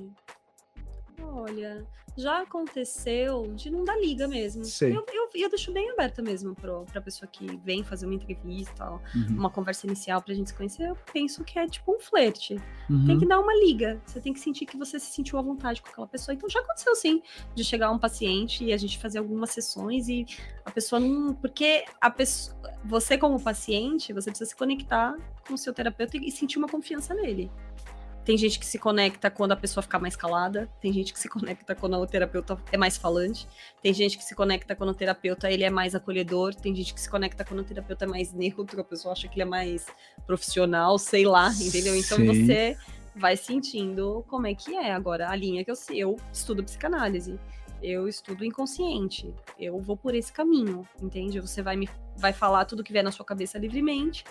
Ai. 1.18 1.24
Olha, 1.24 1.87
já 2.18 2.42
aconteceu 2.42 3.52
de 3.54 3.70
não 3.70 3.85
dar 3.85 3.96
liga 3.96 4.26
mesmo. 4.26 4.64
Sei. 4.64 4.94
Eu, 4.94 5.04
eu, 5.12 5.28
eu 5.35 5.48
deixo 5.48 5.72
bem 5.72 5.88
aberta 5.90 6.20
mesmo 6.20 6.54
pro, 6.54 6.85
pra 6.85 7.00
pessoa 7.00 7.28
que 7.31 7.57
vem 7.59 7.85
fazer 7.85 8.07
uma 8.07 8.14
entrevista, 8.14 8.90
Uhum. 9.14 9.37
uma 9.38 9.50
conversa 9.50 9.87
inicial 9.87 10.20
pra 10.20 10.35
gente 10.35 10.48
se 10.50 10.54
conhecer. 10.54 10.88
Eu 10.88 10.96
penso 11.12 11.44
que 11.44 11.59
é 11.59 11.66
tipo 11.66 11.94
um 11.94 12.00
flerte. 12.00 12.57
Uhum. 12.90 13.07
Tem 13.07 13.18
que 13.18 13.26
dar 13.26 13.38
uma 13.38 13.54
liga. 13.54 14.00
Você 14.04 14.20
tem 14.20 14.33
que 14.33 14.40
sentir 14.40 14.66
que 14.66 14.76
você 14.76 14.98
se 14.98 15.07
sentiu 15.12 15.38
à 15.38 15.42
vontade 15.42 15.81
com 15.81 15.88
aquela 15.88 16.07
pessoa. 16.07 16.35
Então 16.35 16.48
já 16.48 16.61
aconteceu 16.61 16.94
sim, 16.96 17.22
de 17.54 17.62
chegar 17.64 17.90
um 17.90 17.98
paciente 17.98 18.64
e 18.64 18.72
a 18.72 18.76
gente 18.76 18.98
fazer 18.98 19.18
algumas 19.18 19.50
sessões 19.50 20.09
e 20.09 20.26
a 20.64 20.70
pessoa 20.70 20.98
não. 21.00 21.35
Porque 21.35 21.85
a 22.00 22.11
pessoa, 22.11 22.57
você, 22.85 23.16
como 23.16 23.40
paciente, 23.40 24.12
você 24.12 24.31
precisa 24.31 24.50
se 24.50 24.57
conectar 24.57 25.16
com 25.46 25.54
o 25.54 25.59
seu 25.59 25.72
terapeuta 25.72 26.16
e 26.16 26.31
sentir 26.31 26.59
uma 26.59 26.68
confiança 26.68 27.14
nele. 27.14 27.50
Tem 28.28 28.36
gente 28.36 28.58
que 28.58 28.66
se 28.66 28.78
conecta 28.78 29.30
quando 29.30 29.52
a 29.52 29.56
pessoa 29.56 29.82
fica 29.82 29.98
mais 29.98 30.14
calada, 30.14 30.68
tem 30.82 30.92
gente 30.92 31.14
que 31.14 31.18
se 31.18 31.30
conecta 31.30 31.74
quando 31.74 31.96
o 31.96 32.06
terapeuta 32.06 32.58
é 32.70 32.76
mais 32.76 32.98
falante, 32.98 33.48
tem 33.82 33.94
gente 33.94 34.18
que 34.18 34.22
se 34.22 34.34
conecta 34.34 34.76
quando 34.76 34.90
o 34.90 34.94
terapeuta 34.94 35.50
ele 35.50 35.64
é 35.64 35.70
mais 35.70 35.94
acolhedor, 35.94 36.54
tem 36.54 36.76
gente 36.76 36.92
que 36.92 37.00
se 37.00 37.08
conecta 37.08 37.42
quando 37.42 37.60
o 37.60 37.64
terapeuta 37.64 38.04
é 38.04 38.06
mais 38.08 38.34
neutro, 38.34 38.82
a 38.82 38.84
pessoa 38.84 39.12
acha 39.12 39.26
que 39.28 39.36
ele 39.36 39.44
é 39.44 39.46
mais 39.46 39.86
profissional, 40.26 40.98
sei 40.98 41.24
lá, 41.24 41.50
entendeu? 41.58 41.96
Então 41.96 42.18
Sei. 42.18 42.26
você 42.26 42.76
vai 43.16 43.34
sentindo 43.34 44.22
como 44.28 44.46
é 44.46 44.54
que 44.54 44.76
é. 44.76 44.92
Agora, 44.92 45.30
a 45.30 45.34
linha 45.34 45.64
que 45.64 45.70
eu 45.70 45.76
sei, 45.76 46.00
eu 46.00 46.14
estudo 46.30 46.62
psicanálise, 46.62 47.40
eu 47.82 48.06
estudo 48.06 48.44
inconsciente, 48.44 49.34
eu 49.58 49.80
vou 49.80 49.96
por 49.96 50.14
esse 50.14 50.30
caminho, 50.30 50.86
entende? 51.00 51.40
Você 51.40 51.62
vai 51.62 51.76
me 51.76 51.88
vai 52.14 52.34
falar 52.34 52.66
tudo 52.66 52.84
que 52.84 52.92
vier 52.92 53.04
na 53.04 53.12
sua 53.12 53.24
cabeça 53.24 53.56
livremente, 53.58 54.22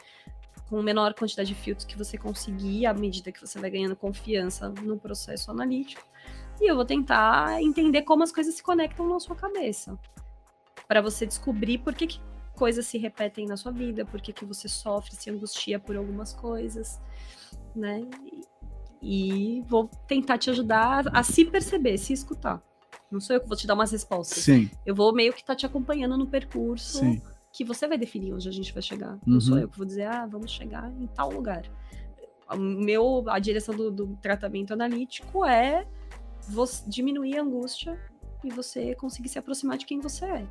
com 0.69 0.81
menor 0.81 1.13
quantidade 1.13 1.49
de 1.49 1.55
filtros 1.55 1.85
que 1.85 1.97
você 1.97 2.17
conseguir, 2.17 2.85
à 2.85 2.93
medida 2.93 3.31
que 3.31 3.39
você 3.39 3.59
vai 3.59 3.69
ganhando 3.69 3.95
confiança 3.95 4.69
no 4.69 4.97
processo 4.97 5.49
analítico. 5.49 6.05
E 6.59 6.69
eu 6.69 6.75
vou 6.75 6.85
tentar 6.85 7.61
entender 7.61 8.01
como 8.01 8.23
as 8.23 8.31
coisas 8.31 8.55
se 8.55 8.63
conectam 8.63 9.07
na 9.07 9.19
sua 9.19 9.35
cabeça. 9.35 9.97
Para 10.87 11.01
você 11.01 11.25
descobrir 11.25 11.77
por 11.77 11.93
que, 11.93 12.07
que 12.07 12.19
coisas 12.55 12.85
se 12.85 12.97
repetem 12.97 13.45
na 13.45 13.55
sua 13.55 13.71
vida, 13.71 14.05
por 14.05 14.19
que, 14.19 14.33
que 14.33 14.43
você 14.43 14.67
sofre, 14.67 15.15
se 15.15 15.29
angustia 15.29 15.79
por 15.79 15.95
algumas 15.95 16.33
coisas, 16.33 16.99
né? 17.75 18.05
E, 19.01 19.61
vou 19.67 19.89
tentar 20.07 20.37
te 20.37 20.49
ajudar 20.49 21.05
a 21.15 21.21
se 21.23 21.45
perceber, 21.45 21.97
se 21.97 22.13
escutar. 22.13 22.61
Não 23.11 23.21
sou 23.21 23.35
eu 23.35 23.41
que 23.41 23.47
vou 23.47 23.55
te 23.55 23.67
dar 23.67 23.75
umas 23.75 23.91
respostas. 23.91 24.43
Sim, 24.43 24.69
Eu 24.85 24.95
vou 24.95 25.13
meio 25.13 25.31
que 25.31 25.39
estar 25.39 25.55
te 25.55 25.65
acompanhando 25.65 26.17
no 26.17 26.27
percurso 26.27 26.99
sim. 26.99 27.21
Que 27.57 27.63
você 27.65 27.87
vai 27.87 27.97
definir 27.97 28.33
onde 28.35 28.47
a 28.47 28.51
gente 28.51 28.71
vai 28.71 28.83
chegar. 28.83 29.17
Não 29.25 29.41
sou 29.41 29.55
Uhum. 29.55 29.61
eu 29.61 29.67
que 29.69 29.77
vou 29.77 29.85
dizer, 29.87 30.05
ah, 30.05 30.27
vamos 30.27 30.51
chegar 30.51 30.91
em 30.91 31.07
tal 31.07 31.31
lugar. 31.31 31.63
O 32.51 32.55
meu, 32.55 33.23
a 33.27 33.39
direção 33.39 33.75
do, 33.75 33.89
do 33.89 34.15
tratamento 34.21 34.73
analítico 34.73 35.43
é 35.43 35.87
você 36.47 36.87
diminuir 36.87 37.39
a 37.39 37.41
angústia 37.41 37.99
e 38.43 38.49
você 38.51 38.93
conseguir 38.93 39.29
se 39.29 39.39
aproximar 39.39 39.75
de 39.79 39.87
quem 39.87 39.99
você 39.99 40.25
é. 40.25 40.47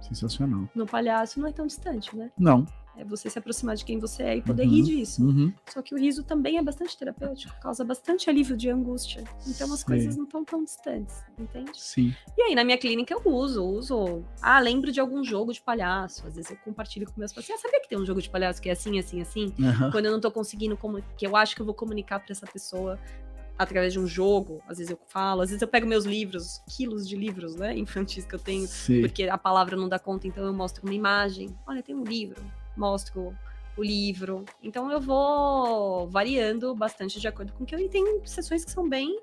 Sensacional. 0.00 0.66
No 0.74 0.86
palhaço 0.86 1.38
não 1.38 1.48
é 1.48 1.52
tão 1.52 1.66
distante, 1.66 2.16
né? 2.16 2.30
Não. 2.38 2.64
É 2.96 3.04
você 3.04 3.30
se 3.30 3.38
aproximar 3.38 3.74
de 3.74 3.84
quem 3.84 3.98
você 3.98 4.22
é 4.22 4.36
e 4.36 4.42
poder 4.42 4.64
Uhum. 4.64 4.70
rir 4.70 4.82
disso. 4.82 5.24
Uhum. 5.24 5.52
Só 5.72 5.80
que 5.80 5.94
o 5.94 5.98
riso 5.98 6.22
também 6.22 6.58
é 6.58 6.62
bastante 6.62 6.96
terapêutico, 6.96 7.54
causa 7.60 7.82
bastante 7.84 8.28
alívio 8.28 8.56
de 8.56 8.68
angústia. 8.68 9.24
Então 9.46 9.72
as 9.72 9.80
Sei. 9.80 9.86
coisas 9.86 10.16
não 10.16 10.24
estão 10.24 10.44
tão 10.44 10.62
distantes, 10.62 11.16
entende? 11.38 11.70
Sim. 11.74 12.14
E 12.36 12.42
aí, 12.42 12.54
na 12.54 12.64
minha 12.64 12.76
clínica, 12.76 13.14
eu 13.14 13.22
uso, 13.32 13.64
uso. 13.64 14.22
Ah, 14.42 14.60
lembro 14.60 14.92
de 14.92 15.00
algum 15.00 15.24
jogo 15.24 15.52
de 15.52 15.60
palhaço. 15.62 16.26
Às 16.26 16.34
vezes 16.36 16.50
eu 16.50 16.56
compartilho 16.58 17.06
com 17.10 17.18
meus 17.18 17.32
pacientes. 17.32 17.64
Ah, 17.64 17.68
sabia 17.68 17.80
que 17.80 17.88
tem 17.88 17.98
um 17.98 18.04
jogo 18.04 18.20
de 18.20 18.28
palhaço 18.28 18.60
que 18.60 18.68
é 18.68 18.72
assim, 18.72 18.98
assim, 18.98 19.22
assim? 19.22 19.54
Aham. 19.60 19.90
Quando 19.90 20.06
eu 20.06 20.12
não 20.12 20.20
tô 20.20 20.30
conseguindo, 20.30 20.78
que 21.16 21.26
eu 21.26 21.34
acho 21.34 21.56
que 21.56 21.62
eu 21.62 21.66
vou 21.66 21.74
comunicar 21.74 22.20
pra 22.20 22.32
essa 22.32 22.46
pessoa 22.46 22.98
através 23.58 23.92
de 23.92 23.98
um 23.98 24.06
jogo, 24.06 24.60
às 24.68 24.78
vezes 24.78 24.90
eu 24.90 24.98
falo, 25.06 25.40
às 25.42 25.50
vezes 25.50 25.62
eu 25.62 25.68
pego 25.68 25.86
meus 25.86 26.04
livros, 26.04 26.60
quilos 26.68 27.08
de 27.08 27.14
livros, 27.16 27.54
né, 27.54 27.76
infantis 27.76 28.24
que 28.24 28.34
eu 28.34 28.38
tenho, 28.38 28.66
Sim. 28.66 29.00
porque 29.02 29.24
a 29.24 29.38
palavra 29.38 29.76
não 29.76 29.88
dá 29.88 29.98
conta, 29.98 30.26
então 30.26 30.44
eu 30.44 30.52
mostro 30.52 30.82
uma 30.84 30.94
imagem. 30.94 31.54
Olha, 31.66 31.82
tem 31.82 31.94
um 31.94 32.02
livro, 32.02 32.42
mostro 32.76 33.36
o 33.76 33.82
livro. 33.82 34.44
Então 34.62 34.90
eu 34.90 35.00
vou 35.00 36.08
variando 36.08 36.74
bastante 36.74 37.20
de 37.20 37.28
acordo 37.28 37.52
com 37.52 37.64
o 37.64 37.66
que 37.66 37.74
eu 37.74 37.78
e 37.78 37.88
tem 37.88 38.20
sessões 38.24 38.64
que 38.64 38.70
são 38.70 38.88
bem 38.88 39.20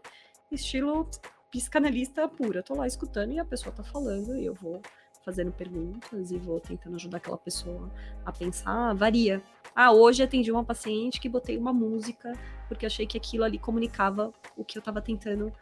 estilo 0.52 1.08
psicanalista 1.52 2.28
pura. 2.28 2.60
Eu 2.60 2.64
tô 2.64 2.76
lá 2.76 2.88
escutando 2.88 3.34
e 3.34 3.40
a 3.40 3.46
pessoa 3.46 3.74
tá 3.74 3.84
falando 3.84 4.36
e 4.36 4.46
eu 4.46 4.54
vou 4.54 4.82
fazendo 5.24 5.52
perguntas 5.52 6.32
e 6.32 6.38
vou 6.38 6.60
tentando 6.60 6.96
ajudar 6.96 7.18
aquela 7.18 7.38
pessoa 7.38 7.92
a 8.26 8.32
pensar, 8.32 8.94
varia. 8.94 9.42
Ah, 9.76 9.92
hoje 9.92 10.24
atendi 10.24 10.52
uma 10.52 10.64
paciente 10.64 11.20
que 11.20 11.30
botei 11.30 11.58
uma 11.58 11.74
música 11.74 12.34
porque 12.68 12.86
achei 12.86 13.06
que 13.06 13.18
aquilo 13.18 13.44
ali 13.44 13.60
comunicava 13.60 14.34
o 14.58 14.64
que 14.64 14.78
eu 14.78 14.82
tava 14.82 15.02
tentando 15.02 15.54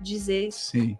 dizer 0.00 0.52
Sim. 0.52 0.98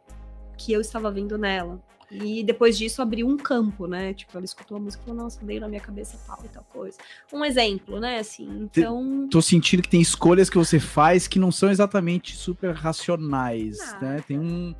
que 0.57 0.73
eu 0.73 0.81
estava 0.81 1.11
vendo 1.11 1.37
nela. 1.37 1.83
E 2.11 2.43
depois 2.45 2.77
disso 2.77 3.03
abriu 3.03 3.27
um 3.27 3.37
campo, 3.37 3.87
né? 3.87 4.15
Tipo, 4.15 4.37
ela 4.37 4.45
escutou 4.45 4.77
a 4.77 4.81
música 4.81 5.03
e 5.03 5.07
falou, 5.07 5.23
nossa, 5.23 5.45
veio 5.45 5.61
na 5.61 5.69
minha 5.69 5.81
cabeça 5.81 6.19
tal 6.27 6.45
e 6.45 6.49
tal 6.49 6.65
coisa. 6.65 6.99
Um 7.33 7.45
exemplo, 7.45 7.99
né? 8.01 8.19
Assim, 8.19 8.49
então. 8.63 9.29
Tô 9.31 9.43
sentindo 9.43 9.83
que 9.83 9.89
tem 9.89 10.01
escolhas 10.01 10.49
que 10.51 10.59
você 10.59 10.79
faz 10.79 11.27
que 11.27 11.39
não 11.39 11.51
são 11.51 11.71
exatamente 11.71 12.37
super 12.37 12.73
racionais, 12.75 13.79
né? 14.01 14.23
Tem 14.27 14.39
um 14.39 14.75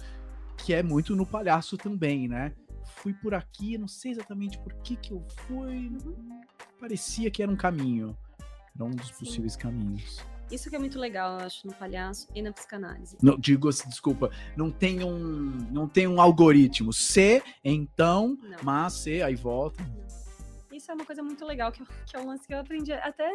que 0.57 0.73
é 0.73 0.83
muito 0.83 1.17
no 1.17 1.27
palhaço 1.27 1.77
também, 1.77 2.29
né? 2.29 2.53
Fui 2.97 3.13
por 3.13 3.35
aqui, 3.35 3.77
não 3.77 3.89
sei 3.89 4.13
exatamente 4.13 4.59
por 4.59 4.73
que 4.83 4.97
que 4.97 5.13
eu 5.13 5.23
fui, 5.47 5.93
parecia 6.81 7.31
que 7.31 7.43
era 7.43 7.51
um 7.51 7.57
caminho. 7.57 8.17
Era 8.75 8.85
um 8.85 8.91
dos 8.91 9.09
Sim. 9.09 9.15
possíveis 9.19 9.57
caminhos. 9.57 10.25
Isso 10.55 10.71
que 10.71 10.77
é 10.77 10.79
muito 10.79 10.99
legal, 10.99 11.39
eu 11.41 11.47
acho, 11.47 11.67
no 11.67 11.73
palhaço 11.75 12.29
e 12.35 12.41
na 12.41 12.53
psicanálise. 12.53 13.17
Não, 13.21 13.37
digo 13.37 13.69
assim, 13.69 13.89
desculpa, 13.89 14.31
não 14.57 14.71
tem 14.71 15.03
um, 15.03 15.19
não 15.73 15.89
tem 15.89 16.07
um 16.07 16.21
algoritmo. 16.21 16.93
C, 16.93 17.43
então, 17.65 18.39
Não. 18.41 18.59
mas 18.63 18.93
C, 18.93 19.21
aí 19.23 19.35
volta. 19.35 19.83
Isso 20.73 20.91
é 20.91 20.95
uma 20.95 21.05
coisa 21.05 21.23
muito 21.23 21.45
legal, 21.45 21.71
que, 21.73 21.83
eu- 21.83 21.87
que 22.07 22.17
é 22.17 22.21
um 22.21 22.27
lance 22.27 22.47
que 22.47 22.53
eu 22.55 22.59
aprendi, 22.59 22.93
até 22.93 23.29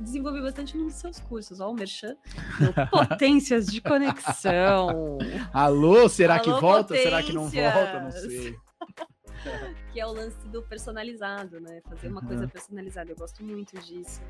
desenvolvi 0.00 0.40
bastante 0.42 0.76
nos 0.76 0.94
seus 0.94 1.20
cursos. 1.20 1.60
Ó, 1.60 1.70
o 1.70 1.74
Merchan. 1.74 2.16
Potências 2.90 3.66
de 3.66 3.80
Conexão. 3.80 5.18
Alô, 5.52 6.08
será 6.08 6.38
que 6.40 6.50
Alô, 6.50 6.60
volta? 6.60 6.94
Será 6.96 7.22
que 7.22 7.32
não 7.32 7.48
volta? 7.48 8.00
Não 8.00 8.10
potências. 8.10 8.32
sei. 8.42 8.56
que 9.92 10.00
é 10.00 10.06
o 10.06 10.12
lance 10.12 10.46
do 10.48 10.62
personalizado, 10.62 11.60
né? 11.60 11.80
Fazer 11.88 12.08
uma 12.08 12.22
coisa 12.22 12.44
Uhum. 12.44 12.48
personalizada. 12.48 13.10
Eu 13.10 13.16
gosto 13.16 13.42
muito 13.42 13.78
disso. 13.80 14.20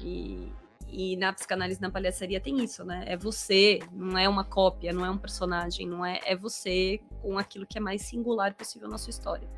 E, 0.00 0.52
e 0.92 1.16
na 1.16 1.32
psicanálise, 1.32 1.80
na 1.80 1.90
palhaçaria, 1.90 2.40
tem 2.40 2.62
isso, 2.62 2.84
né? 2.84 3.04
É 3.06 3.16
você, 3.16 3.80
não 3.92 4.18
é 4.18 4.28
uma 4.28 4.44
cópia, 4.44 4.92
não 4.92 5.04
é 5.04 5.10
um 5.10 5.18
personagem, 5.18 5.86
não 5.86 6.04
é, 6.04 6.20
é 6.24 6.36
você 6.36 7.00
com 7.22 7.38
aquilo 7.38 7.66
que 7.66 7.78
é 7.78 7.80
mais 7.80 8.02
singular 8.02 8.54
possível 8.54 8.88
na 8.88 8.98
sua 8.98 9.10
história. 9.10 9.48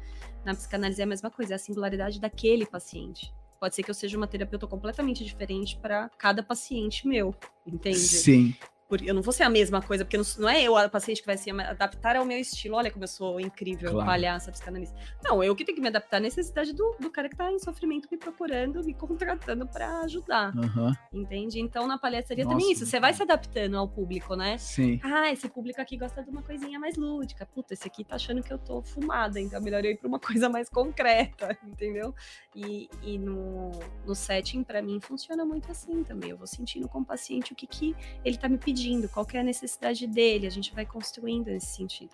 Na 0.44 0.54
psicanálise 0.54 1.00
é 1.00 1.04
a 1.04 1.06
mesma 1.06 1.30
coisa, 1.30 1.54
é 1.54 1.56
a 1.56 1.58
singularidade 1.58 2.20
daquele 2.20 2.66
paciente. 2.66 3.32
Pode 3.60 3.76
ser 3.76 3.84
que 3.84 3.90
eu 3.90 3.94
seja 3.94 4.16
uma 4.16 4.26
terapeuta 4.26 4.66
completamente 4.66 5.24
diferente 5.24 5.78
para 5.78 6.10
cada 6.18 6.42
paciente 6.42 7.06
meu, 7.06 7.34
entende? 7.64 7.98
Sim. 7.98 8.56
Eu 9.00 9.14
não 9.14 9.22
vou 9.22 9.32
ser 9.32 9.44
a 9.44 9.48
mesma 9.48 9.80
coisa, 9.80 10.04
porque 10.04 10.18
não, 10.38 10.48
é 10.48 10.62
eu 10.62 10.76
a 10.76 10.88
paciente 10.88 11.20
que 11.20 11.26
vai 11.26 11.36
se 11.36 11.50
adaptar 11.50 12.16
ao 12.16 12.24
meu 12.24 12.38
estilo. 12.38 12.76
Olha 12.76 12.90
como 12.90 13.04
eu 13.04 13.08
sou 13.08 13.40
incrível, 13.40 13.90
Claro. 13.92 14.06
palhaça, 14.06 14.50
psicanalista. 14.52 14.94
Não, 15.24 15.42
eu 15.42 15.54
que 15.54 15.64
tenho 15.64 15.76
que 15.76 15.82
me 15.82 15.88
adaptar 15.88 16.16
à 16.18 16.20
necessidade 16.20 16.72
do, 16.72 16.96
do 17.00 17.10
cara 17.10 17.28
que 17.28 17.36
tá 17.36 17.50
em 17.50 17.58
sofrimento 17.58 18.08
me 18.10 18.16
procurando, 18.18 18.84
me 18.84 18.92
contratando 18.94 19.66
para 19.66 20.00
ajudar, 20.00 20.52
Aham. 20.56 20.96
entende? 21.12 21.60
Então 21.60 21.86
na 21.86 21.96
palhaçaria 21.98 22.44
Nossa, 22.44 22.54
também 22.56 22.68
é 22.70 22.72
isso, 22.72 22.84
você 22.86 22.98
vai 23.00 23.14
se 23.14 23.22
adaptando 23.22 23.76
ao 23.76 23.88
público, 23.88 24.34
né? 24.34 24.58
Sim. 24.58 25.00
Ah, 25.02 25.30
esse 25.30 25.48
público 25.48 25.80
aqui 25.80 25.96
gosta 25.96 26.22
de 26.22 26.30
uma 26.30 26.42
coisinha 26.42 26.78
mais 26.78 26.96
lúdica. 26.96 27.46
Puta, 27.46 27.74
esse 27.74 27.86
aqui 27.86 28.04
tá 28.04 28.16
achando 28.16 28.42
que 28.42 28.52
eu 28.52 28.58
tô 28.58 28.82
fumada, 28.82 29.38
então 29.40 29.58
é 29.58 29.62
melhor 29.62 29.84
eu 29.84 29.90
ir 29.92 29.96
pra 29.96 30.08
uma 30.08 30.18
coisa 30.20 30.48
mais 30.48 30.68
concreta, 30.68 31.56
entendeu? 31.64 32.14
E, 32.54 32.88
e 33.02 33.18
no, 33.18 33.70
no 34.06 34.14
setting, 34.14 34.62
pra 34.62 34.82
mim, 34.82 35.00
funciona 35.00 35.44
muito 35.44 35.70
assim 35.70 36.02
também. 36.04 36.30
Eu 36.30 36.36
vou 36.36 36.46
sentindo 36.46 36.88
com 36.88 37.00
o 37.00 37.04
paciente 37.04 37.52
o 37.52 37.56
que, 37.56 37.66
que 37.66 37.96
ele 38.24 38.36
tá 38.36 38.48
me 38.48 38.58
pedindo, 38.58 38.81
qual 39.08 39.24
que 39.24 39.36
é 39.36 39.40
a 39.40 39.44
necessidade 39.44 40.06
dele, 40.06 40.46
a 40.46 40.50
gente 40.50 40.74
vai 40.74 40.86
construindo 40.86 41.46
nesse 41.46 41.74
sentido. 41.74 42.10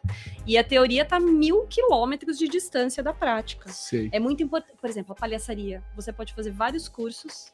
E 0.47 0.57
a 0.57 0.64
teoria 0.64 1.05
tá 1.05 1.19
mil 1.21 1.66
quilômetros 1.66 2.39
de 2.39 2.49
distância 2.49 3.03
da 3.03 3.12
prática. 3.12 3.69
Sei. 3.71 4.09
É 4.12 4.19
muito 4.19 4.43
importante. 4.43 4.77
Por 4.81 4.89
exemplo, 4.89 5.12
a 5.12 5.14
palhaçaria. 5.14 5.83
Você 5.95 6.12
pode 6.12 6.35
fazer 6.35 6.51
vários 6.51 6.89
cursos 6.89 7.53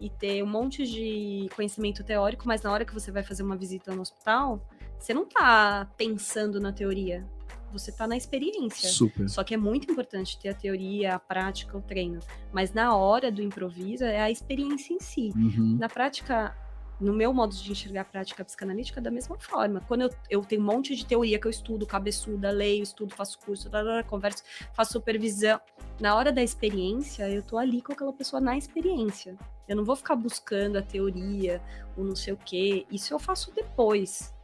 e 0.00 0.08
ter 0.08 0.42
um 0.42 0.46
monte 0.46 0.86
de 0.86 1.48
conhecimento 1.54 2.02
teórico, 2.02 2.46
mas 2.46 2.62
na 2.62 2.72
hora 2.72 2.84
que 2.84 2.94
você 2.94 3.10
vai 3.10 3.22
fazer 3.22 3.42
uma 3.42 3.56
visita 3.56 3.94
no 3.94 4.00
hospital, 4.00 4.66
você 4.98 5.12
não 5.12 5.26
tá 5.26 5.90
pensando 5.96 6.58
na 6.58 6.72
teoria. 6.72 7.26
Você 7.72 7.92
tá 7.92 8.06
na 8.06 8.16
experiência. 8.16 8.88
Super. 8.88 9.28
Só 9.28 9.44
que 9.44 9.54
é 9.54 9.56
muito 9.56 9.90
importante 9.90 10.38
ter 10.38 10.48
a 10.48 10.54
teoria, 10.54 11.14
a 11.14 11.18
prática, 11.18 11.76
o 11.76 11.80
treino. 11.80 12.18
Mas 12.52 12.72
na 12.72 12.96
hora 12.96 13.30
do 13.30 13.42
improviso 13.42 14.04
é 14.04 14.20
a 14.20 14.30
experiência 14.30 14.92
em 14.92 14.98
si. 14.98 15.32
Uhum. 15.36 15.76
Na 15.78 15.88
prática, 15.88 16.56
no 17.00 17.12
meu 17.12 17.32
modo 17.32 17.54
de 17.54 17.72
enxergar 17.72 18.02
a 18.02 18.04
prática 18.04 18.44
psicanalítica, 18.44 19.00
da 19.00 19.10
mesma 19.10 19.38
forma. 19.38 19.80
Quando 19.88 20.02
eu, 20.02 20.10
eu 20.28 20.40
tenho 20.42 20.60
um 20.60 20.64
monte 20.64 20.94
de 20.94 21.06
teoria 21.06 21.38
que 21.38 21.46
eu 21.46 21.50
estudo, 21.50 21.86
cabeçuda, 21.86 22.50
leio, 22.50 22.82
estudo, 22.82 23.14
faço 23.14 23.38
curso, 23.38 23.70
converso, 24.06 24.42
faço 24.74 24.92
supervisão. 24.92 25.60
Na 25.98 26.14
hora 26.14 26.30
da 26.30 26.42
experiência, 26.42 27.28
eu 27.28 27.42
tô 27.42 27.56
ali 27.56 27.80
com 27.80 27.92
aquela 27.92 28.12
pessoa 28.12 28.40
na 28.40 28.56
experiência. 28.56 29.36
Eu 29.66 29.76
não 29.76 29.84
vou 29.84 29.96
ficar 29.96 30.16
buscando 30.16 30.76
a 30.76 30.82
teoria, 30.82 31.62
ou 31.96 32.04
não 32.04 32.16
sei 32.16 32.34
o 32.34 32.36
quê. 32.36 32.86
Isso 32.90 33.14
eu 33.14 33.18
faço 33.18 33.52
depois. 33.54 34.34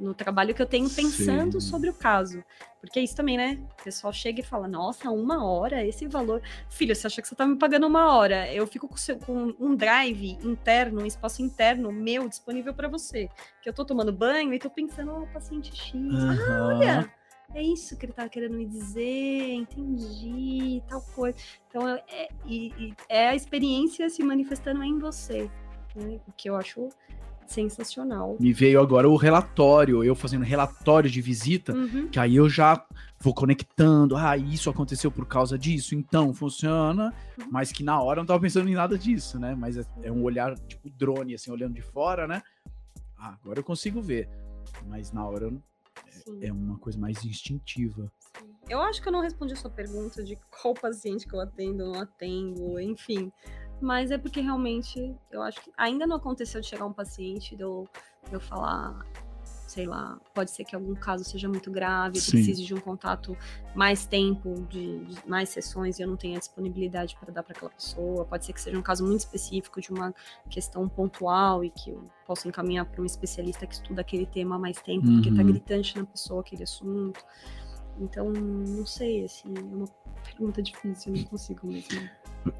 No 0.00 0.14
trabalho 0.14 0.54
que 0.54 0.62
eu 0.62 0.66
tenho 0.66 0.88
pensando 0.88 1.60
Sim. 1.60 1.68
sobre 1.70 1.90
o 1.90 1.92
caso. 1.94 2.42
Porque 2.80 2.98
é 2.98 3.02
isso 3.02 3.14
também, 3.14 3.36
né? 3.36 3.60
O 3.78 3.84
pessoal 3.84 4.10
chega 4.12 4.40
e 4.40 4.42
fala: 4.42 4.66
Nossa, 4.66 5.10
uma 5.10 5.44
hora, 5.44 5.84
esse 5.86 6.06
valor. 6.06 6.40
Filho, 6.70 6.96
você 6.96 7.06
acha 7.06 7.20
que 7.20 7.28
você 7.28 7.34
tá 7.34 7.46
me 7.46 7.56
pagando 7.56 7.86
uma 7.86 8.14
hora? 8.16 8.50
Eu 8.50 8.66
fico 8.66 8.88
com, 8.88 8.96
seu- 8.96 9.18
com 9.18 9.54
um 9.60 9.76
drive 9.76 10.38
interno, 10.42 11.02
um 11.02 11.06
espaço 11.06 11.42
interno 11.42 11.92
meu 11.92 12.26
disponível 12.28 12.72
para 12.72 12.88
você. 12.88 13.28
Que 13.60 13.68
eu 13.68 13.74
tô 13.74 13.84
tomando 13.84 14.10
banho 14.10 14.54
e 14.54 14.58
tô 14.58 14.70
pensando: 14.70 15.12
Ó, 15.12 15.26
paciente 15.26 15.76
X. 15.76 15.94
Aham. 15.94 16.76
Olha, 16.78 17.12
é 17.54 17.62
isso 17.62 17.94
que 17.98 18.06
ele 18.06 18.14
tá 18.14 18.26
querendo 18.26 18.56
me 18.56 18.64
dizer, 18.64 19.52
entendi, 19.52 20.82
tal 20.88 21.02
coisa. 21.14 21.36
Então, 21.68 21.86
é, 21.86 22.02
é- 22.08 22.28
é 23.08 23.28
a 23.28 23.34
experiência 23.36 24.08
se 24.08 24.22
manifestando 24.22 24.82
em 24.82 24.98
você, 24.98 25.50
né? 25.94 26.18
O 26.26 26.32
que 26.32 26.48
eu 26.48 26.56
acho 26.56 26.88
sensacional. 27.54 28.36
Me 28.38 28.52
veio 28.52 28.80
agora 28.80 29.08
o 29.08 29.16
relatório, 29.16 30.04
eu 30.04 30.14
fazendo 30.14 30.44
relatório 30.44 31.10
de 31.10 31.20
visita, 31.20 31.72
Uhum. 31.74 32.08
que 32.08 32.18
aí 32.18 32.36
eu 32.36 32.48
já 32.48 32.84
vou 33.20 33.34
conectando. 33.34 34.16
Ah, 34.16 34.36
isso 34.36 34.70
aconteceu 34.70 35.10
por 35.10 35.26
causa 35.26 35.58
disso, 35.58 35.94
então 35.94 36.32
funciona. 36.32 37.12
Uhum. 37.38 37.48
Mas 37.50 37.72
que 37.72 37.82
na 37.82 38.00
hora 38.00 38.18
eu 38.20 38.22
não 38.22 38.26
tava 38.26 38.40
pensando 38.40 38.68
em 38.68 38.74
nada 38.74 38.96
disso, 38.96 39.38
né? 39.38 39.54
Mas 39.54 39.76
é, 39.76 39.84
é 40.04 40.12
um 40.12 40.22
olhar 40.22 40.56
tipo 40.60 40.88
drone, 40.90 41.34
assim, 41.34 41.50
olhando 41.50 41.74
de 41.74 41.82
fora, 41.82 42.26
né? 42.26 42.40
Ah, 43.18 43.36
agora 43.42 43.58
eu 43.58 43.64
consigo 43.64 44.00
ver. 44.00 44.28
Mas 44.86 45.12
na 45.12 45.26
hora 45.26 45.44
eu- 45.46 45.62
Sim. 46.10 46.38
é 46.42 46.52
uma 46.52 46.78
coisa 46.78 46.98
mais 46.98 47.24
instintiva. 47.24 48.10
Sim. 48.38 48.48
Eu 48.68 48.80
acho 48.80 49.02
que 49.02 49.08
eu 49.08 49.12
não 49.12 49.20
respondi 49.20 49.52
a 49.52 49.56
sua 49.56 49.70
pergunta 49.70 50.22
de 50.22 50.38
qual 50.62 50.72
paciente 50.74 51.26
que 51.26 51.34
eu 51.34 51.40
atendo 51.40 51.82
ou 51.84 51.92
não 51.92 52.00
atendo, 52.00 52.78
enfim. 52.80 53.32
Mas 53.80 54.10
é 54.10 54.18
porque 54.18 54.40
realmente 54.40 55.14
eu 55.30 55.42
acho 55.42 55.60
que 55.62 55.70
ainda 55.76 56.06
não 56.06 56.16
aconteceu 56.16 56.60
de 56.60 56.66
chegar 56.66 56.84
um 56.86 56.92
paciente 56.92 57.56
de 57.56 57.62
eu, 57.62 57.88
de 58.28 58.34
eu 58.34 58.40
falar, 58.40 59.06
sei 59.66 59.86
lá, 59.86 60.18
pode 60.34 60.50
ser 60.50 60.64
que 60.64 60.74
algum 60.74 60.94
caso 60.94 61.24
seja 61.24 61.48
muito 61.48 61.70
grave, 61.70 62.20
Sim. 62.20 62.32
precise 62.32 62.64
de 62.64 62.74
um 62.74 62.80
contato 62.80 63.36
mais 63.74 64.04
tempo, 64.04 64.66
de, 64.68 65.04
de 65.06 65.28
mais 65.28 65.48
sessões 65.48 65.98
e 65.98 66.02
eu 66.02 66.08
não 66.08 66.16
tenha 66.16 66.38
disponibilidade 66.38 67.16
para 67.18 67.32
dar 67.32 67.42
para 67.42 67.52
aquela 67.56 67.70
pessoa. 67.70 68.24
Pode 68.26 68.44
ser 68.44 68.52
que 68.52 68.60
seja 68.60 68.76
um 68.76 68.82
caso 68.82 69.06
muito 69.06 69.20
específico 69.20 69.80
de 69.80 69.90
uma 69.90 70.14
questão 70.50 70.86
pontual 70.88 71.64
e 71.64 71.70
que 71.70 71.90
eu 71.90 72.04
possa 72.26 72.48
encaminhar 72.48 72.84
para 72.84 73.00
um 73.00 73.06
especialista 73.06 73.66
que 73.66 73.74
estuda 73.74 74.02
aquele 74.02 74.26
tema 74.26 74.56
há 74.56 74.58
mais 74.58 74.76
tempo, 74.82 75.06
porque 75.06 75.30
tá 75.30 75.40
Uhum. 75.40 75.46
gritante 75.46 75.96
na 75.96 76.04
pessoa 76.04 76.40
aquele 76.42 76.64
assunto. 76.64 77.24
Então, 77.98 78.30
não 78.30 78.84
sei, 78.86 79.24
assim, 79.24 79.54
é 79.56 79.74
uma 79.74 79.86
pergunta 80.24 80.62
difícil, 80.62 81.12
eu 81.14 81.18
não 81.20 81.24
consigo 81.28 81.66
mesmo. 81.66 82.08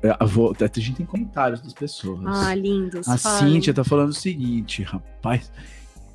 É, 0.02 0.14
a 0.18 0.24
vo- 0.24 0.54
A 0.60 0.80
gente 0.80 0.96
tem 0.96 1.06
comentários 1.06 1.60
das 1.60 1.72
pessoas. 1.72 2.20
Ah, 2.26 2.54
lindos. 2.54 3.08
A 3.08 3.16
falem. 3.16 3.54
Cíntia 3.54 3.72
tá 3.74 3.82
falando 3.84 4.10
o 4.10 4.14
seguinte, 4.14 4.82
rapaz. 4.82 5.52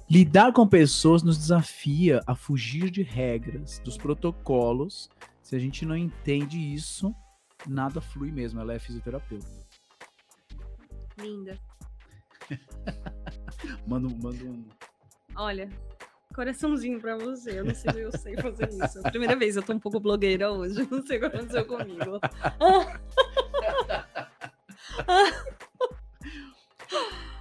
Lidar 0.09 0.53
com 0.53 0.67
pessoas 0.67 1.23
nos 1.23 1.37
desafia 1.37 2.21
a 2.27 2.35
fugir 2.35 2.91
de 2.91 3.01
regras, 3.01 3.79
dos 3.83 3.97
protocolos. 3.97 5.09
Se 5.41 5.55
a 5.55 5.59
gente 5.59 5.85
não 5.85 5.97
entende 5.97 6.57
isso, 6.59 7.13
nada 7.67 7.99
flui 8.01 8.31
mesmo. 8.31 8.59
Ela 8.59 8.73
é 8.73 8.79
fisioterapeuta. 8.79 9.47
Linda. 11.19 11.57
Manda, 13.87 14.07
um- 14.07 14.17
manda 14.21 14.43
um. 14.45 14.63
Olha, 15.35 15.69
coraçãozinho 16.35 16.99
pra 16.99 17.17
você. 17.17 17.59
Eu 17.59 17.65
não 17.65 17.73
sei 17.73 17.91
se 17.91 17.99
eu 17.99 18.11
sei 18.17 18.35
fazer 18.37 18.69
isso. 18.69 18.99
É 18.99 19.07
a 19.07 19.09
primeira 19.09 19.35
vez, 19.35 19.55
eu 19.55 19.63
tô 19.63 19.73
um 19.73 19.79
pouco 19.79 19.99
blogueira 19.99 20.51
hoje. 20.51 20.87
Não 20.91 21.03
sei 21.05 21.17
o 21.17 21.19
que 21.21 21.25
aconteceu 21.25 21.65
comigo. 21.65 22.19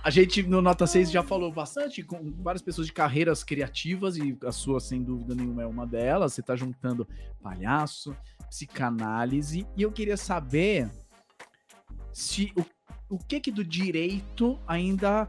A 0.02 0.10
gente 0.10 0.42
no 0.42 0.60
Nota 0.60 0.86
6 0.86 1.10
já 1.10 1.22
falou 1.22 1.50
bastante 1.50 2.02
com 2.02 2.30
várias 2.42 2.60
pessoas 2.60 2.86
de 2.86 2.92
carreiras 2.92 3.42
criativas 3.42 4.18
e 4.18 4.36
a 4.44 4.52
sua, 4.52 4.78
sem 4.78 5.02
dúvida 5.02 5.34
nenhuma, 5.34 5.62
é 5.62 5.66
uma 5.66 5.86
delas. 5.86 6.34
Você 6.34 6.42
tá 6.42 6.54
juntando 6.54 7.08
palhaço, 7.42 8.14
psicanálise. 8.50 9.66
E 9.74 9.80
eu 9.80 9.90
queria 9.90 10.18
saber 10.18 10.90
se 12.12 12.52
o, 12.54 13.14
o 13.14 13.18
que 13.18 13.40
que 13.40 13.50
do 13.50 13.64
direito 13.64 14.60
ainda 14.66 15.26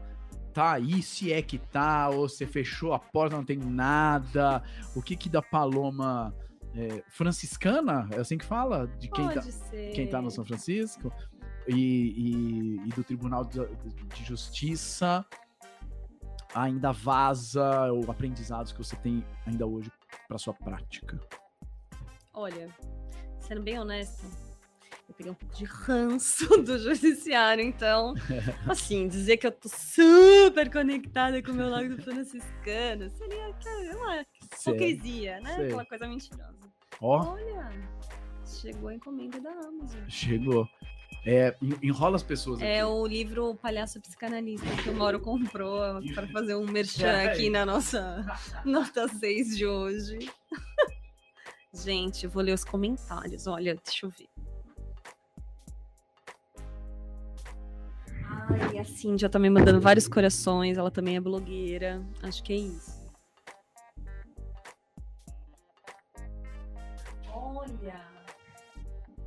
tá 0.52 0.72
aí, 0.72 1.02
se 1.02 1.32
é 1.32 1.40
que 1.40 1.58
tá, 1.58 2.10
ou 2.10 2.28
você 2.28 2.46
fechou 2.46 2.92
a 2.92 2.98
porta, 2.98 3.34
não 3.34 3.44
tem 3.44 3.56
nada. 3.58 4.62
O 4.94 5.02
que 5.02 5.16
que 5.16 5.30
da 5.30 5.40
Paloma 5.40 6.34
é, 6.74 7.02
franciscana, 7.08 8.06
é 8.12 8.20
assim 8.20 8.36
que 8.36 8.44
fala? 8.44 8.86
De 8.98 9.08
quem 9.08 9.26
tá, 9.26 9.34
Pode 9.34 9.52
ser. 9.52 9.92
quem 9.92 10.06
tá 10.06 10.20
no 10.20 10.30
São 10.30 10.44
Francisco? 10.44 11.10
E, 11.68 11.74
e- 11.74 12.76
e 12.86 12.88
do 12.90 13.02
Tribunal 13.02 13.44
de, 13.44 13.58
de 14.14 14.24
Justiça 14.24 15.24
ainda 16.54 16.92
vaza 16.92 17.92
ou 17.92 18.10
aprendizados 18.10 18.72
que 18.72 18.78
você 18.78 18.96
tem 18.96 19.24
ainda 19.46 19.66
hoje 19.66 19.90
para 20.28 20.38
sua 20.38 20.54
prática? 20.54 21.20
Olha, 22.32 22.68
sendo 23.40 23.62
bem 23.62 23.78
honesta, 23.78 24.26
eu 25.08 25.14
peguei 25.14 25.32
um 25.32 25.34
pouco 25.34 25.54
de 25.54 25.64
ranço 25.64 26.46
do 26.62 26.78
judiciário, 26.78 27.62
então, 27.62 28.14
assim, 28.68 29.08
dizer 29.08 29.36
que 29.36 29.46
eu 29.46 29.52
tô 29.52 29.68
super 29.68 30.70
conectada 30.72 31.42
com 31.42 31.50
o 31.50 31.54
meu 31.54 31.68
lado 31.68 32.00
franciscano 32.02 33.10
seria 33.10 33.54
uma 33.96 34.24
hipocrisia, 34.54 35.40
né? 35.40 35.54
sei. 35.56 35.64
Aquela 35.66 35.84
coisa 35.86 36.08
mentirosa. 36.08 36.56
Ó, 37.00 37.32
Olha, 37.32 37.70
chegou 38.46 38.88
a 38.88 38.94
encomenda 38.94 39.40
da 39.40 39.50
Amazon. 39.50 40.08
chegou. 40.08 40.68
É, 41.28 41.56
en- 41.60 41.76
enrola 41.82 42.14
as 42.14 42.22
pessoas 42.22 42.62
É 42.62 42.80
aqui. 42.80 42.84
o 42.90 43.04
livro 43.06 43.54
Palhaço 43.56 44.00
Psicanalista 44.00 44.64
que 44.82 44.88
o 44.90 44.94
Mauro 44.94 45.18
comprou 45.18 45.80
para 46.14 46.28
fazer 46.28 46.54
um 46.54 46.64
merchan 46.66 47.08
É. 47.08 47.26
aqui 47.26 47.50
na 47.50 47.66
nossa 47.66 48.24
nota 48.64 49.08
6 49.08 49.56
de 49.56 49.66
hoje. 49.66 50.18
Gente, 51.74 52.26
vou 52.28 52.42
ler 52.42 52.52
os 52.52 52.64
comentários. 52.64 53.46
Olha, 53.48 53.74
deixa 53.84 54.06
eu 54.06 54.10
ver. 54.10 54.28
Ai, 58.48 58.78
a 58.78 58.84
Cindy 58.84 59.28
tá 59.28 59.38
me 59.38 59.50
mandando 59.50 59.80
vários 59.80 60.06
corações. 60.08 60.78
Ela 60.78 60.90
também 60.90 61.16
é 61.16 61.20
blogueira. 61.20 62.02
Acho 62.22 62.42
que 62.42 62.52
é 62.52 62.56
isso. 62.56 62.95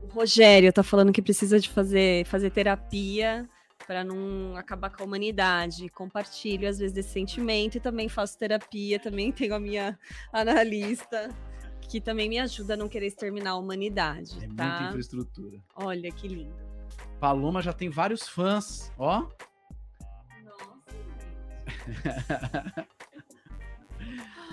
Rogério 0.10 0.72
tá 0.74 0.84
falando 0.84 1.12
que 1.14 1.22
precisa 1.22 1.60
de 1.60 1.70
fazer, 1.70 2.26
fazer 2.26 2.50
terapia 2.50 3.48
para 3.88 4.04
não 4.04 4.56
acabar 4.56 4.90
com 4.90 5.04
a 5.04 5.06
humanidade. 5.06 5.90
Compartilho 5.90 6.68
às 6.68 6.78
vezes 6.80 6.94
desse 6.94 7.10
sentimento 7.10 7.76
e 7.78 7.80
também 7.80 8.08
faço 8.10 8.38
terapia. 8.38 9.00
Também 9.00 9.32
tenho 9.32 9.56
a 9.56 9.60
minha 9.60 9.98
analista 10.32 11.30
que 11.82 12.00
também 12.00 12.30
me 12.30 12.38
ajuda 12.38 12.76
a 12.76 12.78
não 12.78 12.88
querer 12.88 13.08
exterminar 13.08 13.52
a 13.52 13.56
humanidade, 13.56 14.38
É 14.44 14.48
muita 14.48 14.64
tá? 14.64 14.88
infraestrutura. 14.90 15.58
Olha 15.76 16.12
que 16.12 16.28
lindo. 16.28 16.54
Paloma 17.20 17.62
já 17.64 17.74
tem 17.74 17.90
vários 17.90 18.28
fãs, 18.30 18.92
ó. 18.98 19.28
Nossa, 20.44 20.96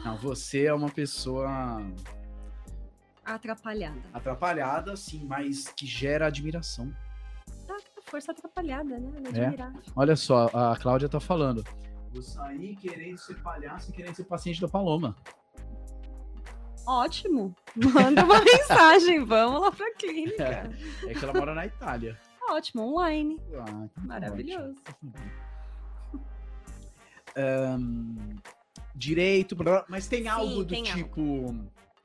Não, 0.05 0.17
você 0.17 0.65
é 0.65 0.73
uma 0.73 0.89
pessoa 0.89 1.79
atrapalhada. 3.35 4.01
atrapalhada, 4.13 4.97
sim, 4.97 5.25
mas 5.27 5.69
que 5.69 5.87
gera 5.87 6.27
admiração. 6.27 6.93
Tá, 7.67 7.77
força 8.03 8.33
atrapalhada, 8.33 8.99
né? 8.99 9.11
É. 9.35 9.45
admirar. 9.45 9.73
Olha 9.95 10.17
só, 10.17 10.47
a 10.53 10.77
Cláudia 10.77 11.09
tá 11.09 11.19
falando. 11.21 11.65
Vou 12.13 12.23
sair 12.23 12.77
querendo 12.77 13.19
ser 13.19 13.35
palhaço 13.43 13.91
e 13.91 13.93
querendo 13.93 14.15
ser 14.15 14.25
paciente 14.25 14.61
da 14.61 14.69
Paloma. 14.69 15.15
Ótimo. 16.87 17.55
Manda 17.75 18.25
uma 18.25 18.41
mensagem, 18.45 19.25
vamos 19.25 19.61
lá 19.61 19.73
pra 19.73 19.93
clínica. 19.95 20.71
É 21.07 21.13
que 21.15 21.25
ela 21.25 21.33
mora 21.35 21.53
na 21.55 21.67
Itália. 21.67 22.17
Ótimo, 22.49 22.83
online. 22.93 23.41
Ah, 23.55 23.89
Maravilhoso. 24.05 24.81
ótimo. 24.89 25.13
Ahn, 27.37 28.37
direito, 28.95 29.57
mas 29.89 30.07
tem 30.07 30.23
Sim, 30.23 30.29
algo 30.29 30.65
do 30.65 30.67
tem 30.67 30.85
tipo 30.85 31.55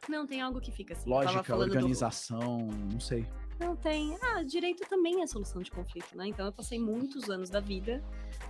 Não, 0.09 0.25
tem 0.25 0.41
algo 0.41 0.59
que 0.59 0.71
fica 0.71 0.93
assim. 0.93 1.09
lógica, 1.09 1.43
falando 1.43 1.69
do- 1.69 1.75
organização, 1.77 2.57
não 2.91 2.99
sei. 2.99 3.25
Não 3.59 3.75
tem. 3.75 4.17
Ah, 4.23 4.41
direito 4.41 4.87
também 4.89 5.21
é 5.21 5.27
solução 5.27 5.61
de 5.61 5.69
conflito, 5.69 6.17
né? 6.17 6.27
Então 6.27 6.45
eu 6.45 6.51
passei 6.51 6.79
muitos 6.79 7.29
anos 7.29 7.49
da 7.49 7.59
vida 7.59 8.03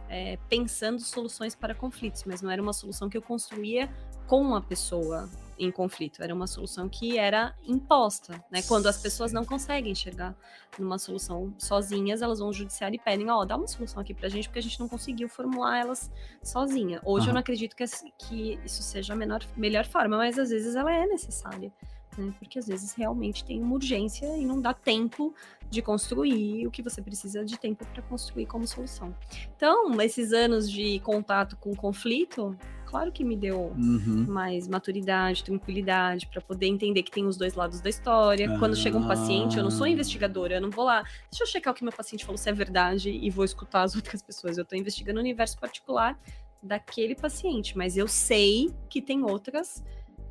é, 0.07 0.37
pensando 0.49 0.99
soluções 1.01 1.53
para 1.53 1.75
conflitos, 1.75 2.23
mas 2.25 2.41
não 2.41 2.49
era 2.49 2.61
uma 2.61 2.71
solução 2.71 3.09
que 3.09 3.17
eu 3.17 3.21
construía 3.21 3.89
com 4.27 4.55
a 4.55 4.61
pessoa 4.61 5.29
em 5.63 5.71
conflito. 5.71 6.23
Era 6.23 6.33
uma 6.33 6.47
solução 6.47 6.89
que 6.89 7.17
era 7.17 7.55
imposta, 7.65 8.43
né? 8.49 8.61
Quando 8.63 8.87
as 8.87 8.97
pessoas 8.97 9.31
não 9.31 9.45
conseguem 9.45 9.93
chegar 9.93 10.35
numa 10.77 10.97
solução 10.97 11.53
sozinhas, 11.57 12.21
elas 12.21 12.39
vão 12.39 12.47
ao 12.47 12.53
judiciário 12.53 12.95
e 12.95 12.99
pedem, 12.99 13.29
ó, 13.29 13.45
dá 13.45 13.55
uma 13.55 13.67
solução 13.67 14.01
aqui 14.01 14.13
pra 14.13 14.29
gente, 14.29 14.47
porque 14.47 14.59
a 14.59 14.63
gente 14.63 14.79
não 14.79 14.87
conseguiu 14.87 15.29
formular 15.29 15.77
elas 15.79 16.11
sozinha. 16.41 16.99
Hoje 17.05 17.25
eu 17.25 17.29
Aham. 17.29 17.33
não 17.33 17.39
acredito 17.41 17.75
que, 17.75 17.85
que 18.17 18.59
isso 18.65 18.81
seja 18.81 19.13
a 19.13 19.15
menor, 19.15 19.41
melhor 19.55 19.85
forma, 19.85 20.17
mas 20.17 20.39
às 20.39 20.49
vezes 20.49 20.75
ela 20.75 20.91
é 20.91 21.05
necessária 21.05 21.71
né? 22.17 22.33
Porque 22.39 22.59
às 22.59 22.67
vezes 22.67 22.93
realmente 22.93 23.43
tem 23.43 23.61
uma 23.61 23.75
urgência 23.75 24.25
e 24.37 24.45
não 24.45 24.59
dá 24.59 24.73
tempo 24.73 25.33
de 25.69 25.81
construir 25.81 26.67
o 26.67 26.71
que 26.71 26.81
você 26.81 27.01
precisa 27.01 27.45
de 27.45 27.57
tempo 27.57 27.85
para 27.85 28.01
construir 28.03 28.45
como 28.45 28.67
solução. 28.67 29.15
Então, 29.55 29.99
esses 30.01 30.33
anos 30.33 30.69
de 30.69 30.99
contato 30.99 31.55
com 31.57 31.73
conflito, 31.75 32.57
claro 32.91 33.11
que 33.11 33.23
me 33.23 33.35
deu 33.37 33.73
Uhum. 33.77 34.25
mais 34.27 34.67
maturidade, 34.67 35.43
tranquilidade 35.43 36.27
para 36.27 36.41
poder 36.41 36.67
entender 36.67 37.01
que 37.03 37.09
tem 37.11 37.25
os 37.25 37.37
dois 37.37 37.53
lados 37.55 37.79
da 37.81 37.89
história. 37.89 38.59
Quando 38.59 38.75
chega 38.75 38.97
um 38.97 39.07
paciente, 39.07 39.57
eu 39.57 39.63
não 39.63 39.71
sou 39.71 39.85
Ah. 39.85 39.89
investigadora, 39.89 40.55
eu 40.55 40.61
não 40.61 40.69
vou 40.69 40.83
lá, 40.85 41.01
deixa 41.31 41.43
eu 41.43 41.47
checar 41.47 41.73
o 41.73 41.75
que 41.75 41.83
meu 41.83 41.93
paciente 41.93 42.25
falou 42.25 42.37
se 42.37 42.49
é 42.49 42.53
verdade 42.53 43.09
e 43.09 43.29
vou 43.29 43.45
escutar 43.45 43.83
as 43.83 43.95
outras 43.95 44.21
pessoas. 44.21 44.57
Eu 44.57 44.63
estou 44.63 44.77
investigando 44.77 45.17
o 45.19 45.21
universo 45.21 45.57
particular 45.57 46.19
daquele 46.61 47.15
paciente, 47.15 47.75
mas 47.77 47.95
eu 47.97 48.07
sei 48.07 48.69
que 48.89 49.01
tem 49.01 49.23
outras 49.23 49.83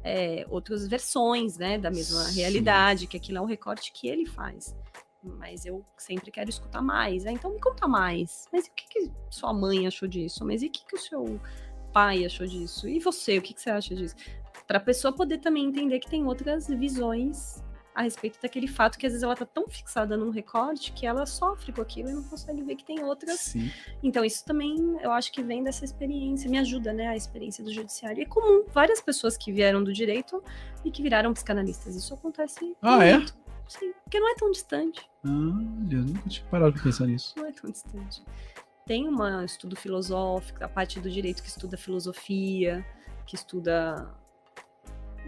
é, 0.04 0.46
outras 0.48 0.86
versões, 0.88 1.58
né, 1.58 1.76
da 1.76 1.90
mesma 1.90 2.20
Sim. 2.24 2.40
realidade, 2.40 3.06
que 3.06 3.16
aquilo 3.18 3.36
é 3.38 3.40
um 3.40 3.44
recorte 3.46 3.92
que 3.92 4.08
ele 4.08 4.24
faz. 4.24 4.74
Mas 5.22 5.66
eu 5.66 5.84
sempre 5.98 6.30
quero 6.30 6.48
escutar 6.48 6.80
mais. 6.80 7.26
Ah, 7.26 7.32
então 7.32 7.52
me 7.52 7.60
conta 7.60 7.86
mais. 7.86 8.46
Mas 8.50 8.64
o 8.66 8.70
que, 8.74 8.88
que 8.88 9.10
sua 9.28 9.52
mãe 9.52 9.86
achou 9.86 10.08
disso? 10.08 10.42
Mas 10.42 10.62
e 10.62 10.68
o 10.68 10.70
que, 10.70 10.86
que 10.86 10.96
o 10.96 10.98
seu 10.98 11.38
pai 11.92 12.24
achou 12.24 12.46
disso? 12.46 12.88
E 12.88 12.98
você, 12.98 13.38
o 13.38 13.42
que, 13.42 13.54
que 13.54 13.60
você 13.60 13.70
acha 13.70 13.94
disso? 13.94 14.14
Para 14.66 14.78
a 14.78 14.80
pessoa 14.80 15.12
poder 15.12 15.38
também 15.38 15.64
entender 15.64 15.98
que 15.98 16.08
tem 16.08 16.24
outras 16.24 16.68
visões 16.68 17.62
a 17.94 18.02
respeito 18.02 18.38
daquele 18.40 18.68
fato 18.68 18.96
que 18.96 19.06
às 19.06 19.12
vezes 19.12 19.24
ela 19.24 19.34
tá 19.34 19.44
tão 19.44 19.68
fixada 19.68 20.16
num 20.16 20.30
recorte 20.30 20.92
que 20.92 21.04
ela 21.04 21.26
sofre 21.26 21.72
com 21.72 21.82
aquilo 21.82 22.08
e 22.08 22.12
não 22.12 22.22
consegue 22.22 22.62
ver 22.62 22.76
que 22.76 22.84
tem 22.84 23.02
outras 23.02 23.40
Sim. 23.40 23.70
então, 24.02 24.24
isso 24.24 24.44
também 24.44 24.96
eu 25.02 25.10
acho 25.10 25.32
que 25.32 25.42
vem 25.42 25.62
dessa 25.62 25.84
experiência, 25.84 26.48
me 26.48 26.58
ajuda, 26.58 26.92
né? 26.92 27.08
A 27.08 27.16
experiência 27.16 27.64
do 27.64 27.72
judiciário. 27.72 28.22
É 28.22 28.26
comum 28.26 28.64
várias 28.68 29.00
pessoas 29.00 29.36
que 29.36 29.52
vieram 29.52 29.82
do 29.82 29.92
direito 29.92 30.42
e 30.84 30.90
que 30.90 31.02
viraram 31.02 31.32
psicanalistas. 31.34 31.96
Isso 31.96 32.14
acontece. 32.14 32.76
Ah, 32.80 33.04
é? 33.04 33.16
muito. 33.16 33.34
Sim, 33.68 33.92
porque 34.02 34.18
não 34.18 34.30
é 34.30 34.34
tão 34.34 34.50
distante. 34.50 35.00
Olha, 35.24 35.96
eu 35.96 36.02
nunca 36.02 36.28
tinha 36.28 36.46
parado 36.46 36.72
pra 36.72 36.82
pensar 36.82 37.06
nisso. 37.06 37.34
Não 37.36 37.46
é 37.46 37.52
tão 37.52 37.70
distante. 37.70 38.22
Tem 38.90 39.08
um 39.08 39.44
estudo 39.44 39.76
filosófico, 39.76 40.64
a 40.64 40.68
parte 40.68 40.98
do 40.98 41.08
direito 41.08 41.44
que 41.44 41.48
estuda 41.48 41.76
filosofia, 41.76 42.84
que 43.24 43.36
estuda. 43.36 44.12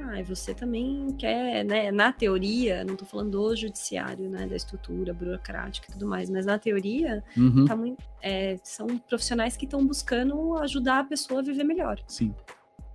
Ah, 0.01 0.19
e 0.19 0.25
você 0.25 0.53
também 0.53 1.07
quer, 1.17 1.65
né? 1.65 1.93
Na 1.93 2.13
teoria, 2.13 2.85
não 2.85 2.97
tô 2.97 3.05
falando 3.05 3.31
do 3.31 3.55
judiciário, 3.55 4.29
né? 4.29 4.49
Da 4.49 4.57
estrutura 4.57 5.15
burocrática 5.15 5.87
e 5.89 5.93
tudo 5.93 6.09
mais, 6.09 6.29
mas 6.29 6.45
na 6.45 6.59
teoria, 6.59 7.23
Uhum. 7.37 7.65
tá 7.65 7.77
muito, 7.77 8.03
é, 8.21 8.59
são 8.65 8.99
profissionais 8.99 9.57
que 9.57 9.65
estão 9.65 9.87
buscando 9.87 10.59
ajudar 10.59 10.99
a 10.99 11.05
pessoa 11.05 11.39
a 11.39 11.45
viver 11.45 11.63
melhor. 11.63 12.01
Sim. 12.09 12.35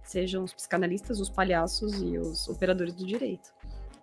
Sejam 0.03 0.43
os 0.43 0.53
psicanalistas, 0.53 1.21
os 1.21 1.29
palhaços 1.29 2.01
e 2.01 2.17
os 2.17 2.45
operadores 2.49 2.93
do 2.93 3.05
direito. 3.05 3.53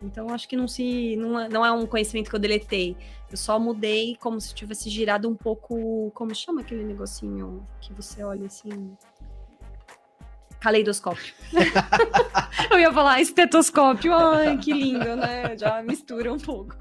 Então, 0.03 0.29
acho 0.31 0.49
que 0.49 0.57
não 0.57 0.69
se 0.69 1.17
não 1.17 1.39
é, 1.39 1.49
não 1.49 1.65
é 1.65 1.73
um 1.73 1.87
conhecimento 1.87 2.29
que 2.31 2.37
eu 2.37 2.41
deletei. 2.41 2.97
Eu 3.31 3.37
só 3.37 3.59
mudei 3.59 4.17
como 4.21 4.41
se 4.41 4.55
tivesse 4.55 4.91
girado 4.91 5.29
um 5.29 5.35
pouco. 5.35 6.11
Como 6.15 6.35
chama 6.35 6.61
aquele 6.61 6.85
negocinho 6.85 7.67
que 7.81 7.93
você 7.93 8.23
olha 8.23 8.47
assim? 8.47 8.97
Caleidoscópio. 10.61 11.35
eu 12.71 12.79
ia 12.79 12.93
falar 12.93 13.21
estetoscópio. 13.21 14.15
Ai, 14.15 14.57
que 14.57 14.73
lindo, 14.73 15.17
né? 15.17 15.57
Já 15.59 15.83
mistura 15.83 16.33
um 16.33 16.39
pouco. 16.39 16.77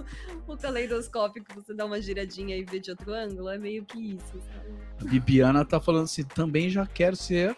O 0.47 0.55
caleidoscópio 0.55 1.43
que 1.43 1.55
você 1.55 1.74
dá 1.74 1.86
uma 1.86 2.01
giradinha 2.01 2.55
e 2.55 2.64
vê 2.64 2.80
de 2.80 2.91
outro 2.91 3.14
ângulo 3.14 3.49
é 3.49 3.57
meio 3.57 3.84
que 3.84 4.14
isso. 4.14 4.39
sabe? 4.41 4.74
A 5.01 5.03
Bibiana 5.05 5.66
tá 5.66 5.82
falando 5.82 6.05
assim, 6.05 6.24
também 6.24 6.70
já 6.70 6.86
quero 6.86 7.16
ser. 7.16 7.57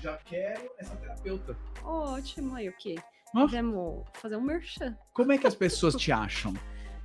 Já 0.00 0.16
quero 0.16 0.70
essa 0.78 0.96
terapeuta. 0.96 1.56
Ótimo, 1.84 2.56
aí 2.56 2.68
o 2.68 2.72
quê? 2.72 2.96
Ó. 3.34 3.40
Podemos 3.42 4.04
fazer 4.14 4.36
um 4.36 4.42
merchan. 4.42 4.96
Como 5.12 5.32
é 5.32 5.38
que 5.38 5.46
as 5.46 5.54
pessoas 5.54 5.94
te 5.96 6.12
acham? 6.12 6.54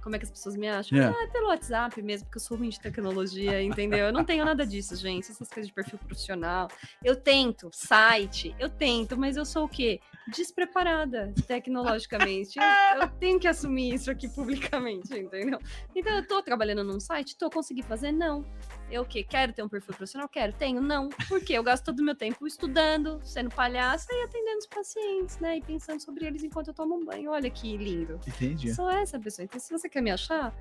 como 0.06 0.16
é 0.16 0.20
que 0.20 0.26
as 0.26 0.30
pessoas 0.30 0.56
me 0.56 0.68
acham? 0.68 1.00
É. 1.00 1.06
Ah, 1.08 1.24
é 1.24 1.28
pelo 1.30 1.48
WhatsApp 1.48 2.00
mesmo, 2.00 2.28
porque 2.28 2.38
eu 2.38 2.42
sou 2.42 2.56
ruim 2.56 2.70
de 2.70 2.80
tecnologia, 2.80 3.60
entendeu? 3.64 4.06
Eu 4.06 4.14
não 4.14 4.24
tenho 4.24 4.46
nada 4.46 4.64
disso, 4.64 4.96
gente. 4.96 5.32
Essas 5.32 5.50
coisas 5.50 5.68
de 5.68 5.74
perfil 5.74 5.98
profissional. 5.98 6.68
Eu 7.04 7.16
tento, 7.16 7.72
site, 7.74 8.56
eu 8.60 8.70
tento, 8.70 9.18
mas 9.18 9.36
eu 9.36 9.44
sou 9.44 9.66
o 9.66 9.68
quê? 9.68 10.00
Despreparada 10.28 11.34
tecnologicamente. 11.48 12.58
Eu, 12.96 13.02
eu 13.02 13.08
tenho 13.20 13.40
que 13.40 13.48
assumir 13.48 13.94
isso 13.94 14.10
aqui 14.10 14.28
publicamente, 14.30 15.14
entendeu? 15.18 15.60
Então, 15.94 16.16
eu 16.16 16.26
tô 16.26 16.42
trabalhando 16.42 16.84
num 16.84 17.00
site, 17.00 17.38
tô 17.38 17.50
conseguindo 17.50 17.88
fazer? 17.88 18.12
Não. 18.12 18.46
Eu 18.90 19.02
o 19.02 19.06
quê? 19.06 19.24
Quero 19.24 19.54
ter 19.54 19.64
um 19.64 19.70
perfil 19.70 19.94
profissional? 19.94 20.28
Quero. 20.28 20.54
Tenho? 20.54 20.82
Não. 20.82 21.10
Por 21.28 21.42
quê? 21.42 21.54
Eu 21.54 21.64
gasto 21.64 21.86
todo 21.86 22.00
o 22.00 22.04
meu 22.04 22.16
tempo 22.16 22.46
estudando, 22.48 23.20
sendo 23.24 23.50
palhaça 23.50 24.08
e 24.12 24.24
atendendo 24.24 24.60
os 24.60 24.68
pacientes, 24.68 25.40
né? 25.40 25.58
E 25.58 25.62
pensando 25.62 26.00
sobre 26.02 26.26
eles 26.26 26.44
enquanto 26.44 26.70
eu 26.70 26.74
tomo 26.74 26.96
um 26.96 27.06
banho. 27.06 27.32
Olha 27.32 27.50
que 27.50 27.76
lindo. 27.78 28.20
Entendi. 28.28 28.74
Sou 28.74 28.90
essa 28.90 29.20
pessoa. 29.20 29.46
Então, 29.46 29.60
se 29.60 29.72
você 29.72 29.90
quer 29.90 30.02
me 30.02 30.12
achar, 30.12 30.54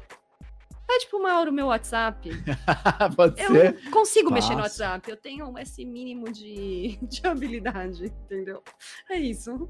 pede 0.86 1.06
pro 1.08 1.22
Mauro 1.22 1.52
meu 1.52 1.66
WhatsApp. 1.66 2.30
Pode 3.16 3.40
Eu 3.40 3.50
ser. 3.50 3.90
consigo 3.90 4.30
mexer 4.30 4.54
no. 4.54 4.62
WhatsApp. 4.62 5.10
Eu 5.10 5.16
tenho 5.16 5.58
esse 5.58 5.84
mínimo 5.84 6.30
de, 6.30 6.98
de 7.02 7.26
habilidade, 7.26 8.06
entendeu? 8.06 8.62
É 9.10 9.16
isso. 9.16 9.68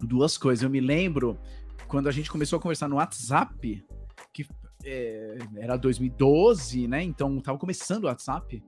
Duas 0.00 0.38
coisas. 0.38 0.62
Eu 0.62 0.70
me 0.70 0.80
lembro 0.80 1.38
quando 1.86 2.08
a 2.08 2.12
gente 2.12 2.30
começou 2.30 2.58
a 2.58 2.62
conversar 2.62 2.88
no 2.88 2.96
WhatsApp, 2.96 3.84
que 4.32 4.46
é, 4.84 5.38
era 5.56 5.76
2012, 5.76 6.86
né? 6.88 7.02
Então 7.02 7.40
tava 7.40 7.58
começando 7.58 8.04
o 8.04 8.06
WhatsApp. 8.06 8.62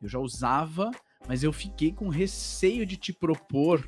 Eu 0.00 0.08
já 0.08 0.18
usava, 0.18 0.90
mas 1.28 1.42
eu 1.42 1.52
fiquei 1.52 1.92
com 1.92 2.08
receio 2.08 2.84
de 2.84 2.96
te 2.96 3.12
propor 3.12 3.86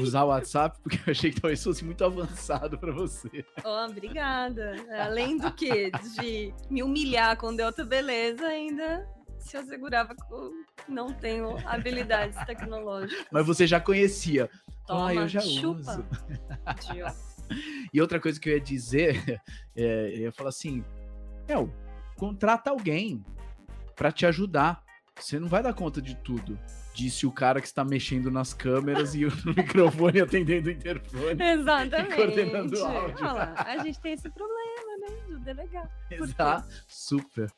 usar 0.00 0.24
o 0.24 0.28
WhatsApp, 0.28 0.78
porque 0.82 0.98
eu 1.06 1.10
achei 1.10 1.30
que 1.30 1.40
talvez 1.40 1.62
fosse 1.62 1.84
muito 1.84 2.04
avançado 2.04 2.78
para 2.78 2.92
você. 2.92 3.44
Ó, 3.64 3.86
obrigada. 3.86 4.74
Além 5.00 5.38
do 5.38 5.52
que, 5.52 5.90
de 5.90 6.54
me 6.70 6.82
humilhar 6.82 7.36
com 7.36 7.54
Delta 7.54 7.84
Beleza, 7.84 8.46
ainda 8.46 9.06
se 9.38 9.56
assegurava 9.56 10.14
que 10.14 10.32
eu 10.32 10.52
não 10.88 11.12
tenho 11.12 11.56
habilidades 11.66 12.36
tecnológicas. 12.44 13.26
Mas 13.30 13.46
você 13.46 13.66
já 13.66 13.80
conhecia. 13.80 14.50
Toma, 14.86 15.08
ah, 15.08 15.14
eu 15.14 15.28
já 15.28 15.40
chupa. 15.40 15.80
uso. 15.80 16.04
E 17.92 18.00
outra 18.00 18.20
coisa 18.20 18.40
que 18.40 18.48
eu 18.48 18.54
ia 18.54 18.60
dizer, 18.60 19.40
é, 19.76 20.10
eu 20.14 20.22
ia 20.22 20.32
falar 20.32 20.50
assim, 20.50 20.84
meu, 21.48 21.72
contrata 22.16 22.70
alguém 22.70 23.24
para 23.94 24.10
te 24.10 24.26
ajudar. 24.26 24.84
Você 25.18 25.38
não 25.38 25.48
vai 25.48 25.62
dar 25.62 25.72
conta 25.72 26.02
de 26.02 26.14
tudo. 26.16 26.58
Disse 26.96 27.26
o 27.26 27.30
cara 27.30 27.60
que 27.60 27.66
está 27.66 27.84
mexendo 27.84 28.30
nas 28.30 28.54
câmeras 28.54 29.14
e 29.14 29.26
o 29.26 29.30
microfone 29.54 30.22
atendendo 30.22 30.70
o 30.70 30.72
interfone. 30.72 31.44
Exatamente. 31.44 32.14
coordenando 32.14 32.74
o 32.74 32.86
áudio. 32.86 33.16
Olha 33.18 33.32
lá, 33.32 33.54
a 33.58 33.78
gente 33.84 34.00
tem 34.00 34.14
esse 34.14 34.30
problema, 34.30 34.96
né? 35.00 35.08
De 35.28 35.44
delegar. 35.44 35.90
quê? 36.08 36.14
Exato. 36.14 36.74
Super. 36.88 37.52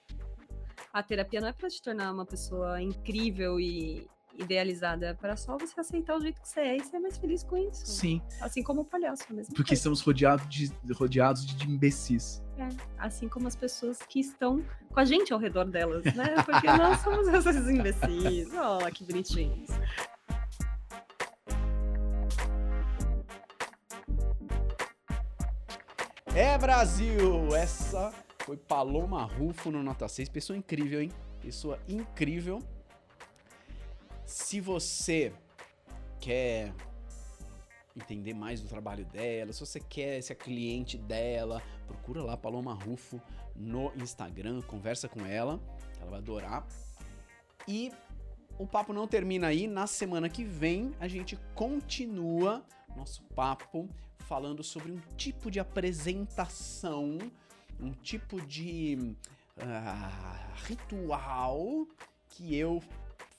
A 0.92 1.02
terapia 1.04 1.40
não 1.40 1.46
é 1.46 1.52
para 1.52 1.68
te 1.68 1.80
tornar 1.80 2.12
uma 2.12 2.26
pessoa 2.26 2.82
incrível 2.82 3.60
e 3.60 4.08
idealizada, 4.36 5.06
é 5.06 5.14
para 5.14 5.36
só 5.36 5.56
você 5.56 5.78
aceitar 5.80 6.16
o 6.16 6.20
jeito 6.20 6.40
que 6.40 6.48
você 6.48 6.60
é 6.60 6.76
e 6.76 6.84
ser 6.84 6.98
mais 6.98 7.16
feliz 7.16 7.44
com 7.44 7.56
isso. 7.56 7.86
Sim. 7.86 8.20
Assim 8.40 8.62
como 8.62 8.80
o 8.80 8.84
palhaço 8.84 9.22
mesmo. 9.32 9.54
Porque 9.54 9.74
estamos 9.74 10.00
rodeados 10.00 10.48
de, 10.48 10.72
rodeados 10.92 11.46
de 11.46 11.70
imbecis. 11.70 12.42
Assim 12.98 13.28
como 13.28 13.48
as 13.48 13.56
pessoas 13.56 13.98
que 13.98 14.20
estão 14.20 14.64
com 14.90 15.00
a 15.00 15.04
gente 15.04 15.32
ao 15.32 15.38
redor 15.38 15.64
delas, 15.64 16.04
né? 16.04 16.42
Porque 16.44 16.66
nós 16.66 17.00
somos 17.02 17.28
esses 17.28 17.68
imbecis. 17.68 18.52
Olha 18.52 18.84
lá 18.84 18.90
que 18.90 19.04
bonitinhos. 19.04 19.70
É 26.34 26.56
Brasil! 26.56 27.48
Essa 27.54 28.12
foi 28.44 28.56
Paloma 28.56 29.24
Rufo 29.24 29.70
no 29.70 29.82
Nota 29.82 30.06
6. 30.06 30.28
Pessoa 30.28 30.56
incrível, 30.56 31.02
hein? 31.02 31.10
Pessoa 31.40 31.78
incrível. 31.88 32.60
Se 34.24 34.60
você 34.60 35.32
quer 36.20 36.72
entender 37.98 38.34
mais 38.34 38.60
do 38.60 38.68
trabalho 38.68 39.04
dela, 39.04 39.52
se 39.52 39.60
você 39.60 39.80
quer 39.80 40.22
ser 40.22 40.34
cliente 40.34 40.96
dela, 40.96 41.62
procura 41.86 42.22
lá 42.22 42.36
Paloma 42.36 42.74
Rufo 42.74 43.20
no 43.54 43.92
Instagram, 43.96 44.62
conversa 44.62 45.08
com 45.08 45.24
ela, 45.26 45.60
ela 46.00 46.10
vai 46.10 46.18
adorar. 46.18 46.66
E 47.66 47.92
o 48.58 48.66
papo 48.66 48.92
não 48.92 49.06
termina 49.06 49.48
aí, 49.48 49.66
na 49.66 49.86
semana 49.86 50.28
que 50.28 50.44
vem 50.44 50.92
a 50.98 51.06
gente 51.06 51.38
continua 51.54 52.64
nosso 52.96 53.22
papo 53.34 53.88
falando 54.18 54.62
sobre 54.62 54.92
um 54.92 55.00
tipo 55.16 55.50
de 55.50 55.60
apresentação, 55.60 57.18
um 57.80 57.92
tipo 57.92 58.40
de 58.40 59.14
ah, 59.60 60.54
ritual 60.66 61.86
que 62.28 62.54
eu 62.54 62.82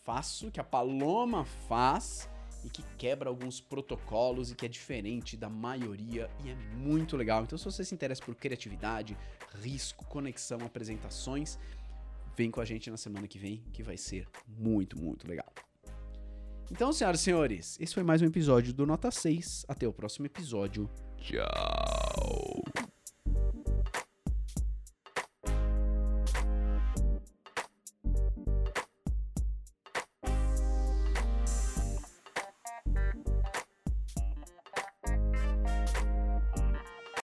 faço, 0.04 0.50
que 0.50 0.60
a 0.60 0.64
Paloma 0.64 1.46
faz 1.68 2.30
e 2.64 2.70
que 2.70 2.84
quebra 2.98 3.30
alguns 3.30 3.60
protocolos 3.62 4.52
e 4.52 4.56
que 4.56 4.66
é 4.66 4.70
diferente 4.70 5.38
da 5.38 5.50
maioria 5.50 6.30
e 6.44 6.50
é 6.50 6.56
muito 6.78 7.16
legal. 7.16 7.44
Então, 7.44 7.58
se 7.58 7.66
você 7.66 7.84
se 7.84 7.94
interessa 7.94 8.22
por 8.22 8.36
criatividade, 8.36 9.18
risco, 9.62 10.06
conexão, 10.06 10.60
apresentações, 10.66 11.58
vem 12.36 12.52
com 12.52 12.62
a 12.62 12.66
gente 12.66 12.90
na 12.90 12.98
semana 12.98 13.28
que 13.28 13.40
vem, 13.40 13.64
que 13.74 13.84
vai 13.84 13.98
ser 13.98 14.28
muito, 14.48 14.98
muito 14.98 15.28
legal. 15.28 15.52
Então, 16.72 16.94
senhoras 16.94 17.22
e 17.22 17.24
senhores, 17.24 17.78
esse 17.80 17.94
foi 17.94 18.04
mais 18.04 18.22
um 18.22 18.26
episódio 18.26 18.72
do 18.74 18.86
Nota 18.86 19.10
6. 19.10 19.66
Até 19.68 19.88
o 19.88 19.94
próximo 19.94 20.28
episódio. 20.28 20.90
Tchau! 21.18 22.49